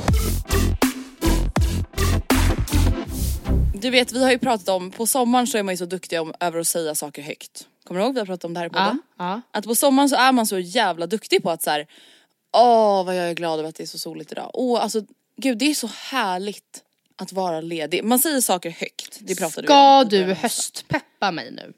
Du 3.73 3.89
vet 3.89 4.11
vi 4.11 4.23
har 4.23 4.31
ju 4.31 4.39
pratat 4.39 4.69
om, 4.69 4.91
på 4.91 5.07
sommaren 5.07 5.47
så 5.47 5.57
är 5.57 5.63
man 5.63 5.73
ju 5.73 5.77
så 5.77 5.85
duktig 5.85 6.21
om, 6.21 6.33
över 6.39 6.59
att 6.59 6.67
säga 6.67 6.95
saker 6.95 7.21
högt. 7.21 7.67
Kommer 7.83 8.01
du 8.01 8.05
ihåg 8.05 8.13
vi 8.13 8.19
har 8.19 8.25
pratat 8.25 8.45
om 8.45 8.53
det 8.53 8.59
här 8.59 8.67
i 8.67 8.69
Ja, 8.73 8.97
ja. 9.17 9.41
Att 9.51 9.65
på 9.65 9.75
sommaren 9.75 10.09
så 10.09 10.15
är 10.15 10.31
man 10.31 10.45
så 10.45 10.59
jävla 10.59 11.07
duktig 11.07 11.43
på 11.43 11.51
att 11.51 11.63
så 11.63 11.69
här. 11.69 11.87
åh 12.57 13.05
vad 13.05 13.15
jag 13.15 13.29
är 13.29 13.33
glad 13.33 13.59
över 13.59 13.69
att 13.69 13.75
det 13.75 13.83
är 13.83 13.87
så 13.87 13.99
soligt 13.99 14.31
idag. 14.31 14.51
Åh 14.53 14.83
alltså 14.83 15.01
gud 15.37 15.57
det 15.57 15.65
är 15.69 15.73
så 15.73 15.89
härligt 16.09 16.83
att 17.15 17.31
vara 17.33 17.61
ledig. 17.61 18.03
Man 18.03 18.19
säger 18.19 18.41
saker 18.41 18.69
högt, 18.69 19.17
det 19.21 19.35
pratade. 19.35 19.67
Ska 19.67 20.03
du 20.03 20.19
början. 20.21 20.35
höstpeppa 20.35 21.31
mig 21.31 21.51
nu? 21.51 21.73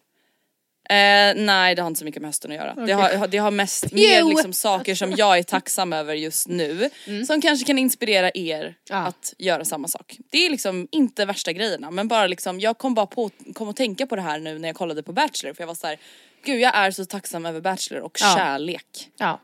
Eh, 0.95 1.33
nej 1.35 1.75
det 1.75 1.81
har 1.81 1.87
inte 1.87 1.99
så 1.99 2.05
mycket 2.05 2.21
med 2.21 2.29
hösten 2.29 2.51
att 2.51 2.57
göra. 2.57 2.73
Det, 2.85 2.93
har, 2.93 3.27
det 3.27 3.37
har 3.37 3.51
mest 3.51 3.85
Jo. 3.91 4.29
liksom 4.29 4.53
saker 4.53 4.95
som 4.95 5.11
jag 5.11 5.37
är 5.37 5.43
tacksam 5.43 5.93
över 5.93 6.13
just 6.13 6.47
nu. 6.47 6.89
Som 7.27 7.41
kanske 7.41 7.65
kan 7.65 7.77
inspirera 7.79 8.31
er 8.33 8.61
Mm. 8.61 8.73
Ja. 8.89 8.97
att 8.97 9.33
göra 9.37 9.65
samma 9.65 9.87
sak. 9.87 10.17
Det 10.31 10.45
är 10.45 10.49
liksom 10.49 10.87
inte 10.91 11.25
värsta 11.25 11.53
grejerna 11.53 11.91
men 11.91 12.07
bara 12.07 12.27
liksom 12.27 12.59
jag 12.59 12.77
kom 12.77 12.93
bara 12.93 13.05
på, 13.05 13.29
kom 13.53 13.69
att 13.69 13.75
tänka 13.75 14.07
på 14.07 14.15
det 14.15 14.21
här 14.21 14.39
nu 14.39 14.59
när 14.59 14.69
jag 14.69 14.75
kollade 14.75 15.03
på 15.03 15.13
Bachelor 15.13 15.53
för 15.53 15.61
jag 15.61 15.67
var 15.67 15.75
så 15.75 15.87
här. 15.87 15.97
Gud 16.45 16.59
jag 16.59 16.75
är 16.75 16.91
så 16.91 17.05
tacksam 17.05 17.45
över 17.45 17.61
Bachelor 17.61 18.01
och 18.01 18.17
Ja. 18.21 18.33
kärlek. 18.37 19.09
Ja. 19.17 19.39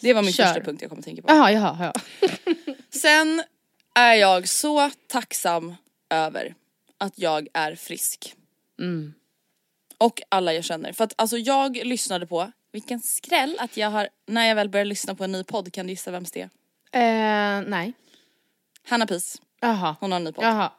Det 0.00 0.14
var 0.14 0.22
min 0.22 0.32
Kör. 0.32 0.44
första 0.44 0.60
punkt 0.60 0.82
jag 0.82 0.90
kom 0.90 0.98
att 0.98 1.04
tänka 1.04 1.22
på. 1.22 1.28
Jaha, 1.32 1.52
jaha, 1.52 1.92
ja. 2.20 2.28
Sen 3.00 3.42
är 3.94 4.14
jag 4.14 4.48
så 4.48 4.90
tacksam 5.08 5.74
över 6.10 6.54
att 6.98 7.18
jag 7.18 7.48
är 7.54 7.74
frisk. 7.74 8.34
Mm. 8.80 9.14
Och 9.98 10.22
alla 10.28 10.52
jag 10.52 10.64
känner. 10.64 10.92
För 10.92 11.04
att 11.04 11.12
alltså 11.16 11.38
jag 11.38 11.76
lyssnade 11.76 12.26
på, 12.26 12.52
vilken 12.72 13.00
skräll 13.00 13.56
att 13.60 13.76
jag 13.76 13.90
har, 13.90 14.08
när 14.26 14.46
jag 14.46 14.54
väl 14.54 14.68
börjar 14.68 14.84
lyssna 14.84 15.14
på 15.14 15.24
en 15.24 15.32
ny 15.32 15.44
podd, 15.44 15.72
kan 15.72 15.86
du 15.86 15.92
gissa 15.92 16.10
vems 16.10 16.32
det 16.32 16.40
är? 16.40 17.58
Eh, 17.58 17.62
nej. 17.68 17.92
Hanna 18.88 19.06
Pis, 19.06 19.42
Jaha. 19.60 19.96
hon 20.00 20.12
har 20.12 20.16
en 20.16 20.24
ny 20.24 20.32
podd. 20.32 20.44
Jaha. 20.44 20.72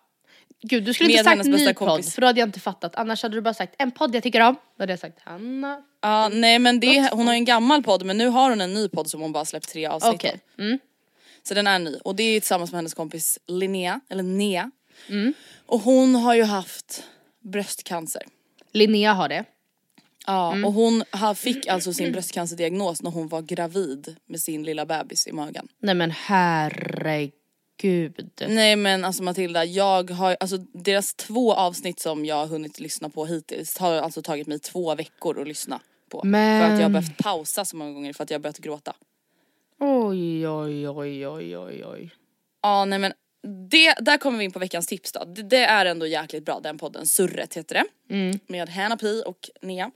Gud 0.62 0.84
du 0.84 0.94
skulle 0.94 1.08
Med 1.08 1.12
inte 1.12 1.24
sagt 1.24 1.32
hennes 1.38 1.48
bästa 1.48 1.70
ny 1.70 1.74
podd 1.74 1.88
kompis. 1.88 2.16
för 2.16 2.22
då 2.22 2.28
hade 2.28 2.40
jag 2.40 2.48
inte 2.50 2.60
fattat. 2.60 2.96
Annars 2.96 3.24
hade 3.24 3.36
du 3.36 3.42
bara 3.42 3.54
sagt 3.54 3.76
en 3.78 3.92
podd 3.92 4.16
jag 4.16 4.24
tycker 4.24 4.42
om. 4.42 4.56
Då 4.78 4.82
hade 4.84 4.94
jag 4.94 5.00
sagt 5.00 5.20
Hanna. 5.24 5.82
Ja, 6.02 6.30
nej 6.30 6.60
men 6.60 6.80
det, 6.80 7.10
hon 7.14 7.28
har 7.28 7.34
ju 7.34 7.38
en 7.38 7.46
gammal 7.46 7.84
podd 7.84 8.06
men 8.06 8.18
nu 8.18 8.28
har 8.28 8.50
hon 8.50 8.62
en 8.62 8.74
ny 8.74 8.90
podd 8.90 9.10
som 9.10 9.22
hon 9.22 9.32
bara 9.32 9.46
släppt 9.46 9.70
tre 9.70 9.86
avsnitt 9.86 10.14
Okej. 10.14 10.32
av. 10.58 10.64
Mm. 10.64 10.80
Så 11.48 11.54
den 11.54 11.68
är 11.68 11.80
ny 11.80 11.96
och 12.04 12.16
det 12.16 12.24
är 12.24 12.40
tillsammans 12.40 12.72
med 12.72 12.78
hennes 12.78 12.94
kompis 12.94 13.40
Linnea, 13.48 14.00
eller 14.10 14.24
Nea. 14.24 14.72
Mm. 15.10 15.34
Och 15.66 15.80
hon 15.80 16.16
har 16.16 16.34
ju 16.36 16.44
haft 16.44 17.04
bröstcancer. 17.44 18.22
Linnea 18.72 19.14
har 19.14 19.30
det. 19.30 19.44
Ja, 20.26 20.52
Mm. 20.52 20.66
och 20.66 20.74
hon 20.74 21.04
fick 21.36 21.68
alltså 21.68 21.94
sin 21.94 22.12
bröstcancerdiagnos 22.12 23.02
när 23.02 23.12
hon 23.12 23.28
var 23.28 23.42
gravid 23.42 24.16
med 24.26 24.42
sin 24.42 24.64
lilla 24.64 24.86
bebis 24.86 25.28
i 25.28 25.32
magen. 25.32 25.68
Nej 25.80 25.96
men 25.96 26.12
herregud. 26.12 27.32
Nej 28.48 28.76
men 28.76 29.06
alltså 29.06 29.24
Matilda, 29.24 29.66
jag 29.66 30.12
har, 30.12 30.38
alltså 30.40 30.58
deras 30.58 31.14
två 31.14 31.54
avsnitt 31.54 32.00
som 32.00 32.26
jag 32.26 32.36
har 32.36 32.48
hunnit 32.48 32.80
lyssna 32.80 33.10
på 33.10 33.26
hittills 33.26 33.78
har 33.78 33.96
alltså 33.96 34.22
tagit 34.22 34.48
mig 34.48 34.60
två 34.60 34.96
veckor 34.96 35.42
att 35.42 35.48
lyssna 35.48 35.80
på. 36.10 36.22
Men- 36.24 36.62
För 36.62 36.74
att 36.74 36.80
jag 36.80 36.86
har 36.86 36.94
behövt 36.94 37.18
pausa 37.18 37.66
så 37.66 37.76
många 37.76 37.92
gånger 37.92 38.14
för 38.14 38.24
att 38.24 38.30
jag 38.32 38.38
har 38.40 38.42
börjat 38.44 38.58
gråta. 38.60 38.96
Oj 39.80 40.48
oj 40.48 40.90
oj 40.90 41.28
oj 41.28 41.58
oj 41.58 41.86
oj. 41.86 42.12
Ja 42.62 42.86
nej 42.86 43.00
men 43.00 43.14
det, 43.70 43.94
där 44.00 44.18
kommer 44.18 44.40
vi 44.40 44.46
in 44.46 44.52
på 44.52 44.60
veckans 44.60 44.88
tips 44.88 45.12
då. 45.12 45.24
Det, 45.26 45.44
det 45.44 45.64
är 45.66 45.86
ändå 45.86 46.08
jäkligt 46.08 46.46
bra 46.46 46.60
den 46.60 46.78
podden, 46.78 47.06
Surret 47.06 47.54
heter 47.54 47.76
det. 47.76 48.16
Med 48.48 48.70
Hanna 48.70 48.98
Pi 48.98 49.24
och 49.26 49.50
Nea. 49.62 49.92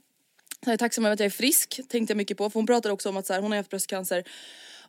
Så 0.64 0.70
jag 0.70 0.74
är 0.74 0.78
tacksam 0.78 1.04
över 1.04 1.14
att 1.14 1.20
jag 1.20 1.26
är 1.26 1.30
frisk, 1.30 1.80
tänkte 1.88 2.10
jag 2.10 2.16
mycket 2.16 2.38
på. 2.38 2.50
För 2.50 2.58
hon 2.60 2.66
pratar 2.66 2.90
också 2.90 3.08
om 3.08 3.16
att 3.16 3.26
så 3.26 3.32
här, 3.32 3.40
hon 3.40 3.50
har 3.50 3.56
haft 3.56 3.70
bröstcancer. 3.70 4.24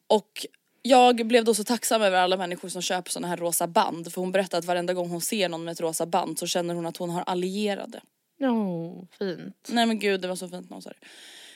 Och 0.08 0.46
jag 0.82 1.28
blev 1.28 1.44
då 1.46 1.54
så 1.54 1.64
tacksam 1.64 2.02
över 2.02 2.18
alla 2.18 2.38
människor 2.38 2.70
som 2.70 2.82
köper 2.82 3.12
såna 3.12 3.28
här 3.28 3.38
rosa 3.38 3.68
band. 3.68 4.14
För 4.14 4.22
hon 4.22 4.32
berättade 4.32 4.60
att 4.60 4.66
varenda 4.66 4.94
gång 4.94 5.10
hon 5.10 5.22
ser 5.22 5.50
någon 5.50 5.64
med 5.64 5.72
ett 5.72 5.82
rosa 5.82 6.06
band 6.06 6.40
så 6.40 6.48
känner 6.48 6.76
hon 6.76 6.86
att 6.86 6.98
hon 6.98 7.10
har 7.10 7.22
allierade. 7.22 8.02
No, 8.40 9.08
fint. 9.20 9.68
Nej 9.70 9.86
men 9.86 10.00
gud 10.00 10.22
det 10.22 10.28
var 10.28 10.36
så 10.36 10.50
fint 10.50 10.70
när 10.70 10.76
hon 10.76 10.82
sa 10.82 10.90
det. 10.90 11.08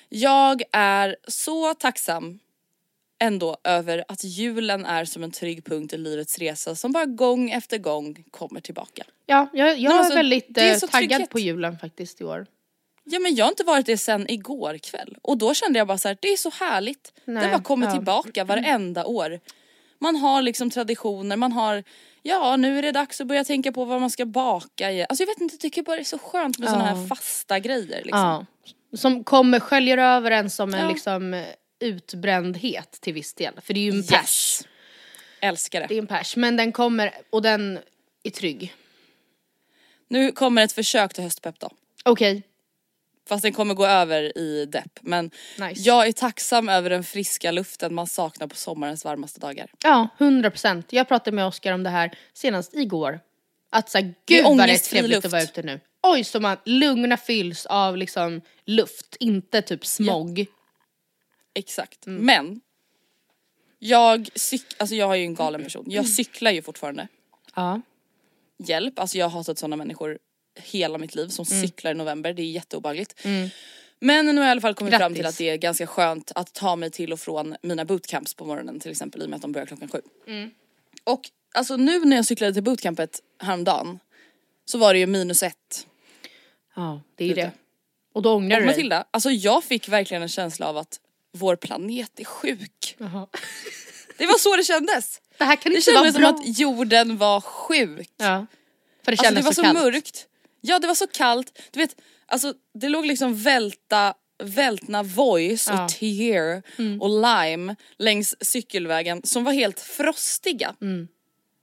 Jag 0.10 0.64
är 0.72 1.16
så 1.28 1.74
tacksam 1.74 2.40
ändå 3.20 3.58
över 3.64 4.06
att 4.08 4.24
julen 4.24 4.86
är 4.86 5.06
som 5.06 5.24
en 5.24 5.32
trygg 5.32 5.66
punkt 5.66 5.94
i 5.94 5.98
livets 5.98 6.40
resa 6.40 6.76
som 6.76 6.92
bara 6.92 7.06
gång 7.06 7.50
efter 7.52 7.78
gång 7.78 8.24
kommer 8.32 8.60
tillbaka. 8.62 9.04
Ja, 9.26 9.50
jag, 9.54 9.70
jag 9.70 9.90
men 9.90 9.92
är 9.92 9.98
alltså, 10.00 10.16
väldigt 10.16 10.58
är 10.58 10.72
eh, 10.72 10.78
så 10.78 10.88
taggad 10.88 11.10
trygghet. 11.10 11.30
på 11.30 11.40
julen 11.40 11.80
faktiskt 11.80 12.22
i 12.22 12.24
år. 12.24 12.46
Ja 13.04 13.20
men 13.20 13.36
jag 13.36 13.46
har 13.46 13.50
inte 13.50 13.64
varit 13.64 13.86
det 13.86 13.98
sen 13.98 14.30
igår 14.30 14.78
kväll 14.78 15.18
och 15.22 15.38
då 15.38 15.54
kände 15.54 15.80
jag 15.80 15.88
bara 15.88 15.98
så 15.98 16.08
här, 16.08 16.18
det 16.22 16.28
är 16.28 16.38
så 16.38 16.50
härligt. 16.50 17.14
Nej, 17.26 17.44
det 17.44 17.50
bara 17.50 17.64
kommer 17.64 17.88
ja. 17.88 17.94
tillbaka 17.94 18.44
varenda 18.44 19.06
år. 19.06 19.40
Man 20.00 20.16
har 20.16 20.42
liksom 20.42 20.70
traditioner, 20.70 21.36
man 21.36 21.52
har, 21.52 21.84
ja 22.22 22.56
nu 22.56 22.78
är 22.78 22.82
det 22.82 22.92
dags 22.92 23.22
att 23.22 23.28
börja 23.28 23.44
tänka 23.44 23.72
på 23.72 23.86
vad 23.86 24.02
man 24.02 24.10
ska 24.10 24.26
baka 24.26 24.92
i. 24.92 25.06
Alltså 25.10 25.24
jag 25.24 25.28
vet 25.28 25.42
inte, 25.42 25.54
jag 25.54 25.60
tycker 25.60 25.84
bara 25.84 25.96
det 25.96 26.02
är 26.02 26.04
så 26.04 26.20
skönt 26.20 26.60
med 26.60 26.70
såna 26.70 26.86
här 26.86 27.08
fasta 27.08 27.60
grejer 27.60 28.02
liksom. 28.04 28.20
Ja. 28.20 28.46
Som 28.98 29.24
kommer, 29.24 29.60
sköljer 29.60 29.98
över 29.98 30.32
en 30.32 30.50
som 30.50 30.74
en 30.74 30.80
Ja. 30.80 30.90
liksom 30.90 31.34
eh, 31.34 31.46
utbrändhet 31.80 32.92
till 33.02 33.14
viss 33.14 33.34
del. 33.34 33.54
För 33.62 33.74
det 33.74 33.80
är 33.80 33.92
ju 33.92 33.98
en 33.98 34.04
pers. 34.04 34.12
Yes. 34.12 34.64
Älskar 35.42 35.82
det. 35.82 35.88
Det 35.88 35.94
är 35.96 36.00
en 36.00 36.08
pers, 36.08 36.36
men 36.36 36.58
den 36.58 36.72
kommer 36.72 37.14
och 37.30 37.42
den 37.42 37.80
är 38.24 38.30
trygg. 38.30 38.74
Nu 40.08 40.32
kommer 40.32 40.64
ett 40.64 40.72
försök 40.72 41.14
till 41.14 41.24
höstpepp 41.24 41.60
då. 41.60 41.70
Okej, 42.06 42.44
Fast 43.30 43.42
den 43.44 43.54
kommer 43.54 43.74
gå 43.74 43.86
över 43.86 44.38
i 44.38 44.66
depp. 44.66 45.00
Men 45.02 45.32
Nice. 45.60 45.82
jag 45.82 46.08
är 46.08 46.12
tacksam 46.12 46.70
över 46.70 46.90
den 46.90 47.04
friska 47.04 47.52
luften 47.52 47.94
man 47.94 48.08
saknar 48.08 48.48
på 48.48 48.56
sommarens 48.56 49.06
varmaste 49.06 49.40
dagar. 49.40 49.72
ja 49.84 50.08
100 50.18 50.52
procent. 50.52 50.94
Jag 50.94 51.08
pratade 51.08 51.36
med 51.36 51.46
Oskar 51.46 51.74
om 51.74 51.84
det 51.84 51.90
här 51.90 52.18
senast 52.34 52.74
igår. 52.74 53.20
Att 53.70 53.90
såhär, 53.90 54.14
gud 54.26 54.44
vad 54.44 54.58
det 54.58 54.64
är 54.74 54.78
trevligt 54.78 55.12
luft. 55.12 55.26
att 55.26 55.32
vara 55.32 55.44
ute 55.44 55.64
nu. 55.64 55.80
Oj 56.04 56.24
så 56.24 56.40
man 56.40 56.58
lungorna 56.66 57.18
fylls 57.18 57.66
av 57.66 57.98
liksom 57.98 58.42
luft, 58.66 59.16
inte 59.20 59.62
typ 59.62 59.86
smog. 59.86 60.46
Exakt. 61.58 62.06
Mm. 62.08 62.26
Men 62.26 62.62
jag, 63.80 64.20
cyk- 64.36 64.76
alltså 64.78 64.96
jag 64.96 65.12
är 65.12 65.16
ju 65.16 65.24
en 65.26 65.36
galen 65.36 65.64
person. 65.64 65.86
Jag 65.88 66.08
cyklar 66.08 66.52
ju 66.52 66.62
fortfarande. 66.62 67.08
Ja. 67.56 67.82
Hjälp, 68.58 69.00
alltså 69.00 69.18
jag 69.18 69.26
har 69.26 69.32
hatat 69.40 69.58
sådana 69.60 69.76
människor 69.76 70.20
hela 70.60 70.98
mitt 70.98 71.16
liv 71.16 71.28
som 71.28 71.46
Mm. 71.52 71.62
cyklar 71.68 71.92
i 71.92 71.94
november. 71.94 72.34
Det 72.34 72.42
är 72.42 72.46
jätteobehagligt. 72.52 73.22
Men 74.00 74.26
nu 74.26 74.34
har 74.36 74.40
jag 74.42 74.48
i 74.48 74.52
alla 74.52 74.62
fall 74.62 74.74
kommit 74.74 74.96
fram 74.96 75.14
till 75.14 75.24
Grattis. 75.24 75.36
att 75.36 75.38
det 75.40 75.50
är 75.50 75.58
ganska 75.58 75.88
skönt 75.88 76.32
att 76.36 76.54
ta 76.54 76.76
mig 76.76 76.92
till 76.92 77.14
och 77.14 77.20
från 77.20 77.56
mina 77.62 77.86
bootcamps 77.86 78.34
på 78.34 78.46
morgonen 78.46 78.80
till 78.80 78.92
exempel 78.92 79.22
i 79.22 79.26
och 79.26 79.30
med 79.30 79.36
att 79.36 79.42
de 79.42 79.52
börjar 79.52 79.66
klockan 79.66 79.90
sju. 79.90 80.02
Mm. 80.28 80.52
Och 81.04 81.30
alltså 81.54 81.76
nu 81.78 82.00
när 82.06 82.16
jag 82.16 82.26
cyklade 82.26 82.54
till 82.54 82.64
bootcampet 82.64 83.22
häromdagen 83.40 84.00
så 84.66 84.78
var 84.78 84.94
det 84.94 85.00
ju 85.00 85.08
minus 85.08 85.44
ett. 85.44 85.88
ja, 86.76 87.02
det 87.16 87.24
är 87.26 87.30
Ute. 87.32 87.42
det. 87.42 87.52
Och 88.14 88.22
då 88.22 88.34
ångrar 88.36 88.58
Och 88.58 88.62
du 88.62 88.66
dig. 88.68 88.76
Matilda, 88.76 89.06
alltså 89.12 89.30
jag 89.32 89.64
fick 89.64 89.90
verkligen 89.90 90.24
en 90.24 90.30
känsla 90.30 90.68
av 90.68 90.78
att 90.78 91.00
vår 91.34 91.56
planet 91.56 92.20
är 92.20 92.26
sjuk. 92.26 92.96
Jaha. 92.98 93.28
Det 94.18 94.26
var 94.28 94.38
så 94.38 94.56
det 94.56 94.64
kändes. 94.64 95.22
Det 95.38 95.44
här 95.44 95.56
kan 95.56 95.72
Det 95.72 95.78
inte 95.78 95.92
vara 95.92 96.04
kändes 96.04 96.14
som 96.14 96.22
bra. 96.22 96.30
att 96.52 96.60
jorden 96.60 97.18
var 97.18 97.42
sjuk. 97.42 98.12
Ja. 98.18 98.46
För 99.06 99.12
det 99.12 99.20
Alltså 99.20 99.36
det 99.36 99.42
var 99.42 99.52
så, 99.52 99.64
kallt. 99.64 99.80
mörkt. 99.80 100.28
Ja 100.62 100.80
det 100.80 100.88
var 100.88 100.96
så 100.96 101.08
kallt. 101.08 101.60
Du 101.72 101.80
vet, 101.80 101.96
alltså 102.26 102.54
det 102.74 102.90
låg 102.90 103.06
liksom 103.06 103.36
välta, 103.44 104.14
vältna 104.44 105.04
voice 105.04 105.68
Ja. 105.68 105.74
Mm. 105.74 105.84
och 105.86 105.92
tear 105.92 106.62
och 107.02 107.10
lime 107.10 107.76
längs 107.98 108.36
cykelvägen 108.42 109.22
som 109.24 109.44
var 109.44 109.54
helt 109.54 109.80
frostiga. 109.80 110.76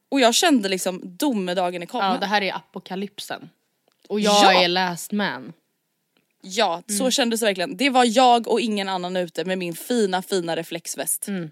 Och 0.09 0.21
jag 0.21 0.35
kände 0.35 0.69
liksom 0.69 1.01
domedagen 1.17 1.83
är 1.83 1.87
kommen. 1.87 2.05
Mm. 2.07 2.15
Ja, 2.15 2.21
det 2.21 2.27
här 2.27 2.43
är 2.43 2.55
apokalypsen. 2.55 3.51
Och 4.09 4.21
jag 4.21 4.55
Ja. 4.55 4.63
är 4.63 4.69
last 4.69 5.13
man. 5.13 5.53
Ja, 6.47 6.83
Mm. 6.89 6.99
så 6.99 7.11
kändes 7.11 7.41
det 7.41 7.47
verkligen. 7.47 7.77
Det 7.77 7.91
var 7.91 8.05
jag 8.17 8.49
och 8.49 8.61
ingen 8.61 8.89
annan 8.89 9.17
ute 9.17 9.45
med 9.45 9.59
min 9.59 9.75
fina 9.75 10.23
fina 10.23 10.57
reflexväst. 10.57 11.29
Mm. 11.29 11.51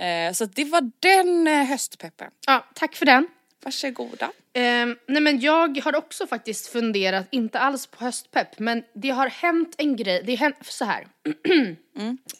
Eh, 0.00 0.32
så 0.34 0.44
det 0.44 0.64
var 0.64 0.90
den 1.00 1.46
eh, 1.48 1.64
höstpeppen. 1.64 2.30
Ja, 2.46 2.64
tack 2.74 2.96
för 2.96 3.06
den. 3.06 3.26
Varsågoda. 3.64 4.32
Ehm, 4.52 4.96
nej 5.06 5.22
men 5.22 5.40
jag 5.40 5.80
har 5.84 5.96
också 5.96 6.26
faktiskt 6.26 6.66
funderat, 6.66 7.26
inte 7.30 7.58
alls 7.58 7.86
på 7.86 8.04
höstpepp, 8.04 8.58
men 8.58 8.84
det 8.94 9.10
har 9.10 9.28
hänt 9.28 9.74
en 9.78 9.96
grej, 9.96 10.22
det 10.24 10.32
har 10.32 10.38
hänt 10.38 10.56
så 10.68 10.84
här. 10.84 11.06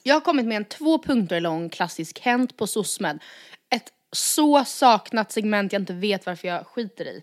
Jag 0.02 0.14
har 0.14 0.20
kommit 0.20 0.46
med 0.46 0.56
en 0.56 0.64
två 0.64 0.98
punkter 0.98 1.40
lång 1.40 1.68
klassisk 1.70 2.20
Hänt 2.20 2.56
på 2.56 2.66
SOSMED. 2.66 3.18
Ett 3.74 3.92
så 4.12 4.64
saknat 4.64 5.32
segment 5.32 5.72
jag 5.72 5.82
inte 5.82 5.92
vet 5.92 6.26
varför 6.26 6.48
jag 6.48 6.66
skiter 6.66 7.04
i 7.04 7.22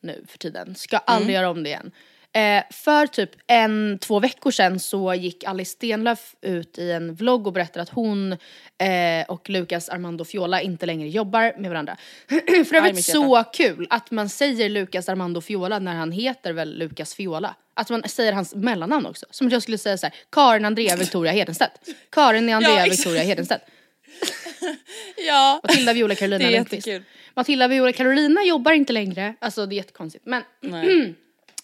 nu 0.00 0.24
för 0.28 0.38
tiden. 0.38 0.74
Ska 0.74 0.98
aldrig 0.98 1.34
göra 1.34 1.50
om 1.50 1.62
det 1.62 1.68
igen. 1.68 1.90
Eh, 2.32 2.62
för 2.70 3.06
typ 3.06 3.30
en, 3.46 3.98
två 3.98 4.20
veckor 4.20 4.50
sedan 4.50 4.80
så 4.80 5.14
gick 5.14 5.44
Alice 5.44 5.70
Stenlöf 5.70 6.34
ut 6.40 6.78
i 6.78 6.90
en 6.90 7.14
vlogg 7.14 7.46
och 7.46 7.52
berättade 7.52 7.82
att 7.82 7.88
hon 7.88 8.32
eh, 8.78 9.24
och 9.28 9.50
Lucas 9.50 9.88
Armando 9.88 10.24
Fiola 10.24 10.60
inte 10.60 10.86
längre 10.86 11.08
jobbar 11.08 11.54
med 11.58 11.70
varandra. 11.70 11.96
för 12.68 12.74
övrigt 12.74 13.04
så 13.04 13.44
kul 13.52 13.86
att 13.90 14.10
man 14.10 14.28
säger 14.28 14.68
Lucas 14.68 15.08
Armando 15.08 15.40
Fiola 15.40 15.78
när 15.78 15.94
han 15.94 16.12
heter 16.12 16.52
väl 16.52 16.78
Lucas 16.78 17.14
Fiola. 17.14 17.54
Att 17.74 17.90
man 17.90 18.02
säger 18.08 18.32
hans 18.32 18.54
mellannamn 18.54 19.06
också. 19.06 19.26
Som 19.30 19.46
att 19.46 19.52
jag 19.52 19.62
skulle 19.62 19.78
säga 19.78 19.98
så 19.98 20.06
här: 20.06 20.14
Karin 20.30 20.64
Andrea 20.64 20.96
Victoria 20.96 21.32
Hedenstedt. 21.32 21.72
Karin 22.10 22.48
Andrea 22.48 22.86
Ja. 22.86 22.90
Victoria 22.90 23.22
Hedenstedt. 23.22 23.62
Ja, 25.26 25.60
Matilda 25.62 25.92
Viola 25.92 26.14
Carolina 26.14 26.50
Lundqvist. 26.50 26.86
jättekul. 26.86 27.06
Matilda 27.34 27.68
Viola 27.68 27.92
Carolina 27.92 28.44
jobbar 28.44 28.72
inte 28.72 28.92
längre. 28.92 29.34
Alltså 29.38 29.66
det 29.66 29.74
är 29.74 29.76
jättekonstigt. 29.76 30.26
Men. 30.26 30.42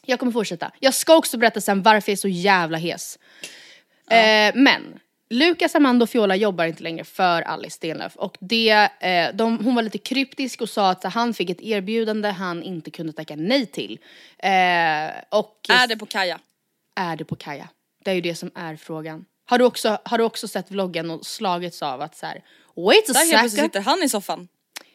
jag 0.06 0.18
kommer 0.18 0.32
fortsätta. 0.32 0.70
Jag 0.80 0.94
ska 0.94 1.16
också 1.16 1.38
berätta 1.38 1.60
sen 1.60 1.82
varför 1.82 2.10
jag 2.12 2.16
är 2.16 2.20
så 2.20 2.28
jävla 2.28 2.78
hes. 2.78 3.18
Eh, 4.10 4.52
men 4.54 4.98
Lucas 5.30 5.74
Armando 5.74 6.06
Fiola 6.06 6.36
jobbar 6.36 6.64
inte 6.64 6.82
längre 6.82 7.04
för 7.04 7.42
Alice 7.42 7.76
Stenlöf 7.76 8.16
och 8.16 8.36
det, 8.40 8.70
eh, 9.00 9.34
de, 9.34 9.64
hon 9.64 9.74
var 9.74 9.82
lite 9.82 9.98
kryptisk 9.98 10.60
och 10.60 10.68
sa 10.68 10.90
att 10.90 11.04
han 11.04 11.34
fick 11.34 11.50
ett 11.50 11.60
erbjudande 11.60 12.28
han 12.28 12.62
inte 12.62 12.90
kunde 12.90 13.12
tacka 13.12 13.36
nej 13.36 13.66
till. 13.66 13.98
Eh, 14.38 14.50
och 15.30 15.60
Är 15.68 15.86
det 15.88 15.96
på 15.96 16.06
Kaja? 16.06 16.38
är 16.96 17.16
det 17.16 17.24
på 17.24 17.36
Kaja? 17.36 17.68
Det 18.04 18.10
är 18.10 18.14
ju 18.14 18.20
det 18.20 18.34
som 18.34 18.50
är 18.54 18.76
frågan. 18.76 19.24
Har 19.48 19.58
du 19.58 19.64
också, 19.64 19.98
har 20.04 20.18
du 20.18 20.24
också 20.24 20.48
sett 20.48 20.70
vloggen 20.70 21.10
och 21.10 21.26
slagits 21.26 21.82
av 21.82 22.00
att 22.02 22.16
så 22.16 22.26
här, 22.26 22.42
wait 22.76 23.10
a 23.10 23.12
Där 23.12 23.24
second. 23.24 23.50
sitter 23.50 23.80
han 23.80 24.02
i 24.02 24.08
soffan. 24.08 24.48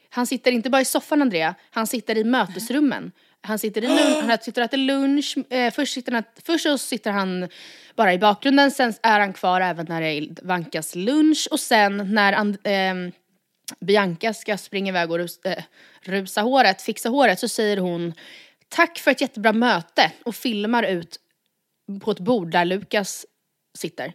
Han 0.09 0.27
sitter 0.27 0.51
inte 0.51 0.69
bara 0.69 0.81
i 0.81 0.85
soffan 0.85 1.21
Andrea, 1.21 1.55
han 1.71 1.87
sitter 1.87 2.17
i 2.17 2.23
mötesrummen. 2.23 3.11
Han 3.43 3.59
sitter, 3.59 3.83
i 3.83 4.21
han 4.21 4.37
sitter 4.37 4.61
och 4.61 4.65
äter 4.65 4.77
lunch, 4.77 5.37
eh, 5.49 5.71
först, 5.71 5.93
sitter 5.93 6.11
han, 6.11 6.23
först 6.45 6.63
så 6.63 6.77
sitter 6.77 7.11
han 7.11 7.49
bara 7.95 8.13
i 8.13 8.17
bakgrunden, 8.17 8.71
sen 8.71 8.93
är 9.03 9.19
han 9.19 9.33
kvar 9.33 9.61
även 9.61 9.85
när 9.89 10.01
det 10.01 10.07
är 10.07 10.27
vankas 10.41 10.95
lunch 10.95 11.47
och 11.51 11.59
sen 11.59 12.13
när 12.13 12.33
and, 12.33 12.57
ehm, 12.63 13.11
Bianca 13.79 14.33
ska 14.33 14.57
springa 14.57 14.89
iväg 14.89 15.11
och 15.11 15.17
rus, 15.17 15.39
eh, 15.45 15.63
rusa 16.01 16.41
håret, 16.41 16.81
fixa 16.81 17.09
håret 17.09 17.39
så 17.39 17.47
säger 17.47 17.77
hon 17.77 18.13
tack 18.69 18.99
för 18.99 19.11
ett 19.11 19.21
jättebra 19.21 19.53
möte 19.53 20.11
och 20.23 20.35
filmar 20.35 20.83
ut 20.83 21.19
på 22.01 22.11
ett 22.11 22.19
bord 22.19 22.51
där 22.51 22.65
Lukas 22.65 23.25
sitter. 23.77 24.13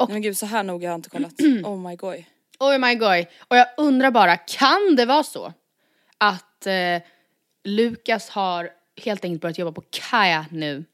Nej, 0.00 0.08
men 0.08 0.22
gud 0.22 0.36
så 0.36 0.46
här 0.46 0.62
noga 0.62 0.88
har 0.88 0.92
jag 0.92 0.98
inte 0.98 1.10
kollat. 1.10 1.40
Oh 1.64 1.88
my 1.88 1.96
god. 1.96 2.24
Oh 2.58 2.78
my 2.78 2.94
god. 2.94 3.26
Och 3.48 3.56
jag 3.56 3.66
undrar 3.76 4.10
bara, 4.10 4.36
kan 4.36 4.96
det 4.96 5.04
vara 5.04 5.22
så 5.22 5.52
att 6.18 6.66
eh, 6.66 7.02
Lukas 7.64 8.28
har 8.28 8.70
helt 9.04 9.24
enkelt 9.24 9.42
börjat 9.42 9.58
jobba 9.58 9.72
på 9.72 9.82
Kaja 9.90 10.46
nu? 10.50 10.84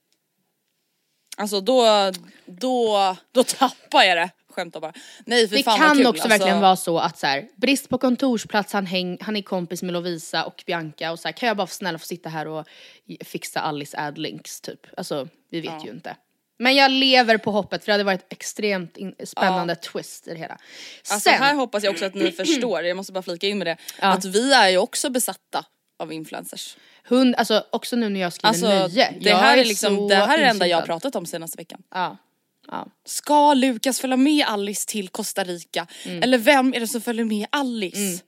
Alltså 1.36 1.60
då, 1.60 2.12
då, 2.46 3.16
då 3.32 3.44
tappar 3.44 4.02
jag 4.02 4.16
det. 4.18 4.30
Skämtar 4.50 4.80
bara. 4.80 4.92
Nej 5.26 5.48
för 5.48 5.56
Det 5.56 5.62
fan 5.62 5.78
vad 5.80 5.88
kan 5.88 5.96
kul, 5.96 6.06
också 6.06 6.22
alltså. 6.22 6.28
verkligen 6.28 6.60
vara 6.60 6.76
så 6.76 6.98
att 6.98 7.18
så 7.18 7.26
här, 7.26 7.48
brist 7.56 7.88
på 7.88 7.98
kontorsplats, 7.98 8.72
han, 8.72 8.86
häng, 8.86 9.18
han 9.20 9.36
är 9.36 9.42
kompis 9.42 9.82
med 9.82 9.92
Lovisa 9.92 10.44
och 10.44 10.62
Bianca 10.66 11.12
och 11.12 11.18
så 11.18 11.28
här, 11.28 11.32
kan 11.32 11.46
jag 11.46 11.56
bara 11.56 11.66
få 11.66 11.74
snälla 11.74 11.98
få 11.98 12.06
sitta 12.06 12.28
här 12.28 12.46
och 12.48 12.66
fixa 13.24 13.60
Alice 13.60 13.98
Adlinks 13.98 14.60
typ. 14.60 14.80
Alltså 14.96 15.28
vi 15.50 15.60
vet 15.60 15.84
ju 15.86 15.90
inte. 15.90 16.16
Men 16.58 16.74
jag 16.74 16.90
lever 16.90 17.38
på 17.38 17.50
hoppet 17.50 17.80
för 17.84 17.86
det 17.86 17.92
hade 17.92 18.04
varit 18.04 18.32
extremt 18.32 18.96
in- 18.96 19.14
spännande 19.24 19.74
twist 19.76 20.28
i 20.28 20.30
det 20.30 20.38
hela. 20.38 20.58
Alltså 21.10 21.30
Sen, 21.30 21.38
här 21.42 21.54
hoppas 21.54 21.84
jag 21.84 21.90
också 21.92 22.04
att 22.04 22.14
ni 22.14 22.32
förstår, 22.32 22.82
jag 22.84 22.96
måste 22.96 23.12
bara 23.12 23.22
flika 23.22 23.46
in 23.46 23.58
med 23.58 23.66
det, 23.66 23.76
Ja. 24.00 24.06
att 24.08 24.24
vi 24.24 24.52
är 24.52 24.68
ju 24.68 24.78
också 24.78 25.10
besatta 25.10 25.64
av 25.98 26.12
influencers. 26.12 26.76
hund, 27.04 27.34
alltså 27.34 27.64
också 27.70 27.96
nu 27.96 28.08
när 28.08 28.20
jag 28.20 28.32
skriver 28.32 28.48
Alltså 28.48 28.66
nöje. 28.68 29.14
det 29.20 29.34
här 29.34 29.58
är 29.58 29.64
liksom, 29.64 29.96
så 29.96 30.08
det 30.08 30.14
här 30.14 30.38
är 30.38 30.42
det 30.42 30.48
enda 30.48 30.66
jag 30.66 30.76
har 30.78 30.86
pratat 30.86 31.16
om 31.16 31.26
senaste 31.26 31.56
veckan. 31.56 31.82
Ja. 31.90 32.16
ja. 32.70 32.86
Ska 33.04 33.54
Lukas 33.54 34.00
följa 34.00 34.16
med 34.16 34.46
Alice 34.46 34.86
till 34.88 35.08
Costa 35.08 35.44
Rica? 35.44 35.86
Mm. 36.06 36.22
Eller 36.22 36.38
vem 36.38 36.74
är 36.74 36.80
det 36.80 36.88
som 36.88 37.00
följer 37.00 37.24
med 37.24 37.46
Alice? 37.50 38.22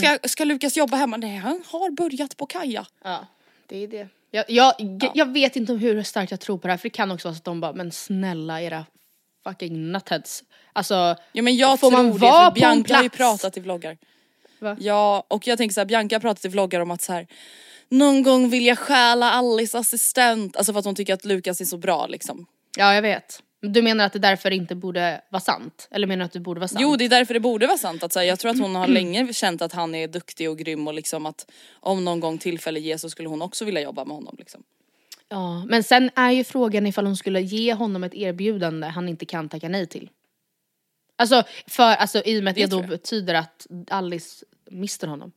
Ska, 0.00 0.28
ska 0.28 0.44
Lukas 0.44 0.76
jobba 0.76 0.96
hemma? 0.96 1.16
Nej 1.16 1.36
han 1.36 1.62
har 1.66 1.90
börjat 1.90 2.36
på 2.36 2.46
Kaja. 2.46 2.86
Ja, 3.04 3.26
det 3.66 3.76
är 3.84 3.88
det. 3.88 4.08
Jag, 4.30 4.44
jag, 4.48 4.74
jag 5.14 5.32
vet 5.32 5.56
inte 5.56 5.72
hur 5.72 6.02
starkt 6.02 6.30
jag 6.30 6.40
tror 6.40 6.58
på 6.58 6.66
det 6.66 6.72
här 6.72 6.78
för 6.78 6.82
det 6.88 6.90
kan 6.94 7.10
också 7.10 7.28
vara 7.28 7.34
så 7.34 7.38
att 7.38 7.44
de 7.44 7.60
bara, 7.60 7.72
men 7.72 7.92
snälla 7.92 8.62
era 8.62 8.86
fucking 9.44 9.92
nutheads. 9.92 10.44
Alltså, 10.72 11.16
Ja 11.32 11.42
men 11.42 11.56
jag 11.56 11.80
Får 11.80 11.90
man 11.90 12.12
det 12.12 12.18
vara 12.18 12.32
för 12.44 12.60
på 12.60 12.66
en 12.66 12.82
Bianca 12.82 12.94
har 12.96 13.02
ju 13.02 13.08
plats? 13.08 13.42
pratat 13.42 13.56
i 13.56 13.60
vloggar. 13.60 13.96
Va? 14.64 14.76
Ja 14.80 15.26
och 15.28 15.46
jag 15.46 15.58
tänker 15.58 15.74
så 15.74 15.80
här, 15.80 15.86
Bianca 15.86 16.14
har 16.14 16.20
pratat 16.20 16.44
i 16.44 16.48
vloggar 16.48 16.80
om 16.80 16.90
att 16.90 17.02
så 17.02 17.12
här. 17.12 17.26
någon 17.88 18.22
gång 18.22 18.48
vill 18.50 18.66
jag 18.66 18.78
stjäla 18.78 19.30
Alice 19.30 19.78
assistent. 19.78 20.56
Alltså 20.56 20.72
för 20.72 20.78
att 20.78 20.84
hon 20.84 20.94
tycker 20.94 21.14
att 21.14 21.24
Lukas 21.24 21.60
är 21.60 21.64
så 21.64 21.76
bra 21.76 22.06
liksom. 22.06 22.46
Ja 22.76 22.94
jag 22.94 23.02
vet. 23.02 23.40
Du 23.60 23.82
menar 23.82 24.04
att 24.04 24.12
det 24.12 24.18
därför 24.18 24.50
inte 24.50 24.74
borde 24.74 25.20
vara 25.30 25.40
sant? 25.40 25.88
Eller 25.90 26.06
menar 26.06 26.18
du 26.18 26.24
att 26.24 26.32
det 26.32 26.40
borde 26.40 26.60
vara 26.60 26.68
sant? 26.68 26.80
Jo 26.82 26.96
det 26.96 27.04
är 27.04 27.08
därför 27.08 27.34
det 27.34 27.40
borde 27.40 27.66
vara 27.66 27.78
sant. 27.78 28.02
Att, 28.02 28.12
så 28.12 28.18
här, 28.18 28.26
jag 28.26 28.38
tror 28.38 28.50
att 28.50 28.58
hon 28.58 28.74
har 28.74 28.86
länge 28.86 29.32
känt 29.32 29.62
att 29.62 29.72
han 29.72 29.94
är 29.94 30.08
duktig 30.08 30.50
och 30.50 30.58
grym 30.58 30.88
och 30.88 30.94
liksom 30.94 31.26
att 31.26 31.50
om 31.80 32.04
någon 32.04 32.20
gång 32.20 32.38
tillfälle 32.38 32.80
ges 32.80 33.00
så 33.00 33.10
skulle 33.10 33.28
hon 33.28 33.42
också 33.42 33.64
vilja 33.64 33.80
jobba 33.80 34.04
med 34.04 34.14
honom. 34.16 34.36
Liksom. 34.38 34.62
Ja, 35.28 35.64
men 35.68 35.82
sen 35.82 36.10
är 36.14 36.30
ju 36.30 36.44
frågan 36.44 36.86
ifall 36.86 37.06
hon 37.06 37.16
skulle 37.16 37.40
ge 37.40 37.74
honom 37.74 38.04
ett 38.04 38.14
erbjudande 38.14 38.86
han 38.86 39.08
inte 39.08 39.26
kan 39.26 39.48
tacka 39.48 39.68
nej 39.68 39.86
till. 39.86 40.10
Alltså, 41.16 41.42
för, 41.66 41.82
alltså 41.82 42.22
i 42.24 42.38
och 42.40 42.44
med 42.44 42.50
att 42.50 42.56
det, 42.56 42.66
då 42.66 42.82
betyder 42.82 43.34
att 43.34 43.66
Alice 43.90 44.44
mister 44.70 45.06
honom. 45.08 45.32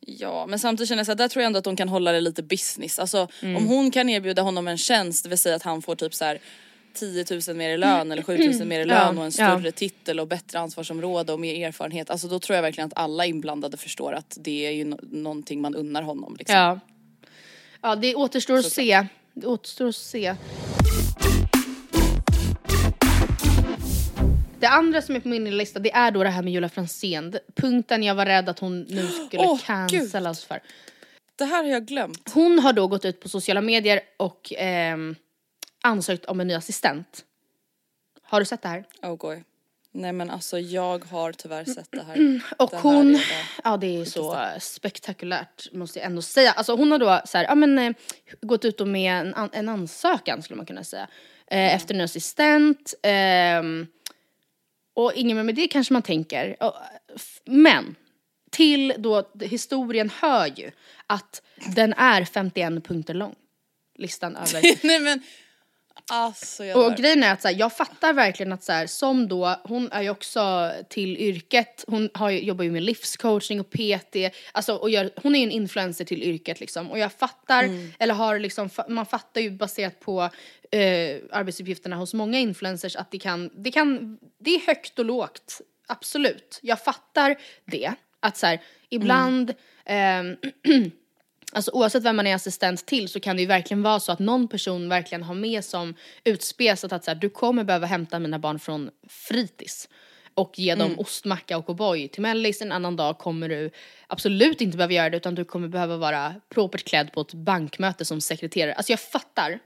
Ja 0.00 0.46
men 0.46 0.58
samtidigt 0.58 0.88
känner 0.88 0.98
jag 1.00 1.06
så 1.06 1.10
här, 1.12 1.16
där 1.16 1.28
tror 1.28 1.42
jag 1.42 1.46
ändå 1.46 1.58
att 1.58 1.64
de 1.64 1.76
kan 1.76 1.88
hålla 1.88 2.12
det 2.12 2.20
lite 2.20 2.42
business. 2.42 2.98
Alltså 2.98 3.28
Mm. 3.42 3.56
om 3.56 3.66
hon 3.66 3.90
kan 3.90 4.08
erbjuda 4.08 4.42
honom 4.42 4.68
en 4.68 4.78
tjänst, 4.78 5.22
det 5.22 5.28
vill 5.28 5.38
säga 5.38 5.56
att 5.56 5.62
han 5.62 5.82
får 5.82 5.94
typ 5.96 6.14
så 6.14 6.24
här 6.24 6.38
10 6.94 7.24
000 7.48 7.56
mer 7.56 7.70
i 7.70 7.78
lön 7.78 8.12
eller 8.12 8.22
7 8.22 8.36
000 8.38 8.64
mer 8.66 8.80
i 8.80 8.84
lön 8.84 8.96
Ja, 8.96 9.08
och 9.08 9.14
en 9.16 9.22
ja. 9.24 9.30
större 9.30 9.72
titel 9.72 10.20
och 10.20 10.26
bättre 10.28 10.58
ansvarsområde 10.58 11.32
och 11.32 11.40
mer 11.40 11.66
erfarenhet. 11.66 12.10
Alltså 12.10 12.28
då 12.28 12.38
tror 12.38 12.54
jag 12.54 12.62
verkligen 12.62 12.86
att 12.86 12.96
alla 12.98 13.26
inblandade 13.26 13.76
förstår 13.76 14.12
att 14.12 14.36
det 14.40 14.66
är 14.66 14.70
ju 14.70 14.84
no- 14.84 15.08
någonting 15.14 15.60
man 15.60 15.74
unnar 15.74 16.02
honom. 16.02 16.36
Liksom. 16.38 16.56
Ja. 16.56 16.80
Ja, 17.82 17.96
det 17.96 18.14
återstår 18.14 18.58
att 18.58 18.72
se. 18.72 19.06
Det 19.34 19.46
återstår 19.46 19.88
att 19.88 19.96
se. 19.96 20.34
Det 24.58 24.66
andra 24.66 25.02
som 25.02 25.16
är 25.16 25.20
på 25.20 25.28
min 25.28 25.56
lista 25.56 25.78
det 25.78 25.92
är 25.92 26.10
då 26.10 26.22
det 26.22 26.28
här 26.30 26.42
med 26.42 26.52
Julia 26.52 26.68
Franzén. 26.68 27.38
Punkten 27.56 28.02
jag 28.02 28.14
var 28.14 28.26
rädd 28.26 28.48
att 28.48 28.58
hon 28.58 28.80
nu 28.82 29.06
skulle 29.26 29.42
Åh, 29.42 29.58
cancellas 29.60 30.44
för. 30.44 30.60
Det 31.36 31.44
här 31.44 31.64
har 31.64 31.70
jag 31.70 31.86
glömt. 31.86 32.30
Hon 32.34 32.58
har 32.58 32.72
då 32.72 32.86
gått 32.86 33.04
ut 33.04 33.20
på 33.20 33.28
sociala 33.28 33.60
medier 33.60 34.00
och 34.16 34.52
ehm, 34.56 35.14
ansökt 35.82 36.24
om 36.24 36.40
en 36.40 36.48
ny 36.48 36.54
assistent. 36.54 37.24
Har 38.22 38.40
du 38.40 38.46
sett 38.46 38.62
det 38.62 38.68
här? 38.68 38.84
Oh 39.02 39.16
boy. 39.16 39.44
Nej 39.92 40.12
men 40.12 40.30
alltså 40.30 40.58
jag 40.58 41.04
har 41.04 41.32
tyvärr 41.32 41.64
sett 41.64 41.88
det 41.92 42.02
här. 42.02 42.40
Och 42.58 42.70
det 42.70 42.76
här 42.76 42.82
hon, 42.82 43.18
ja 43.64 43.76
det 43.76 44.00
är 44.00 44.04
så 44.04 44.34
eh, 44.34 44.58
spektakulärt 44.60 45.72
måste 45.72 45.98
jag 45.98 46.06
ändå 46.06 46.22
säga. 46.22 46.52
Alltså 46.52 46.76
hon 46.76 46.92
har 46.92 46.98
då 46.98 47.20
så 47.24 47.38
här, 47.38 47.44
ja 47.44 47.54
men 47.54 47.78
eh, 47.78 47.92
gått 48.42 48.64
ut 48.64 48.80
och 48.80 48.88
med 48.88 49.20
en, 49.20 49.34
an- 49.34 49.50
en 49.52 49.68
ansökan 49.68 50.42
skulle 50.42 50.56
man 50.56 50.66
kunna 50.66 50.84
säga. 50.84 51.08
Eh, 51.46 51.74
Efter 51.74 51.94
en 51.94 52.00
assistent. 52.00 52.94
ehm, 53.02 53.86
och 54.96 55.12
ingen 55.14 55.36
mer 55.36 55.44
med 55.44 55.54
det 55.54 55.68
kanske 55.68 55.92
man 55.92 56.02
tänker. 56.02 56.56
Men 57.44 57.94
till 58.50 58.94
då 58.98 59.30
historien 59.40 60.10
hör 60.20 60.46
ju 60.46 60.70
att 61.06 61.42
den 61.74 61.92
är 61.92 62.24
51 62.24 62.84
punkter 62.84 63.14
lång. 63.14 63.34
Listan 63.98 64.36
över 64.36 64.86
Nej 64.86 65.00
men 65.00 65.22
alltså 66.12 66.64
jag 66.64 66.86
och 66.86 66.96
grejen 66.96 67.22
är 67.22 67.32
att 67.32 67.42
så 67.42 67.48
här, 67.48 67.54
jag 67.58 67.76
fattar 67.76 68.12
verkligen 68.12 68.52
att 68.52 68.64
så 68.64 68.72
här, 68.72 68.86
som 68.86 69.28
då, 69.28 69.60
hon 69.64 69.92
är 69.92 70.02
ju 70.02 70.10
också 70.10 70.72
till 70.88 71.16
yrket, 71.16 71.84
hon 71.86 72.10
har, 72.14 72.30
jobbar 72.30 72.64
ju 72.64 72.70
med 72.70 72.82
livscoaching 72.82 73.60
och 73.60 73.70
PT, 73.70 74.16
alltså 74.52 74.74
och 74.76 74.90
gör, 74.90 75.10
hon 75.22 75.34
är 75.34 75.38
ju 75.38 75.44
en 75.44 75.50
influencer 75.50 76.04
till 76.04 76.22
yrket 76.22 76.60
liksom. 76.60 76.90
Och 76.90 76.98
jag 76.98 77.12
fattar, 77.12 77.62
Mm. 77.62 77.92
eller 77.98 78.14
har 78.14 78.38
liksom, 78.38 78.70
man 78.88 79.06
fattar 79.06 79.40
ju 79.40 79.50
baserat 79.50 80.00
på 80.00 80.22
eh, 80.70 81.16
arbetsuppgifterna 81.32 81.96
hos 81.96 82.14
många 82.14 82.38
influencers 82.38 82.96
att 82.96 83.10
det 83.10 83.18
kan, 83.18 83.50
det 83.54 83.70
kan, 83.72 84.18
det 84.38 84.50
är 84.54 84.66
högt 84.66 84.98
och 84.98 85.04
lågt, 85.04 85.60
absolut. 85.86 86.58
Jag 86.62 86.84
fattar 86.84 87.36
det, 87.64 87.92
att 88.20 88.36
så 88.36 88.46
här, 88.46 88.60
ibland 88.88 89.54
ehm, 89.84 90.36
Alltså 91.52 91.70
oavsett 91.70 92.02
vem 92.02 92.16
man 92.16 92.26
är 92.26 92.34
assistent 92.34 92.86
till 92.86 93.08
så 93.08 93.20
kan 93.20 93.36
det 93.36 93.42
ju 93.42 93.48
verkligen 93.48 93.82
vara 93.82 94.00
så 94.00 94.12
att 94.12 94.18
någon 94.18 94.48
person 94.48 94.88
verkligen 94.88 95.22
har 95.22 95.34
med 95.34 95.64
som 95.64 95.94
utspesat 96.24 96.92
att 96.92 97.04
så 97.04 97.10
här, 97.10 97.18
du 97.18 97.30
kommer 97.30 97.64
behöva 97.64 97.86
hämta 97.86 98.18
mina 98.18 98.38
barn 98.38 98.58
från 98.58 98.90
fritids 99.08 99.88
och 100.34 100.58
ge 100.58 100.74
dem 100.74 100.98
ostmacka 100.98 101.58
och 101.58 101.68
O'boy 101.68 102.08
till 102.08 102.22
mellis. 102.22 102.62
En 102.62 102.72
annan 102.72 102.96
dag 102.96 103.18
kommer 103.18 103.48
du 103.48 103.70
absolut 104.06 104.60
inte 104.60 104.76
behöva 104.76 104.92
göra 104.92 105.10
det 105.10 105.16
utan 105.16 105.34
du 105.34 105.44
kommer 105.44 105.68
behöva 105.68 105.96
vara 105.96 106.34
propert 106.48 106.84
klädd 106.84 107.12
på 107.12 107.20
ett 107.20 107.34
bankmöte 107.34 108.04
som 108.04 108.20
sekreterare. 108.20 108.74
Alltså 108.74 108.92
jag 108.92 109.00
fattar. 109.00 109.58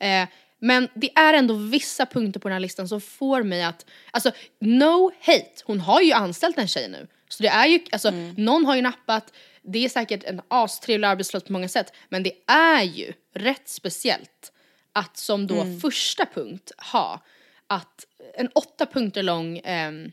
Eh, 0.00 0.28
men 0.58 0.88
det 0.94 1.10
är 1.14 1.34
ändå 1.34 1.54
vissa 1.54 2.06
punkter 2.06 2.40
på 2.40 2.48
den 2.48 2.52
här 2.52 2.60
listan 2.60 2.88
som 2.88 3.00
får 3.00 3.42
mig 3.42 3.62
att, 3.62 3.86
alltså 4.10 4.30
no 4.58 5.12
hate, 5.20 5.62
hon 5.64 5.80
har 5.80 6.00
ju 6.00 6.12
anställt 6.12 6.58
en 6.58 6.68
tjej 6.68 6.88
nu. 6.88 7.06
Så 7.28 7.42
det 7.42 7.48
är 7.48 7.66
ju, 7.66 7.80
alltså 7.92 8.10
någon 8.36 8.66
har 8.66 8.76
ju 8.76 8.82
nappat, 8.82 9.32
det 9.62 9.84
är 9.84 9.88
säkert 9.88 10.24
en 10.24 10.40
astrevlig 10.48 11.08
arbetsplats 11.08 11.46
på 11.46 11.52
många 11.52 11.68
sätt, 11.68 11.92
men 12.08 12.22
det 12.22 12.32
är 12.46 12.82
ju 12.82 13.12
rätt 13.34 13.68
speciellt 13.68 14.52
att 14.92 15.16
som 15.16 15.46
då 15.46 15.66
första 15.82 16.26
punkt 16.26 16.72
ha 16.92 17.20
att 17.66 18.06
en 18.34 18.48
åtta 18.48 18.86
punkter 18.86 19.22
lång 19.22 19.60
ehm, 19.64 20.12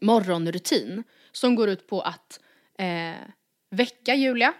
morgonrutin 0.00 1.02
som 1.32 1.54
går 1.54 1.68
ut 1.68 1.86
på 1.88 2.00
att 2.00 2.40
eh, 2.78 3.12
väcka 3.70 4.14
Julia, 4.14 4.54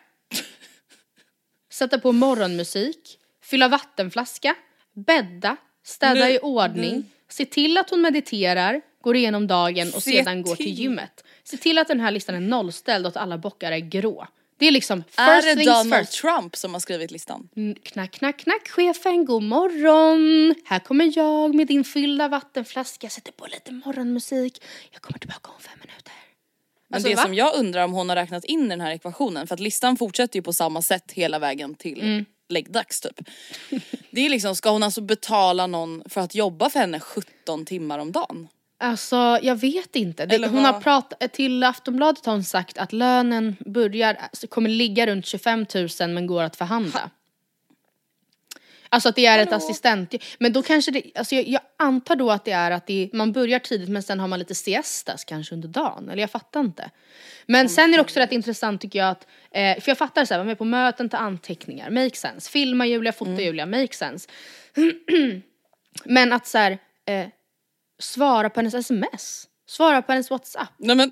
sätta 1.72 1.99
på 1.99 2.12
morgonmusik, 2.12 3.18
fylla 3.43 3.68
vattenflaska, 3.68 4.55
bädda, 4.93 5.57
städa 5.83 6.24
Nu- 6.24 6.31
i 6.31 6.39
ordning, 6.43 7.11
se 7.29 7.45
till 7.45 7.79
att 7.79 7.91
hon 7.91 8.01
mediterar, 8.01 8.81
går 9.01 9.16
igenom 9.16 9.47
dagen 9.47 9.89
och 9.95 10.03
Se 10.03 10.11
sedan 10.24 10.43
går 10.43 10.57
till 10.57 10.64
till. 10.64 10.79
gymmet. 10.79 11.24
Se 11.51 11.57
till 11.57 11.78
att 11.78 11.88
den 11.88 12.01
här 12.01 12.11
listan 12.11 12.34
är 12.34 12.40
nollställd 12.40 13.07
och 13.07 13.11
att 13.11 13.16
alla 13.16 13.38
bockar 13.38 13.72
är 13.72 13.78
grå. 13.78 14.26
Det 14.59 14.66
är 14.66 14.70
liksom 14.70 15.03
first 15.05 15.18
Är 15.18 15.42
det 15.42 15.55
things 15.55 15.66
Donald 15.66 16.07
first. 16.07 16.20
Trump 16.22 16.57
som 16.57 16.72
har 16.72 16.80
skrivit 16.80 17.11
listan? 17.11 17.49
Mm, 17.57 17.74
Knack, 17.82 18.11
knack, 18.12 18.36
knack, 18.38 18.68
chefen, 18.68 19.24
god 19.24 19.42
morgon. 19.42 20.55
Här 20.64 20.78
kommer 20.78 21.12
jag 21.18 21.55
med 21.55 21.66
din 21.66 21.84
fyllda 21.84 22.28
vattenflaska. 22.28 23.09
Sätter 23.09 23.32
på 23.32 23.47
lite 23.47 23.72
morgonmusik. 23.72 24.62
Jag 24.92 25.03
kommer 25.03 25.18
tillbaka 25.18 25.51
om 25.51 25.61
fem 25.61 25.78
minuter. 25.80 26.12
Men 26.88 26.97
Alltså, 26.97 27.09
det 27.09 27.14
va? 27.14 27.22
som 27.22 27.34
jag 27.34 27.55
undrar 27.57 27.84
om 27.84 27.92
hon 27.92 28.09
har 28.09 28.16
räknat 28.16 28.44
in 28.44 28.66
i 28.66 28.68
den 28.68 28.80
här 28.80 28.90
ekvationen, 28.90 29.47
för 29.47 29.55
att 29.55 29.61
listan 29.61 29.97
fortsätter 29.97 30.36
ju 30.38 30.42
på 30.42 30.53
samma 30.53 30.82
sätt 30.82 31.12
hela 31.12 31.38
vägen 31.38 31.74
till 31.74 32.01
Mm. 32.01 32.24
läggdags 32.49 33.01
typ. 33.01 33.20
Det 34.11 34.20
är 34.26 34.28
liksom, 34.28 34.57
ska 34.57 34.70
hon 34.70 34.82
alltså 34.82 35.01
betala 35.01 35.66
någon 35.66 36.03
för 36.09 36.20
att 36.20 36.34
jobba 36.34 36.70
för 36.70 36.80
henne 36.80 37.01
17 37.01 37.64
timmar 37.64 37.99
om 37.99 38.12
dagen? 38.12 38.49
Alltså 38.79 39.39
jag 39.43 39.57
vet 39.57 39.97
inte. 39.97 40.27
Det, 40.27 40.47
hon 40.47 40.64
har 40.64 40.81
pratat, 40.81 41.33
till 41.33 41.64
Aftonbladet 41.64 42.27
har 42.27 42.33
hon 42.33 42.45
sagt 42.45 42.79
att 42.79 42.93
lönen 42.93 43.57
börjar, 43.61 44.14
alltså, 44.14 44.47
kommer 44.47 44.70
ligga 44.70 45.07
runt 45.07 45.27
25 45.27 45.66
000 45.74 46.11
men 46.11 46.27
går 46.27 46.43
att 46.43 46.57
förhandla. 46.57 47.11
Alltså 48.89 49.09
att 49.09 49.16
det 49.16 49.27
är 49.27 49.39
ett 49.39 49.53
assistent, 49.53 50.14
men 50.39 50.53
då 50.53 50.62
kanske 50.62 50.91
det, 50.91 51.03
alltså 51.14 51.35
jag, 51.35 51.49
jag 51.49 51.61
antar 51.77 52.16
då 52.16 52.31
att 52.31 52.45
det 52.45 52.51
är 52.51 52.70
att 52.70 52.87
det, 52.87 53.11
man 53.12 53.33
börjar 53.33 53.59
tidigt 53.59 53.89
men 53.89 54.03
sen 54.03 54.20
har 54.20 54.29
man 54.29 54.39
lite 54.39 54.55
siestas 54.55 55.24
kanske 55.24 55.55
under 55.55 55.68
dagen, 55.68 56.09
eller 56.09 56.20
jag 56.20 56.31
fattar 56.31 56.61
inte. 56.61 56.91
Men 57.47 57.68
sen 57.68 57.93
är 57.93 57.97
det 57.97 58.01
också 58.01 58.20
rätt 58.20 58.33
intressant 58.33 58.81
tycker 58.81 58.99
jag 58.99 59.09
att, 59.09 59.27
eh, 59.51 59.81
för 59.81 59.91
jag 59.91 59.99
fattar 59.99 60.24
så 60.24 60.35
här, 60.35 60.39
vara 60.39 60.47
med 60.47 60.59
på 60.59 60.64
möten, 60.64 61.09
ta 61.09 61.16
anteckningar, 61.16 61.91
make 61.91 62.16
sense. 62.16 62.51
Filma 62.51 62.87
Julia, 62.87 63.12
fota 63.12 63.43
Julia, 63.43 63.66
make 63.66 63.95
sense. 63.95 64.29
men 66.05 66.33
att 66.33 66.47
så 66.47 66.59
här, 66.59 66.79
eh, 67.07 67.27
svara 67.99 68.51
på 68.51 68.61
hennes 68.61 68.74
sms, 68.74 69.49
svara 69.68 70.03
på 70.03 70.12
hennes 70.12 70.30
whatsapp. 70.30 70.68
Nej 70.78 70.97
men 70.97 71.11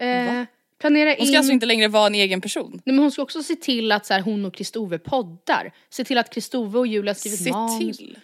Eh, 0.00 0.44
planera 0.80 1.08
hon 1.10 1.16
ska 1.16 1.32
in... 1.32 1.36
alltså 1.36 1.52
inte 1.52 1.66
längre 1.66 1.88
vara 1.88 2.06
en 2.06 2.14
egen 2.14 2.40
person. 2.40 2.70
Nej, 2.72 2.82
men 2.94 2.98
hon 2.98 3.10
ska 3.12 3.22
också 3.22 3.42
se 3.42 3.56
till 3.56 3.92
att 3.92 4.06
så 4.06 4.14
här, 4.14 4.20
hon 4.20 4.44
och 4.44 4.54
Kristove 4.54 4.98
poddar. 4.98 5.72
Se 5.90 6.04
till 6.04 6.18
att 6.18 6.34
Kristove 6.34 6.78
och 6.78 6.86
Julia 6.86 7.10
har 7.10 7.14
skrivit 7.14 7.38
Se 7.44 7.50
manus. 7.50 7.98
till. 7.98 8.18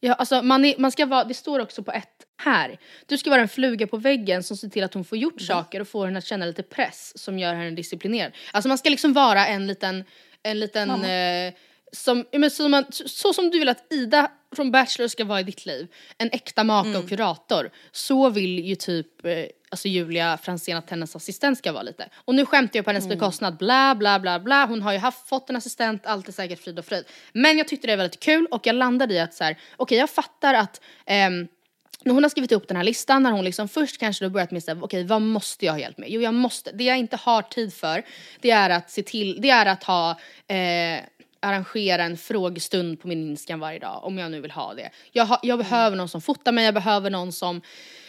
Ja, 0.00 0.14
alltså 0.14 0.42
man, 0.42 0.64
är, 0.64 0.74
man 0.78 0.92
ska 0.92 1.06
vara, 1.06 1.24
det 1.24 1.34
står 1.34 1.60
också 1.60 1.82
på 1.82 1.92
ett 1.92 2.24
här. 2.36 2.78
Du 3.06 3.18
ska 3.18 3.30
vara 3.30 3.40
en 3.40 3.48
fluga 3.48 3.86
på 3.86 3.96
väggen 3.96 4.42
som 4.42 4.56
ser 4.56 4.68
till 4.68 4.84
att 4.84 4.94
hon 4.94 5.04
får 5.04 5.18
gjort 5.18 5.40
saker 5.40 5.80
och 5.80 5.88
får 5.88 6.06
henne 6.06 6.18
att 6.18 6.24
känna 6.26 6.46
lite 6.46 6.62
press 6.62 7.12
som 7.18 7.38
gör 7.38 7.54
henne 7.54 7.70
disciplinerad. 7.70 8.32
Alltså 8.52 8.68
man 8.68 8.78
ska 8.78 8.90
liksom 8.90 9.12
vara 9.12 9.46
en 9.46 9.66
liten, 9.66 10.04
en 10.42 10.60
liten 10.60 10.90
eh, 10.90 11.54
som, 11.92 12.24
men 12.32 12.50
så, 12.50 12.68
man, 12.68 12.84
så 12.90 13.32
som 13.32 13.50
du 13.50 13.58
vill 13.58 13.68
att 13.68 13.92
Ida 13.92 14.30
från 14.56 14.70
Bachelor 14.70 15.08
ska 15.08 15.24
vara 15.24 15.40
i 15.40 15.42
ditt 15.42 15.66
liv, 15.66 15.88
en 16.18 16.30
äkta 16.32 16.64
maka 16.64 16.98
och 16.98 17.08
kurator, 17.08 17.70
så 17.92 18.30
vill 18.30 18.58
ju 18.58 18.74
typ 18.74 19.24
eh, 19.24 19.44
alltså 19.70 19.88
Julia 19.88 20.38
Franzén 20.38 20.76
att 20.76 20.90
hennes 20.90 21.16
assistent 21.16 21.58
ska 21.58 21.72
vara 21.72 21.82
lite. 21.82 22.08
Och 22.24 22.34
nu 22.34 22.46
skämtar 22.46 22.78
jag 22.78 22.84
på 22.84 22.90
hennes 22.90 23.08
bekostnad, 23.08 23.56
bla 23.56 23.94
bla 23.94 24.20
bla 24.20 24.40
bla, 24.40 24.66
hon 24.66 24.82
har 24.82 24.92
ju 24.92 24.98
haft, 24.98 25.28
fått 25.28 25.50
en 25.50 25.56
assistent, 25.56 26.06
allt 26.06 26.28
är 26.28 26.32
säkert 26.32 26.64
frid 26.64 26.78
och 26.78 26.84
fröjd. 26.84 27.04
Men 27.32 27.58
jag 27.58 27.68
tyckte 27.68 27.86
det 27.86 27.96
var 27.96 28.04
väldigt 28.04 28.20
kul 28.20 28.46
och 28.50 28.66
jag 28.66 28.74
landade 28.76 29.14
i 29.14 29.20
att 29.20 29.34
så 29.34 29.44
här, 29.44 29.58
okej 29.76 29.98
jag 29.98 30.10
fattar 30.10 30.54
att 30.54 30.80
ehm, 31.06 31.48
när 32.04 32.14
hon 32.14 32.22
har 32.22 32.30
skrivit 32.30 32.52
upp 32.52 32.68
den 32.68 32.76
här 32.76 32.84
listan, 32.84 33.22
när 33.22 33.30
hon 33.30 33.44
liksom 33.44 33.68
först 33.68 33.98
kanske 33.98 34.24
då 34.24 34.30
börjat 34.30 34.50
med 34.50 34.64
såhär, 34.64 34.84
okej 34.84 35.04
vad 35.04 35.22
måste 35.22 35.66
jag 35.66 35.72
ha 35.72 35.80
hjälp 35.80 35.98
med? 35.98 36.10
Jo 36.10 36.20
jag 36.20 36.34
måste, 36.34 36.72
det 36.72 36.84
jag 36.84 36.98
inte 36.98 37.16
har 37.16 37.42
tid 37.42 37.74
för, 37.74 38.02
det 38.40 38.50
är 38.50 38.70
att 38.70 38.90
se 38.90 39.02
till, 39.02 39.40
det 39.40 39.50
är 39.50 39.66
att 39.66 39.84
ha 39.84 40.10
eh, 40.46 41.00
arrangera 41.40 42.02
en 42.02 42.16
frågestund 42.16 43.00
på 43.00 43.08
min 43.08 43.30
Instagram 43.30 43.60
varje 43.60 43.78
dag 43.78 44.04
om 44.04 44.18
jag 44.18 44.30
nu 44.30 44.40
vill 44.40 44.50
ha 44.50 44.74
det. 44.74 44.90
Jag, 45.12 45.26
ha, 45.26 45.40
jag 45.42 45.58
behöver 45.58 45.96
någon 45.96 46.08
som 46.08 46.20
fotar 46.20 46.52
mig, 46.52 46.64
jag 46.64 46.74
behöver 46.74 47.10
någon 47.10 47.32
som, 47.32 47.62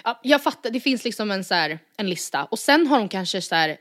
ja, 0.03 0.19
jag 0.23 0.43
fattar, 0.43 0.69
det 0.69 0.80
finns 0.80 1.03
liksom 1.03 1.32
en 1.32 1.43
så 1.43 1.53
här, 1.53 1.80
en 1.97 2.09
lista 2.09 2.43
och 2.43 2.59
sen 2.59 2.88
har 2.88 2.99
hon 2.99 3.09
kanske 3.09 3.41
så 3.41 3.55
här 3.55 3.77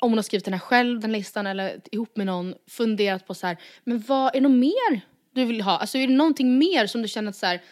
om 0.00 0.10
hon 0.10 0.18
har 0.18 0.22
skrivit 0.22 0.44
den 0.44 0.54
här 0.54 0.60
själv, 0.60 1.00
den 1.00 1.12
listan, 1.12 1.46
eller 1.46 1.80
ihop 1.92 2.16
med 2.16 2.26
någon, 2.26 2.54
funderat 2.70 3.26
på 3.26 3.34
så 3.34 3.46
här, 3.46 3.56
men 3.84 4.04
vad, 4.06 4.28
är 4.28 4.40
det 4.40 4.48
något 4.48 4.58
mer 4.58 5.00
du 5.34 5.44
vill 5.44 5.60
ha? 5.60 5.78
Alltså 5.78 5.98
är 5.98 6.06
det 6.06 6.14
någonting 6.14 6.58
mer 6.58 6.86
som 6.86 7.02
du 7.02 7.08
känner 7.08 7.30
att 7.30 7.36
så 7.36 7.46
här, 7.46 7.62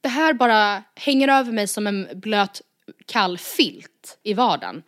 det 0.00 0.08
här 0.08 0.32
bara 0.34 0.82
hänger 0.94 1.28
över 1.28 1.52
mig 1.52 1.66
som 1.66 1.86
en 1.86 2.08
blöt 2.14 2.62
kall 3.06 3.38
filt 3.38 4.18
i 4.22 4.34
vardagen. 4.34 4.82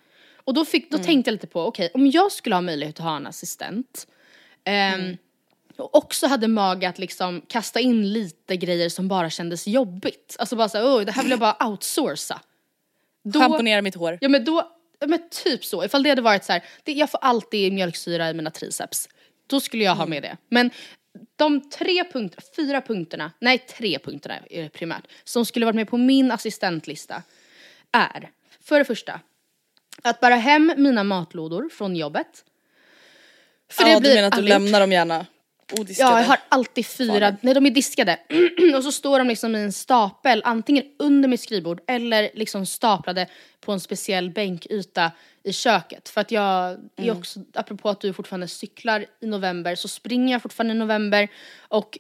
Och 0.45 0.55
då, 0.55 0.65
fick, 0.65 0.91
då 0.91 0.99
tänkte 0.99 1.31
jag 1.31 1.33
lite 1.33 1.47
på, 1.47 1.67
okej 1.67 1.91
om 1.95 2.07
jag 2.07 2.33
skulle 2.33 2.55
ha 2.55 2.63
möjlighet 2.63 3.01
att 3.01 3.05
ha 3.05 3.17
en 3.17 3.27
assistent 3.27 4.07
ehm, 4.65 5.17
och 5.77 5.95
också 5.95 6.27
hade 6.27 6.49
mage 6.49 6.89
att 6.89 6.99
liksom 6.99 7.43
kasta 7.49 7.81
in 7.81 8.13
lite 8.13 8.57
grejer 8.57 8.89
som 8.89 9.09
bara 9.09 9.31
kändes 9.31 9.67
jobbigt. 9.67 10.37
Alltså 10.39 10.57
bara 10.57 10.69
såhär, 10.69 10.97
"Oj, 10.99 11.05
det 11.05 11.13
här 11.13 11.23
vill 11.23 11.31
jag 11.31 11.41
bara 11.41 11.67
outsourca. 11.69 12.41
Då- 13.25 13.41
Schamponera 13.41 13.83
mitt 13.83 13.95
hår. 13.95 14.19
Ja 14.21 14.29
men 14.29 14.45
då, 14.45 14.71
men 15.07 15.29
typ 15.31 15.65
så. 15.65 15.85
Ifall 15.85 16.03
det 16.03 16.09
hade 16.09 16.23
varit 16.23 16.45
så 16.45 16.53
här, 16.53 16.65
det, 16.85 16.93
jag 16.93 17.11
får 17.11 17.19
alltid 17.19 17.73
mjölksyra 17.73 18.31
i 18.31 18.35
mina 18.35 18.51
triceps. 18.51 19.09
Då 19.47 19.61
skulle 19.61 19.85
jag 19.85 19.95
ha 19.95 20.07
med 20.07 20.23
det. 20.23 20.37
Men 20.49 20.71
de 21.37 21.71
tre 21.71 22.05
punkter, 22.13 22.45
fyra 22.57 22.81
punkterna, 22.81 23.33
nej 23.41 23.59
tre 23.59 23.99
punkterna 23.99 24.35
primärt, 24.73 25.05
som 25.25 25.45
skulle 25.47 25.67
varit 25.67 25.77
med 25.77 25.89
på 25.89 25.97
min 25.97 26.31
assistentlista 26.31 27.23
är, 27.93 28.31
för 28.61 28.79
det 28.79 28.85
första, 28.85 29.21
att 30.03 30.21
bära 30.21 30.35
hem 30.35 30.75
mina 30.77 31.05
matlådor 31.05 31.69
från 31.69 31.97
jobbet. 31.97 32.45
För 33.71 33.87
ja, 33.89 33.95
det 33.95 34.01
blir 34.01 34.11
du 34.11 34.15
menar 34.17 34.29
att 34.29 34.37
du 34.37 34.43
lämnar 34.43 34.81
dem 34.81 34.93
gärna 34.93 35.27
odiskade? 35.81 36.11
Ja, 36.11 36.21
jag 36.21 36.27
har 36.29 36.39
alltid 36.49 36.87
fyra, 36.87 37.37
nej 37.41 37.55
de 37.55 37.67
är 37.67 37.71
diskade. 37.71 38.19
och 38.77 38.85
så 38.85 38.93
står 38.93 39.19
de 39.19 39.29
liksom 39.29 39.57
i 39.57 39.59
en 39.63 39.73
stapel, 39.73 40.43
antingen 40.45 40.85
under 40.99 41.29
mitt 41.29 41.41
skrivbord 41.41 41.81
eller 41.87 42.31
liksom 42.35 42.67
staplade 42.67 43.27
på 43.61 43.73
en 43.73 43.81
speciell 43.81 44.31
bänkyta 44.31 45.13
i 45.45 45.53
köket. 45.53 46.09
För 46.09 46.21
att 46.21 46.31
jag 46.31 46.71
är 46.71 46.79
Mm. 46.97 47.19
också, 47.19 47.41
apropå 47.55 47.89
att 47.89 48.01
du 48.01 48.13
fortfarande 48.13 48.49
cyklar 48.49 49.07
i 49.21 49.27
november, 49.27 49.75
så 49.75 49.89
springer 49.89 50.35
jag 50.35 50.43
fortfarande 50.43 50.75
i 50.75 50.79
november. 50.79 51.29
Och 51.59 51.99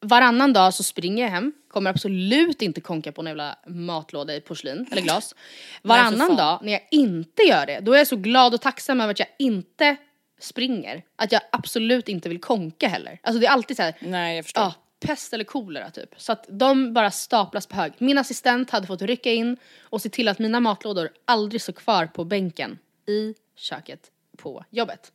varannan 0.00 0.52
dag 0.52 0.74
så 0.74 0.82
springer 0.82 1.24
jag 1.24 1.30
hem, 1.30 1.52
kommer 1.68 1.90
absolut 1.90 2.62
inte 2.62 2.80
konka 2.80 3.12
på 3.12 3.20
en 3.20 3.26
jävla 3.26 3.58
matlåda 3.66 4.34
i 4.34 4.40
porslin 4.40 4.86
eller 4.92 5.02
glas. 5.02 5.34
Varannan 5.82 6.36
dag 6.36 6.58
när 6.62 6.72
jag 6.72 6.80
inte 6.90 7.42
gör 7.42 7.66
det, 7.66 7.80
då 7.80 7.92
är 7.92 7.98
jag 7.98 8.06
så 8.06 8.16
glad 8.16 8.54
och 8.54 8.60
tacksam 8.60 9.00
över 9.00 9.10
att 9.10 9.18
jag 9.18 9.28
inte 9.38 9.96
springer. 10.44 11.02
Att 11.16 11.32
jag 11.32 11.40
absolut 11.52 12.08
inte 12.08 12.28
vill 12.28 12.40
konka 12.40 12.88
heller. 12.88 13.18
Alltså 13.22 13.40
det 13.40 13.46
är 13.46 13.50
alltid 13.50 13.76
så 13.76 13.82
här, 13.82 13.94
Nej 14.00 14.36
jag 14.36 14.44
förstår. 14.44 14.62
ja, 14.62 14.74
pest 15.00 15.32
eller 15.32 15.44
kolera 15.44 15.90
typ. 15.90 16.14
Så 16.16 16.32
att 16.32 16.46
de 16.48 16.92
bara 16.92 17.10
staplas 17.10 17.66
på 17.66 17.76
hög. 17.76 17.92
Min 17.98 18.18
assistent 18.18 18.70
hade 18.70 18.86
fått 18.86 19.02
rycka 19.02 19.32
in 19.32 19.56
och 19.80 20.02
se 20.02 20.08
till 20.08 20.28
att 20.28 20.38
mina 20.38 20.60
matlådor 20.60 21.10
aldrig 21.24 21.62
står 21.62 21.72
kvar 21.72 22.06
på 22.06 22.24
bänken 22.24 22.78
i 23.06 23.34
köket 23.56 24.10
på 24.36 24.64
jobbet. 24.70 25.12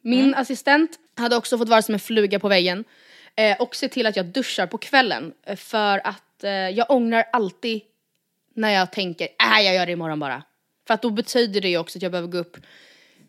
Min 0.00 0.34
assistent 0.34 0.90
hade 1.14 1.36
också 1.36 1.58
fått 1.58 1.68
vara 1.68 1.82
som 1.82 1.94
en 1.94 2.00
fluga 2.00 2.38
på 2.38 2.48
väggen 2.48 2.84
eh, 3.36 3.60
och 3.60 3.76
se 3.76 3.88
till 3.88 4.06
att 4.06 4.16
jag 4.16 4.26
duschar 4.26 4.66
på 4.66 4.78
kvällen 4.78 5.32
eh, 5.42 5.56
för 5.56 6.06
att 6.06 6.44
eh, 6.44 6.50
jag 6.50 6.90
ångrar 6.90 7.24
alltid 7.32 7.80
när 8.54 8.70
jag 8.70 8.92
tänker 8.92 9.24
äh, 9.24 9.64
jag 9.64 9.74
gör 9.74 9.86
det 9.86 9.92
imorgon 9.92 10.20
bara. 10.20 10.42
För 10.86 10.94
att 10.94 11.02
då 11.02 11.10
betyder 11.10 11.60
det 11.60 11.68
ju 11.68 11.78
också 11.78 11.98
att 11.98 12.02
jag 12.02 12.12
behöver 12.12 12.28
gå 12.28 12.38
upp 12.38 12.56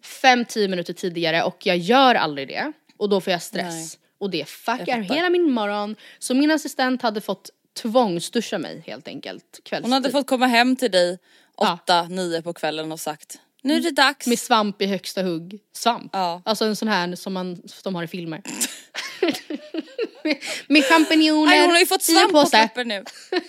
5-10 0.07 0.67
minuter 0.67 0.93
tidigare 0.93 1.43
och 1.43 1.65
jag 1.65 1.77
gör 1.77 2.15
aldrig 2.15 2.47
det. 2.47 2.71
Och 2.97 3.09
då 3.09 3.21
får 3.21 3.31
jag 3.31 3.41
stress. 3.41 3.73
Nej. 3.73 3.87
Och 4.19 4.29
det 4.29 4.49
fuckar 4.49 5.01
hela 5.01 5.29
min 5.29 5.51
morgon. 5.51 5.95
Så 6.19 6.33
min 6.33 6.51
assistent 6.51 7.01
hade 7.01 7.21
fått 7.21 7.49
tvångsduscha 7.81 8.57
mig 8.57 8.83
helt 8.85 9.07
enkelt 9.07 9.59
kvällstid. 9.63 9.85
Hon 9.85 9.91
hade 9.91 10.11
fått 10.11 10.27
komma 10.27 10.47
hem 10.47 10.75
till 10.75 10.91
dig 10.91 11.19
åtta, 11.55 12.03
nio 12.03 12.41
på 12.41 12.53
kvällen 12.53 12.91
och 12.91 12.99
sagt 12.99 13.39
nu 13.67 13.75
är 13.75 13.79
det 13.79 13.91
dags. 13.91 14.27
Med 14.27 14.39
svamp 14.39 14.81
i 14.81 14.85
högsta 14.85 15.23
hugg. 15.23 15.59
Svamp? 15.73 16.09
Ja. 16.13 16.41
Alltså 16.45 16.65
en 16.65 16.75
sån 16.75 16.87
här 16.87 17.15
som 17.15 17.33
man 17.33 17.61
som 17.65 17.95
har 17.95 18.03
i 18.03 18.07
filmer. 18.07 18.41
med, 20.23 20.37
med 20.67 20.83
champinjoner 20.83 21.61
hon 21.61 21.71
har 21.71 21.79
ju 21.79 21.85
fått 21.85 22.03
svamp 22.03 22.31
på 22.31 22.45
kroppen 22.45 22.87
nu. 22.87 23.03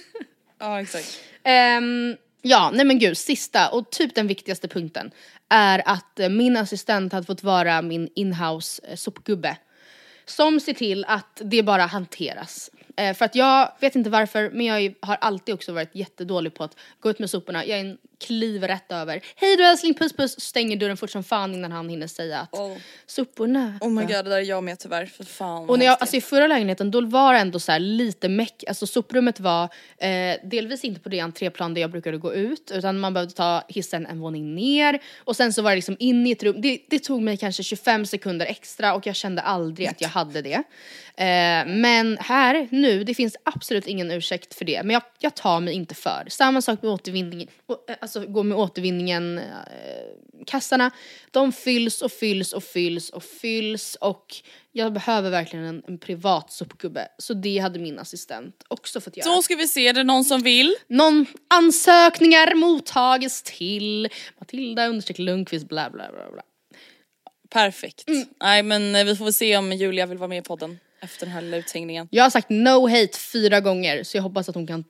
ja 0.58 0.80
exakt. 0.80 1.20
Ehm, 1.44 2.16
ja, 2.42 2.70
nej 2.74 2.84
men 2.84 2.98
gud, 2.98 3.18
sista 3.18 3.68
och 3.68 3.90
typ 3.90 4.14
den 4.14 4.26
viktigaste 4.26 4.68
punkten 4.68 5.10
är 5.48 5.82
att 5.84 6.20
eh, 6.20 6.28
min 6.28 6.56
assistent 6.56 7.12
hade 7.12 7.26
fått 7.26 7.42
vara 7.42 7.82
min 7.82 8.08
inhouse 8.14 8.82
eh, 8.88 8.96
sopgubbe. 8.96 9.56
Som 10.24 10.60
ser 10.60 10.74
till 10.74 11.04
att 11.04 11.42
det 11.44 11.62
bara 11.62 11.86
hanteras. 11.86 12.70
Eh, 12.98 13.14
för 13.14 13.24
att 13.24 13.34
jag 13.34 13.72
vet 13.80 13.96
inte 13.96 14.10
varför, 14.10 14.50
men 14.50 14.66
jag 14.66 14.94
har 15.00 15.16
alltid 15.20 15.54
också 15.54 15.72
varit 15.72 15.94
jättedålig 15.94 16.54
på 16.54 16.64
att 16.64 16.76
gå 17.00 17.10
ut 17.10 17.18
med 17.18 17.30
soporna. 17.30 17.66
Jag 17.66 17.78
är 17.78 17.84
en 17.84 17.98
kliv 18.26 18.64
rätt 18.64 18.92
över. 18.92 19.20
Hej 19.36 19.56
då 19.56 19.64
älskling, 19.64 19.94
puss 19.94 20.12
puss. 20.12 20.40
Stänger 20.40 20.76
dörren 20.76 20.96
fort 20.96 21.10
som 21.10 21.24
fan 21.24 21.54
innan 21.54 21.72
han 21.72 21.88
hinner 21.88 22.06
säga 22.06 22.40
att 22.40 22.54
Oh. 22.54 22.76
soporna. 23.06 23.78
oh 23.80 23.90
my 23.90 24.00
god 24.00 24.10
det 24.10 24.22
där 24.22 24.36
är 24.36 24.40
jag 24.42 24.64
med 24.64 24.78
tyvärr, 24.78 25.06
för 25.06 25.24
fan 25.24 25.68
Och 25.68 25.78
när 25.78 25.86
jag, 25.86 25.96
alltså 26.00 26.16
i 26.16 26.20
förra 26.20 26.46
lägenheten 26.46 26.90
då 26.90 27.00
var 27.00 27.32
det 27.32 27.38
ändå 27.38 27.60
så 27.60 27.72
här 27.72 27.78
lite 27.78 28.28
meck, 28.28 28.64
alltså 28.68 28.86
soprummet 28.86 29.40
var 29.40 29.62
eh, 29.98 30.36
delvis 30.44 30.84
inte 30.84 31.00
på 31.00 31.08
det 31.08 31.20
entréplan 31.20 31.74
där 31.74 31.80
jag 31.80 31.90
brukade 31.90 32.18
gå 32.18 32.34
ut 32.34 32.70
utan 32.74 32.98
man 32.98 33.14
behövde 33.14 33.34
ta 33.34 33.64
hissen 33.68 34.06
en 34.06 34.20
våning 34.20 34.54
ner 34.54 34.98
och 35.18 35.36
sen 35.36 35.52
så 35.52 35.62
var 35.62 35.70
det 35.70 35.76
liksom 35.76 35.96
in 35.98 36.26
i 36.26 36.30
ett 36.30 36.42
rum, 36.42 36.60
det, 36.60 36.80
det 36.88 36.98
tog 36.98 37.22
mig 37.22 37.36
kanske 37.36 37.62
25 37.62 38.06
sekunder 38.06 38.46
extra 38.46 38.94
och 38.94 39.06
jag 39.06 39.16
kände 39.16 39.42
aldrig 39.42 39.88
att 39.88 40.00
jag 40.00 40.08
hade 40.08 40.42
det. 40.42 40.62
Eh, 41.16 41.66
men 41.66 42.18
här, 42.20 42.68
nu, 42.70 42.87
det 42.88 43.14
finns 43.14 43.36
absolut 43.42 43.86
ingen 43.86 44.10
ursäkt 44.10 44.54
för 44.54 44.64
det 44.64 44.82
men 44.82 44.94
jag, 44.94 45.02
jag 45.18 45.34
tar 45.34 45.60
mig 45.60 45.74
inte 45.74 45.94
för. 45.94 46.24
Samma 46.28 46.62
sak 46.62 46.82
med 46.82 46.90
återvinningen, 46.90 47.48
eh, 47.88 47.94
alltså 48.00 48.26
gå 48.26 48.42
med 48.42 48.58
återvinningen, 48.58 49.38
eh, 49.38 49.44
kassarna, 50.46 50.90
de 51.30 51.52
fylls 51.52 52.02
och 52.02 52.12
fylls 52.12 52.52
och 52.52 52.64
fylls 52.64 53.10
och 53.10 53.24
fylls 53.24 53.94
och 53.94 54.36
jag 54.72 54.92
behöver 54.92 55.30
verkligen 55.30 55.64
en, 55.64 55.82
en 55.86 55.98
privat 55.98 56.52
sopgubbe. 56.52 57.08
Så 57.18 57.34
det 57.34 57.58
hade 57.58 57.78
min 57.78 57.98
assistent 57.98 58.64
också 58.68 59.00
fått 59.00 59.16
göra. 59.16 59.24
Så 59.24 59.42
ska 59.42 59.56
vi 59.56 59.68
se, 59.68 59.88
är 59.88 59.92
det 59.92 60.04
någon 60.04 60.24
som 60.24 60.40
vill? 60.40 60.74
Någon 60.86 61.26
ansökningar 61.48 62.54
mottages 62.54 63.42
till 63.42 64.08
Matilda 64.38 64.86
understreck 64.86 65.18
Lundqvist 65.18 65.68
bla 65.68 65.90
bla 65.90 66.12
bla 66.12 66.30
bla. 66.32 66.42
Perfekt. 67.50 68.08
Mm. 68.08 68.26
Nej 68.40 68.62
men 68.62 68.94
eh, 68.94 69.04
vi 69.04 69.16
får 69.16 69.24
väl 69.24 69.34
se 69.34 69.56
om 69.56 69.72
Julia 69.72 70.06
vill 70.06 70.18
vara 70.18 70.28
med 70.28 70.38
i 70.38 70.42
podden 70.42 70.78
efter 71.00 71.26
den 71.26 71.34
här 71.34 71.40
lilla 71.42 71.56
uthängningen. 71.56 72.08
Jag 72.10 72.24
har 72.24 72.30
sagt 72.30 72.50
no 72.50 72.88
hate 72.88 73.18
fyra 73.18 73.60
gånger 73.60 74.02
så 74.04 74.16
jag 74.16 74.22
hoppas 74.22 74.48
att 74.48 74.54
hon 74.54 74.66
kan 74.66 74.84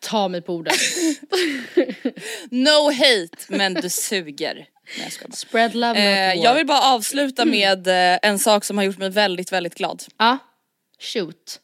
ta 0.00 0.28
mig 0.28 0.42
på 0.42 0.54
orden. 0.54 0.74
No 2.50 2.90
hate 2.92 3.36
men 3.48 3.74
du 3.74 3.88
suger. 3.90 4.54
Nej, 4.98 5.10
jag. 5.22 5.34
Spread 5.34 5.74
love 5.74 5.98
Eh, 5.98 6.34
jag 6.42 6.54
vill 6.54 6.66
bara 6.66 6.82
avsluta 6.94 7.44
med 7.44 7.86
eh, 7.86 8.18
en 8.22 8.38
sak 8.38 8.64
som 8.64 8.78
har 8.78 8.84
gjort 8.84 8.98
mig 8.98 9.10
väldigt, 9.10 9.52
väldigt 9.52 9.74
glad. 9.74 10.04
Ja, 10.16 10.38
shoot. 10.98 11.60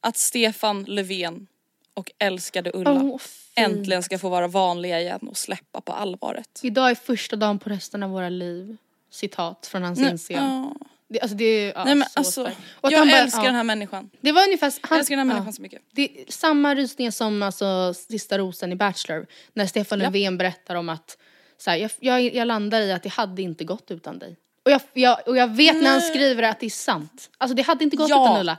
Att 0.00 0.16
Stefan 0.16 0.84
Löfven 0.88 1.46
och 1.94 2.12
älskade 2.18 2.70
Ulla 2.74 3.00
fint. 3.00 3.22
äntligen 3.56 4.02
ska 4.02 4.18
få 4.18 4.28
vara 4.28 4.48
vanliga 4.48 5.00
igen 5.00 5.28
och 5.28 5.36
släppa 5.36 5.80
på 5.80 5.92
allvaret. 5.92 6.60
Idag 6.62 6.90
är 6.90 6.94
första 6.94 7.36
dagen 7.36 7.58
på 7.58 7.70
resten 7.70 8.02
av 8.02 8.10
våra 8.10 8.28
liv. 8.28 8.76
Citat 9.10 9.66
från 9.70 9.82
hans 9.82 9.98
inscen. 10.00 10.74
Ja. 11.08 11.14
Det, 11.14 11.20
alltså 11.20 11.36
det 11.36 11.72
ja, 11.76 11.84
Nej 11.84 11.94
men 11.94 12.08
så 12.08 12.18
alltså. 12.18 12.50
Och 12.80 12.92
jag 12.92 13.08
bara- 13.08 13.18
älskar 13.18 13.40
ja. 13.40 13.46
den 13.46 13.54
här 13.54 13.64
människan. 13.64 14.10
Det 14.20 14.32
var 14.32 14.42
ungefär, 14.44 14.66
han, 14.66 14.80
Jag 14.90 14.98
älskar 14.98 15.16
den 15.16 15.28
här 15.28 15.34
ja. 15.36 15.38
människan 15.40 15.52
så 15.52 15.62
mycket. 15.62 15.82
Det 15.92 16.02
är 16.02 16.32
samma 16.32 16.74
rysningar 16.74 17.10
som 17.10 17.42
alltså, 17.42 17.94
sista 17.94 18.38
rosen 18.38 18.72
i 18.72 18.76
Bachelor. 18.76 19.26
När 19.52 19.66
Stefan 19.66 20.00
Ja. 20.00 20.06
Löfven 20.10 20.38
berättar 20.38 20.74
om 20.74 20.88
att 20.88 21.18
så 21.58 21.70
här, 21.70 21.76
jag, 21.76 21.90
jag, 22.00 22.34
jag 22.34 22.46
landar 22.46 22.80
i 22.80 22.92
att 22.92 23.02
det 23.02 23.08
hade 23.12 23.42
inte 23.42 23.64
gått 23.64 23.90
utan 23.90 24.18
dig. 24.18 24.36
Och 24.64 24.70
jag, 24.70 24.80
jag, 24.92 25.28
och 25.28 25.36
jag 25.36 25.48
vet 25.56 25.74
när 25.82 25.90
han 25.90 25.98
Nej. 26.00 26.10
skriver 26.10 26.42
det 26.42 26.48
att 26.48 26.60
det 26.60 26.66
är 26.66 26.70
sant. 26.70 27.30
Alltså 27.38 27.54
det 27.56 27.62
hade 27.62 27.84
inte 27.84 27.96
gått 27.96 28.08
Ja. 28.10 28.24
utan 28.24 28.40
Ulla. 28.40 28.58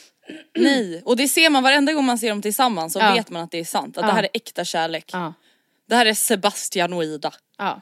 Nej, 0.58 1.02
och 1.04 1.16
det 1.16 1.28
ser 1.28 1.50
man 1.50 1.62
varenda 1.62 1.92
gång 1.92 2.04
man 2.04 2.18
ser 2.18 2.28
dem 2.28 2.42
tillsammans 2.42 2.92
så 2.92 2.98
Ja. 2.98 3.12
vet 3.14 3.30
man 3.30 3.42
att 3.42 3.50
det 3.50 3.58
är 3.58 3.64
sant. 3.64 3.98
Att 3.98 4.02
Ja. 4.02 4.06
det 4.08 4.12
här 4.14 4.22
är 4.22 4.28
äkta 4.34 4.64
kärlek. 4.64 5.10
Ja. 5.12 5.34
Det 5.88 5.96
här 5.96 6.06
är 6.06 6.14
Sebastian 6.14 6.92
och 6.92 7.04
Ida. 7.04 7.32
Ja. 7.58 7.80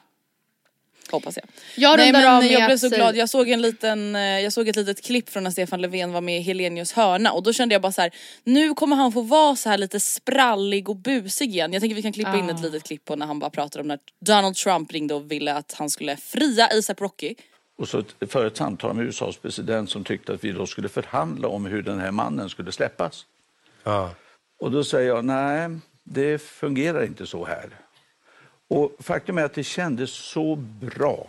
Hoppas 1.11 1.37
jag. 1.37 1.45
Jag 1.77 1.97
Nej 1.97 2.13
men 2.13 2.23
jag 2.53 2.67
blev 2.67 2.77
så 2.77 2.89
glad, 2.89 3.17
jag 3.17 3.29
såg 3.29 3.49
en 3.49 3.63
liten, 3.63 4.17
eh, 4.17 4.23
jag 4.23 4.53
såg 4.53 4.69
ett 4.69 4.77
litet 4.77 5.05
klipp 5.05 5.29
från 5.29 5.45
när 5.45 5.51
Stefan 5.51 5.81
Löfven 5.81 6.13
var 6.13 6.21
med 6.21 6.39
i 6.39 6.41
Helenius 6.41 6.93
hörna 6.93 7.33
och 7.33 7.43
då 7.43 7.53
kände 7.53 7.75
jag 7.75 7.83
bara 7.83 7.93
så 7.93 8.01
här: 8.03 8.11
nu 8.45 8.75
kommer 8.75 8.97
han 8.97 9.13
få 9.13 9.21
vara 9.23 9.57
så 9.57 9.69
här 9.69 9.79
lite 9.79 10.01
sprallig 10.01 10.89
och 10.89 10.97
busig 10.97 11.49
igen. 11.51 11.73
Jag 11.73 11.81
tänker 11.83 11.97
vi 11.97 12.03
kan 12.03 12.13
klippa 12.13 12.37
in 12.39 12.51
Ah. 12.51 12.55
ett 12.55 12.61
litet 12.63 12.83
klipp 12.85 13.05
på 13.05 13.17
när 13.17 13.27
han 13.27 13.39
bara 13.39 13.51
pratar 13.51 13.81
om 13.81 13.89
när 13.89 13.99
Donald 14.21 14.57
Trump 14.57 14.93
ringde 14.93 15.15
och 15.15 15.31
ville 15.33 15.55
att 15.55 15.75
han 15.79 15.91
skulle 15.91 16.17
fria 16.17 16.67
ASAP 16.79 17.01
Rocky. 17.01 17.35
Och 17.79 17.89
så 17.89 17.99
ett- 17.99 18.31
för 18.33 18.47
ett 18.47 18.57
samtal 18.57 18.95
med 18.95 19.07
USAs 19.07 19.37
president 19.37 19.91
som 19.91 20.05
tyckte 20.05 20.33
att 20.33 20.45
vi 20.45 20.53
då 20.53 20.67
skulle 20.67 20.89
förhandla 20.89 21.49
om 21.49 21.67
hur 21.67 21.83
den 21.83 21.99
här 22.01 22.11
mannen 22.11 22.49
skulle 22.51 22.73
släppas. 22.73 23.25
Och 24.61 24.71
då 24.71 24.85
säger 24.85 25.09
jag, 25.09 25.25
nej, 25.25 25.69
det 26.05 26.43
fungerar 26.43 27.05
inte 27.05 27.27
så 27.27 27.45
här. 27.45 27.69
Och 28.69 28.93
faktum 28.99 29.39
är 29.39 29.45
att 29.45 29.55
det 29.55 29.65
kändes 29.65 30.11
så 30.11 30.57
bra. 30.57 31.27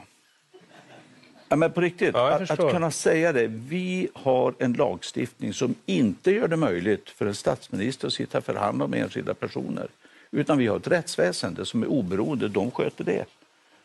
Ja, 1.49 1.55
men 1.55 1.71
på 1.71 1.81
riktigt, 1.81 2.11
Ja, 2.13 2.31
att, 2.31 2.51
att 2.51 2.71
kunna 2.71 2.91
säga 2.91 3.33
det. 3.33 3.47
Vi 3.47 4.09
har 4.13 4.53
en 4.59 4.73
lagstiftning 4.73 5.53
som 5.53 5.75
inte 5.85 6.31
gör 6.31 6.47
det 6.47 6.57
möjligt 6.57 7.09
för 7.09 7.25
en 7.25 7.35
statsminister 7.35 8.07
att 8.07 8.13
sitta 8.13 8.37
och 8.37 8.43
förhandla 8.43 8.87
med 8.87 9.01
enskilda 9.01 9.33
personer. 9.33 9.87
Utan 10.31 10.57
vi 10.57 10.67
har 10.67 10.77
ett 10.77 10.87
rättsväsende 10.87 11.65
som 11.65 11.83
är 11.83 11.87
oberoende, 11.87 12.47
de 12.47 12.71
sköter 12.71 13.03
det. 13.03 13.25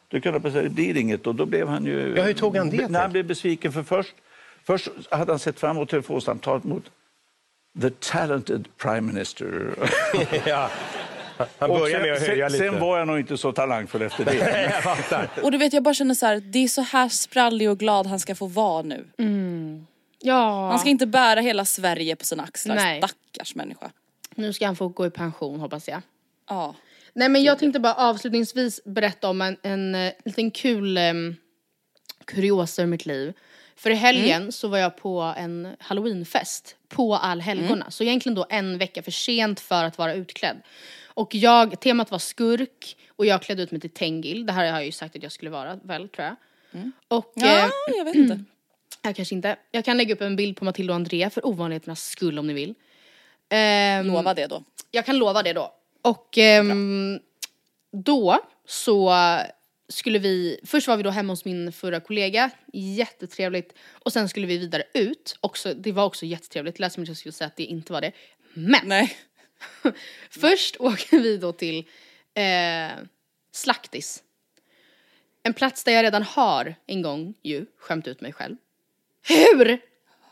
Då 0.09 0.21
kunde 0.21 0.41
han 0.43 0.53
säga, 0.53 0.63
det 0.63 0.71
blir 0.71 0.97
inget. 0.97 1.27
Och 1.27 1.35
då 1.35 1.47
blev 1.47 1.69
han 1.69 1.85
ju... 1.85 2.15
Ja, 2.17 2.23
hur 2.23 2.35
tog 2.35 2.57
han 2.57 2.71
det, 2.71 2.89
När 2.89 3.01
han 3.01 3.13
blev 3.13 3.27
besviken 3.27 3.73
för 3.73 3.83
först, 3.83 4.15
först 4.65 4.91
hade 5.11 5.33
han 5.33 5.39
sett 5.39 5.61
fram 5.61 5.77
emot 5.77 5.89
telefonsamtalet 5.89 6.65
mot 6.65 6.91
the 7.81 7.91
talented 7.91 8.69
prime 8.77 9.01
minister. 9.01 9.75
ja. 10.47 10.71
Han 11.59 11.71
börjar 11.71 12.01
med 12.01 12.13
att 12.13 12.19
sen, 12.19 12.29
höja 12.29 12.51
sen, 12.51 12.59
lite. 12.59 12.71
sen 12.71 12.81
var 12.81 12.99
jag 12.99 13.07
nog 13.07 13.19
inte 13.19 13.39
så 13.39 13.53
talangfull 13.53 14.03
efter 14.03 14.25
det. 14.25 14.35
jag 14.73 14.83
fattar. 14.83 15.31
Och 15.43 15.53
du 15.53 15.59
vet 15.59 15.73
jag 15.73 15.83
bara 15.83 15.95
känner 15.95 16.15
så 16.15 16.27
här, 16.27 16.37
det 16.41 16.59
är 16.59 16.69
så 16.69 16.83
här 16.83 17.09
sprallig 17.09 17.71
och 17.71 17.79
glad 17.79 18.07
han 18.07 18.21
ska 18.21 18.35
få 18.35 18.47
vara 18.47 18.83
nu. 18.83 19.07
Ja. 20.21 20.69
Han 20.71 20.79
ska 20.79 20.89
inte 20.89 21.07
bära 21.07 21.41
hela 21.41 21.65
Sverige 21.65 22.17
på 22.17 22.25
sina 22.25 22.43
axlar, 22.43 22.75
Nej. 22.75 23.03
stackars 23.03 23.55
människa. 23.55 23.91
Nu 24.35 24.53
ska 24.53 24.67
han 24.67 24.77
få 24.77 24.89
gå 24.89 25.07
i 25.07 25.11
pension 25.11 25.61
hoppas 25.61 25.89
jag. 25.89 26.03
Ja. 26.49 26.75
Nej 27.13 27.29
men 27.29 27.43
jag 27.43 27.59
tänkte 27.59 27.81
bara 27.81 27.95
avslutningsvis 27.95 28.85
berätta 28.85 29.29
om 29.29 29.41
en, 29.41 29.57
en 29.63 29.95
eh, 29.95 30.13
liten 30.25 30.51
kul 30.51 30.99
um, 30.99 31.37
kuriosa 32.25 32.83
ur 32.83 32.87
mitt 32.87 33.07
liv. 33.07 33.33
För 33.77 33.91
i 33.91 33.95
helgen 33.95 34.53
så 34.53 34.69
var 34.69 34.79
jag 34.79 34.97
på 34.97 35.35
en 35.37 35.77
halloweenfest 35.81 36.77
på 36.89 37.17
allhelgona. 37.17 37.91
Så 37.91 38.05
egentligen 38.05 38.35
då 38.35 38.47
en 38.51 38.79
vecka 38.79 39.03
för 39.03 39.11
sent 39.11 39.61
för 39.61 39.85
att 39.85 39.99
vara 39.99 40.15
utklädd. 40.15 40.63
Och 41.15 41.35
jag, 41.35 41.81
temat 41.81 42.11
var 42.11 42.19
skurk 42.19 42.97
och 43.09 43.27
jag 43.27 43.43
klädde 43.43 43.63
ut 43.63 43.71
mig 43.71 43.81
till 43.81 43.91
Tengil. 43.91 44.47
Det 44.47 44.53
här 44.53 44.73
har 44.73 44.79
jag 44.79 44.87
ju 44.87 44.93
sagt 44.93 45.17
att 45.17 45.23
jag 45.23 45.33
skulle 45.33 45.51
vara 45.51 45.79
väl 45.83 46.09
tror 46.09 46.27
jag. 46.27 46.37
Och, 47.09 47.33
Ja, 47.35 47.65
eh, 47.65 47.71
jag 47.97 48.05
vet 48.05 48.15
inte. 48.15 48.41
jag 49.03 49.17
kanske 49.17 49.35
inte. 49.35 49.57
Jag 49.71 49.85
kan 49.85 49.97
lägga 49.97 50.15
upp 50.15 50.21
en 50.21 50.37
bild 50.37 50.57
på 50.57 50.65
Matilda 50.65 50.93
och 50.93 50.97
Andrea 50.97 51.31
för 51.31 51.47
ovanligheternas 51.47 52.05
skull 52.07 52.39
om 52.39 52.47
ni 52.47 52.53
vill. 52.53 52.75
Ehm, 53.49 54.07
Lova 54.07 54.35
det 54.35 54.47
då. 54.47 54.63
jag 54.91 55.07
kan 55.07 55.19
lova 55.19 55.43
det 55.43 55.53
då. 55.53 55.75
Och 56.03 56.39
ehm, 56.39 57.21
då 57.93 58.41
så 58.67 59.13
skulle 59.89 60.19
vi, 60.19 60.61
först 60.65 60.89
var 60.89 60.97
vi 60.97 61.03
då 61.03 61.11
hemma 61.11 61.33
hos 61.33 61.45
min 61.45 61.73
förra 61.73 62.01
kollega, 62.01 62.51
jättetrevligt. 62.73 63.75
Och 63.93 64.13
sen 64.13 64.29
skulle 64.29 64.47
vi 64.47 64.59
vidare 64.59 64.83
ut, 64.95 65.37
också, 65.41 65.75
det 65.75 65.93
var 65.93 66.05
också 66.05 66.27
jättetrevligt, 66.27 66.79
lät 66.79 66.93
som 66.93 67.03
att 67.03 67.09
jag 67.09 67.17
skulle 67.17 67.33
säga 67.33 67.47
att 67.47 67.57
det 67.57 67.65
inte 67.65 67.93
var 67.93 68.01
det. 68.01 68.13
Men 68.55 68.81
Nej. 68.85 69.17
först 70.31 70.77
åker 70.81 71.19
vi 71.19 71.37
då 71.37 71.53
till 71.53 71.79
eh, 72.35 72.93
Slaktis. 73.53 74.23
En 75.43 75.55
plats 75.55 75.85
där 75.85 75.93
jag 75.93 76.03
redan 76.03 76.23
har 76.23 76.75
en 76.87 77.03
gång 77.03 77.35
ju 77.43 77.67
skämt 77.79 78.09
ut 78.09 78.21
mig 78.21 78.33
själv. 78.33 78.57
Hur? 79.29 79.79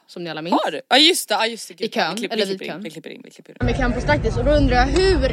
Som 0.07 0.25
ni 0.25 0.31
alla 0.31 0.43
minns. 0.43 0.63
Har 0.65 0.71
du? 0.71 0.81
Ja 0.89 0.99
just 0.99 1.29
det, 1.29 1.35
ja 1.35 1.47
just 1.47 1.69
det. 1.69 1.75
Gud, 1.75 1.87
I 1.87 1.89
kön, 1.89 2.15
vi 2.15 2.19
klipper, 2.19 2.37
eller 2.37 2.47
vi 2.47 2.53
vid 2.53 2.61
klipper 2.61 2.65
in, 2.65 2.73
kön. 2.73 2.83
vi 2.83 2.91
klipper 2.91 3.11
in, 3.11 3.23
vi 3.25 3.31
klipper 3.31 3.53
in. 3.61 3.67
med 3.67 3.77
kan 3.77 3.93
på 3.93 4.01
Slaktis 4.01 4.37
och 4.37 4.45
då 4.45 4.51
undrar 4.51 4.77
jag 4.77 4.87
hur? 4.87 5.29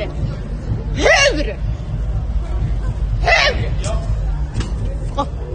Hur? 0.96 1.79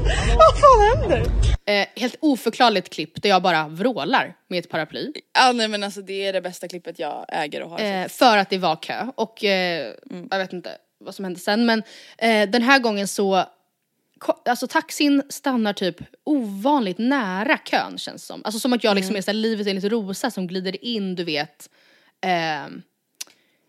Vad 0.37 0.61
fan 0.61 1.01
händer? 1.01 1.23
Eh, 1.67 1.87
helt 1.97 2.17
oförklarligt 2.21 2.91
klipp 2.91 3.23
där 3.23 3.29
jag 3.29 3.43
bara 3.43 3.69
vrålar 3.69 4.37
med 4.49 4.59
ett 4.59 4.71
paraply. 4.71 5.13
Ja 5.33 5.53
nej 5.53 5.69
men 5.69 5.83
alltså 5.83 6.03
det 6.03 6.27
är 6.27 6.33
det 6.33 6.41
bästa 6.41 6.69
klippet 6.69 6.99
jag 6.99 7.27
äger 7.29 7.63
och 7.63 7.71
har. 7.71 7.81
Eh, 7.81 8.09
för 8.09 8.37
att 8.37 8.51
det 8.51 8.59
var 8.59 8.77
kö 8.77 9.07
och 9.15 9.45
eh, 9.45 9.95
jag 10.31 10.39
vet 10.39 10.53
inte 10.53 10.71
vad 10.99 11.15
som 11.15 11.25
hände 11.25 11.41
sen 11.41 11.67
men 11.67 11.83
eh, 12.19 12.51
den 12.51 12.63
här 12.63 12.79
gången 12.79 13.09
så 13.09 13.45
Alltså 14.45 14.67
taxin 14.67 15.23
stannar 15.29 15.73
typ 15.73 15.97
ovanligt 16.25 16.99
nära 16.99 17.59
kön 17.59 17.99
känns 17.99 18.27
som. 18.27 18.43
Alltså 18.45 18.61
som 18.61 18.73
att 18.73 18.85
jag 18.85 18.97
liksom 18.97 19.17
är 19.17 19.21
såhär 19.21 19.35
livet 19.35 19.67
enligt 19.67 19.85
Rosa 19.85 20.31
som 20.31 20.47
glider 20.47 20.85
in 20.85 21.15
du 21.15 21.25
vet 21.25 21.71
eh, 22.21 22.67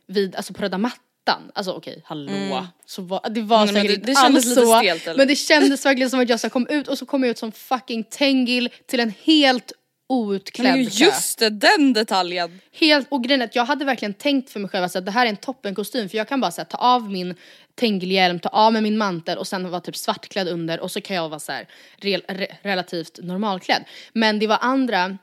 vid, 0.08 0.36
alltså 0.36 0.54
på 0.54 0.62
röda 0.62 0.78
mattan. 0.78 1.00
Alltså 1.34 1.72
okej, 1.72 2.02
hallå. 2.06 2.68
Så 2.86 3.02
var, 3.02 3.30
det 3.30 3.42
var 3.42 3.64
Mm, 3.64 3.76
säkert 3.76 3.92
det- 4.06 4.14
det 4.14 4.16
kändes 4.16 4.46
alls 4.46 4.46
lite 4.58 4.62
så. 4.62 4.78
stelt, 4.80 5.08
eller? 5.08 5.18
Men 5.18 5.28
det 5.28 5.36
kändes 5.36 5.86
verkligen 5.86 6.10
som 6.10 6.20
att 6.20 6.30
jag 6.30 6.40
så 6.40 6.50
kom 6.50 6.68
ut 6.68 6.88
och 6.88 6.98
så 6.98 7.06
kom 7.06 7.24
jag 7.24 7.30
ut 7.32 7.38
som 7.38 7.52
fucking 7.52 8.04
Tengil 8.04 8.70
till 8.88 9.00
en 9.00 9.14
helt 9.24 9.72
outklädd 10.10 10.74
Men 10.76 10.84
just 10.84 11.40
det, 11.40 11.50
den 11.50 11.94
detaljen. 11.94 12.60
Helt, 12.80 13.08
och 13.10 13.24
grejen 13.24 13.42
är 13.42 13.46
att 13.46 13.56
jag 13.56 13.66
hade 13.66 13.86
verkligen 13.86 14.14
tänkt 14.14 14.50
för 14.50 14.60
mig 14.60 14.70
själv 14.70 14.84
att 14.84 15.06
det 15.06 15.12
här 15.12 15.26
är 15.26 15.30
en 15.30 15.36
toppenkostym 15.38 16.10
för 16.10 16.18
jag 16.18 16.28
kan 16.28 16.42
bara 16.42 16.52
här, 16.58 16.64
ta 16.64 16.78
av 16.78 17.12
min 17.12 17.36
Tengilhjälm, 17.76 18.40
ta 18.40 18.50
av 18.50 18.74
mig 18.74 18.82
min 18.82 18.98
mantel 18.98 19.38
och 19.38 19.48
sen 19.48 19.70
vara 19.70 19.82
typ 19.82 19.96
svartklädd 19.96 20.48
under 20.48 20.80
och 20.80 20.92
så 20.92 21.02
kan 21.02 21.16
jag 21.16 21.30
vara 21.30 21.40
så 21.40 21.52
här, 21.52 21.68
rel, 21.98 22.22
re, 22.28 22.48
relativt 22.62 23.20
normalklädd. 23.24 23.84
Men 24.14 24.40
det 24.40 24.48
var 24.48 24.58
andra 24.62 25.18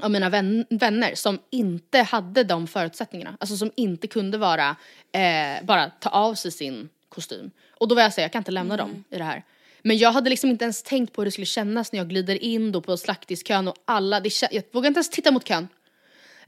av 0.00 0.10
mina 0.10 0.28
vän, 0.28 0.66
vänner 0.70 1.14
som 1.14 1.38
inte 1.50 1.98
hade 1.98 2.44
de 2.44 2.66
förutsättningarna. 2.66 3.36
Alltså 3.40 3.56
som 3.56 3.70
inte 3.76 4.06
kunde 4.06 4.38
vara, 4.38 4.76
eh, 5.12 5.64
bara 5.64 5.90
ta 5.90 6.10
av 6.10 6.34
sig 6.34 6.50
sin 6.50 6.88
kostym. 7.08 7.50
Och 7.70 7.88
då 7.88 7.94
var 7.94 8.02
jag 8.02 8.12
säga 8.12 8.24
jag 8.24 8.32
kan 8.32 8.40
inte 8.40 8.50
lämna 8.50 8.76
dem 8.76 9.04
i 9.10 9.18
det 9.18 9.24
här. 9.24 9.44
Men 9.82 9.98
jag 9.98 10.12
hade 10.12 10.30
liksom 10.30 10.50
inte 10.50 10.64
ens 10.64 10.82
tänkt 10.82 11.12
på 11.12 11.20
hur 11.20 11.24
det 11.24 11.30
skulle 11.30 11.46
kännas 11.46 11.92
när 11.92 12.00
jag 12.00 12.08
glider 12.08 12.44
in 12.44 12.72
då 12.72 12.80
på 12.80 12.96
slaktiskön 12.96 13.68
och 13.68 13.76
alla, 13.84 14.20
det, 14.20 14.42
jag 14.50 14.62
vågade 14.72 14.88
inte 14.88 14.98
ens 14.98 15.10
titta 15.10 15.30
mot 15.30 15.44
kön. 15.44 15.68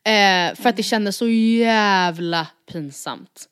Eh, 0.05 0.55
för 0.55 0.68
att 0.68 0.76
det 0.76 0.82
kändes 0.82 1.16
så 1.16 1.28
jävla 1.28 2.47
pinsamt. 2.72 3.49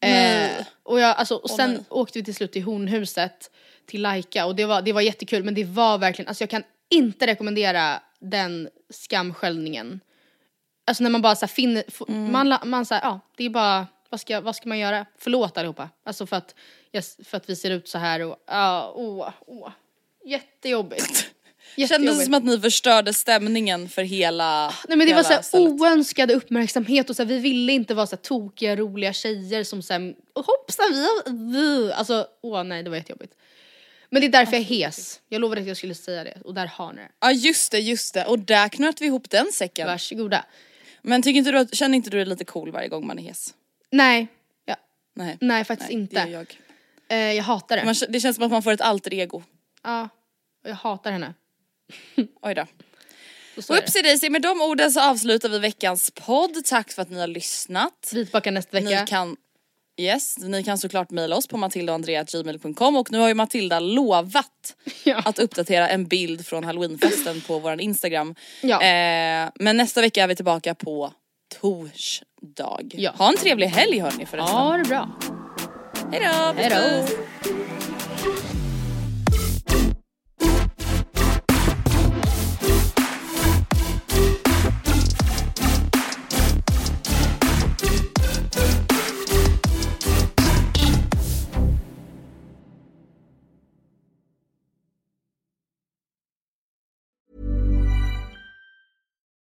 Eh, 0.00 0.66
och, 0.82 1.00
jag, 1.00 1.16
alltså, 1.16 1.34
och 1.34 1.50
sen 1.50 1.70
nej. 1.70 1.84
åkte 1.88 2.18
vi 2.18 2.24
till 2.24 2.34
slut 2.34 2.52
till 2.52 2.62
Hornhuset, 2.62 3.50
till 3.86 4.02
Laika 4.02 4.46
och 4.46 4.56
det 4.56 4.64
var, 4.64 4.82
det 4.82 4.92
var 4.92 5.00
jättekul 5.00 5.44
men 5.44 5.54
det 5.54 5.64
var 5.64 5.98
verkligen, 5.98 6.28
alltså 6.28 6.42
jag 6.42 6.50
kan 6.50 6.62
inte 6.90 7.26
rekommendera 7.26 8.00
den 8.22 8.68
skamsköljningen. 8.90 10.00
Alltså 10.86 11.02
när 11.02 11.10
man 11.10 11.22
bara 11.22 11.34
så 11.36 11.46
finner, 11.46 11.84
f- 11.88 12.02
man, 12.08 12.56
man 12.64 12.86
så 12.86 12.94
här, 12.94 13.02
ja 13.02 13.20
det 13.36 13.44
är 13.44 13.50
bara, 13.50 13.86
vad 14.10 14.20
ska, 14.20 14.40
vad 14.40 14.56
ska 14.56 14.68
man 14.68 14.78
göra? 14.78 15.06
Förlåt 15.18 15.58
allihopa. 15.58 15.88
Alltså 16.04 16.26
för 16.26 16.36
att, 16.36 16.54
för 17.24 17.36
att 17.36 17.50
vi 17.50 17.56
ser 17.56 17.70
ut 17.70 17.88
så 17.88 17.98
här 17.98 18.20
och, 18.20 18.36
ja, 18.46 18.92
åh, 18.96 19.28
åh. 19.46 19.70
Jättejobbigt. 20.24 21.26
Kändes 21.88 22.18
det 22.18 22.24
som 22.24 22.34
att 22.34 22.44
ni 22.44 22.60
förstörde 22.60 23.14
stämningen 23.14 23.88
för 23.88 24.02
hela 24.02 24.74
Nej 24.88 24.98
men 24.98 25.06
det 25.06 25.14
var 25.14 25.22
hela 25.22 25.22
så 25.28 25.32
här 25.32 25.42
stället. 25.42 25.80
oönskad 25.80 26.30
uppmärksamhet 26.30 27.10
och 27.10 27.16
så 27.16 27.22
här, 27.22 27.28
vi 27.28 27.38
ville 27.38 27.72
inte 27.72 27.94
vara 27.94 28.06
så 28.06 28.16
här 28.16 28.22
tokiga 28.22 28.76
roliga 28.76 29.12
tjejer 29.12 29.64
som 29.64 29.82
sen 29.82 30.14
hoppsan 30.34 30.86
vi 30.92 31.06
vi. 31.58 31.92
Alltså 31.92 32.26
åh 32.42 32.64
nej 32.64 32.82
det 32.82 32.90
var 32.90 32.96
jättejobbigt. 32.96 33.32
Men 34.12 34.20
det 34.20 34.26
är 34.26 34.30
därför 34.30 34.52
jag 34.52 34.60
är 34.60 34.64
hes. 34.64 35.20
Jag 35.28 35.40
lovade 35.40 35.60
att 35.60 35.66
jag 35.66 35.76
skulle 35.76 35.94
säga 35.94 36.24
det 36.24 36.38
och 36.44 36.54
där 36.54 36.66
har 36.66 36.92
ni 36.92 37.02
det. 37.02 37.08
Ja 37.20 37.32
just 37.32 37.72
det, 37.72 37.78
just 37.78 38.14
det. 38.14 38.24
Och 38.24 38.38
där 38.38 38.68
knöt 38.68 39.00
vi 39.00 39.06
ihop 39.06 39.30
den 39.30 39.52
säcken. 39.52 39.86
Varsågoda. 39.86 40.44
Men 41.02 41.22
tycker 41.22 41.38
inte 41.38 41.50
du 41.50 41.58
att, 41.58 41.74
känner 41.74 41.96
inte 41.96 42.10
du 42.10 42.16
dig 42.16 42.26
lite 42.26 42.44
cool 42.44 42.70
varje 42.70 42.88
gång 42.88 43.06
man 43.06 43.18
är 43.18 43.22
hes? 43.22 43.54
Nej, 43.90 44.26
ja, 44.64 44.76
Nej. 45.14 45.36
nej 45.40 45.64
faktiskt 45.64 45.90
inte. 45.90 46.24
Det 46.24 46.30
gör 46.30 46.46
jag. 47.08 47.18
Eh, 47.18 47.32
jag 47.32 47.44
hatar 47.44 47.76
det. 47.76 47.84
Man, 47.84 47.94
det 48.08 48.20
känns 48.20 48.36
som 48.36 48.44
att 48.44 48.50
man 48.50 48.62
får 48.62 48.72
ett 48.72 48.80
alter 48.80 49.14
ego. 49.14 49.42
Ja, 49.82 50.08
och 50.64 50.70
jag 50.70 50.74
hatar 50.74 51.12
henne. 51.12 51.34
Oj 52.42 52.54
då. 52.54 52.66
Så 53.54 53.62
så 53.62 53.72
är 53.72 53.76
det. 53.76 53.82
Whoopsie 53.82 54.02
daisy, 54.02 54.30
med 54.30 54.42
de 54.42 54.60
orden 54.60 54.92
så 54.92 55.00
avslutar 55.00 55.48
vi 55.48 55.58
veckans 55.58 56.10
podd. 56.10 56.64
Tack 56.64 56.92
för 56.92 57.02
att 57.02 57.10
ni 57.10 57.20
har 57.20 57.26
lyssnat. 57.26 58.10
Vi 58.12 58.20
är 58.20 58.24
tillbaka 58.24 58.50
nästa 58.50 58.80
vecka. 58.80 59.00
Ni 59.00 59.06
kan, 59.06 59.36
yes, 60.00 60.38
ni 60.38 60.62
kan 60.64 60.78
såklart 60.78 61.10
mejla 61.10 61.36
oss 61.36 61.46
på 61.46 61.56
matildaandrea.gmail.com 61.56 62.96
och 62.96 63.12
nu 63.12 63.18
har 63.18 63.28
ju 63.28 63.34
Matilda 63.34 63.80
lovat 63.80 64.76
Ja. 65.04 65.22
att 65.24 65.38
uppdatera 65.38 65.88
en 65.88 66.04
bild 66.06 66.46
från 66.46 66.64
halloweenfesten 66.64 67.40
på 67.40 67.58
våran 67.58 67.80
Instagram. 67.80 68.34
Ja. 68.60 68.82
Eh, 68.82 69.50
men 69.54 69.76
nästa 69.76 70.00
vecka 70.00 70.22
är 70.22 70.28
vi 70.28 70.36
tillbaka 70.36 70.74
på 70.74 71.12
torsdag. 71.60 72.80
Ja. 72.92 73.10
Ha 73.18 73.28
en 73.28 73.36
trevlig 73.36 73.66
helg 73.66 73.98
hörni 73.98 74.26
förresten. 74.26 74.56
Ja, 74.56 74.72
det 74.76 74.80
är 74.80 74.84
bra. 74.84 75.08
Hejdå! 76.12 76.52
puss, 76.54 76.72
Hejdå. 76.72 77.81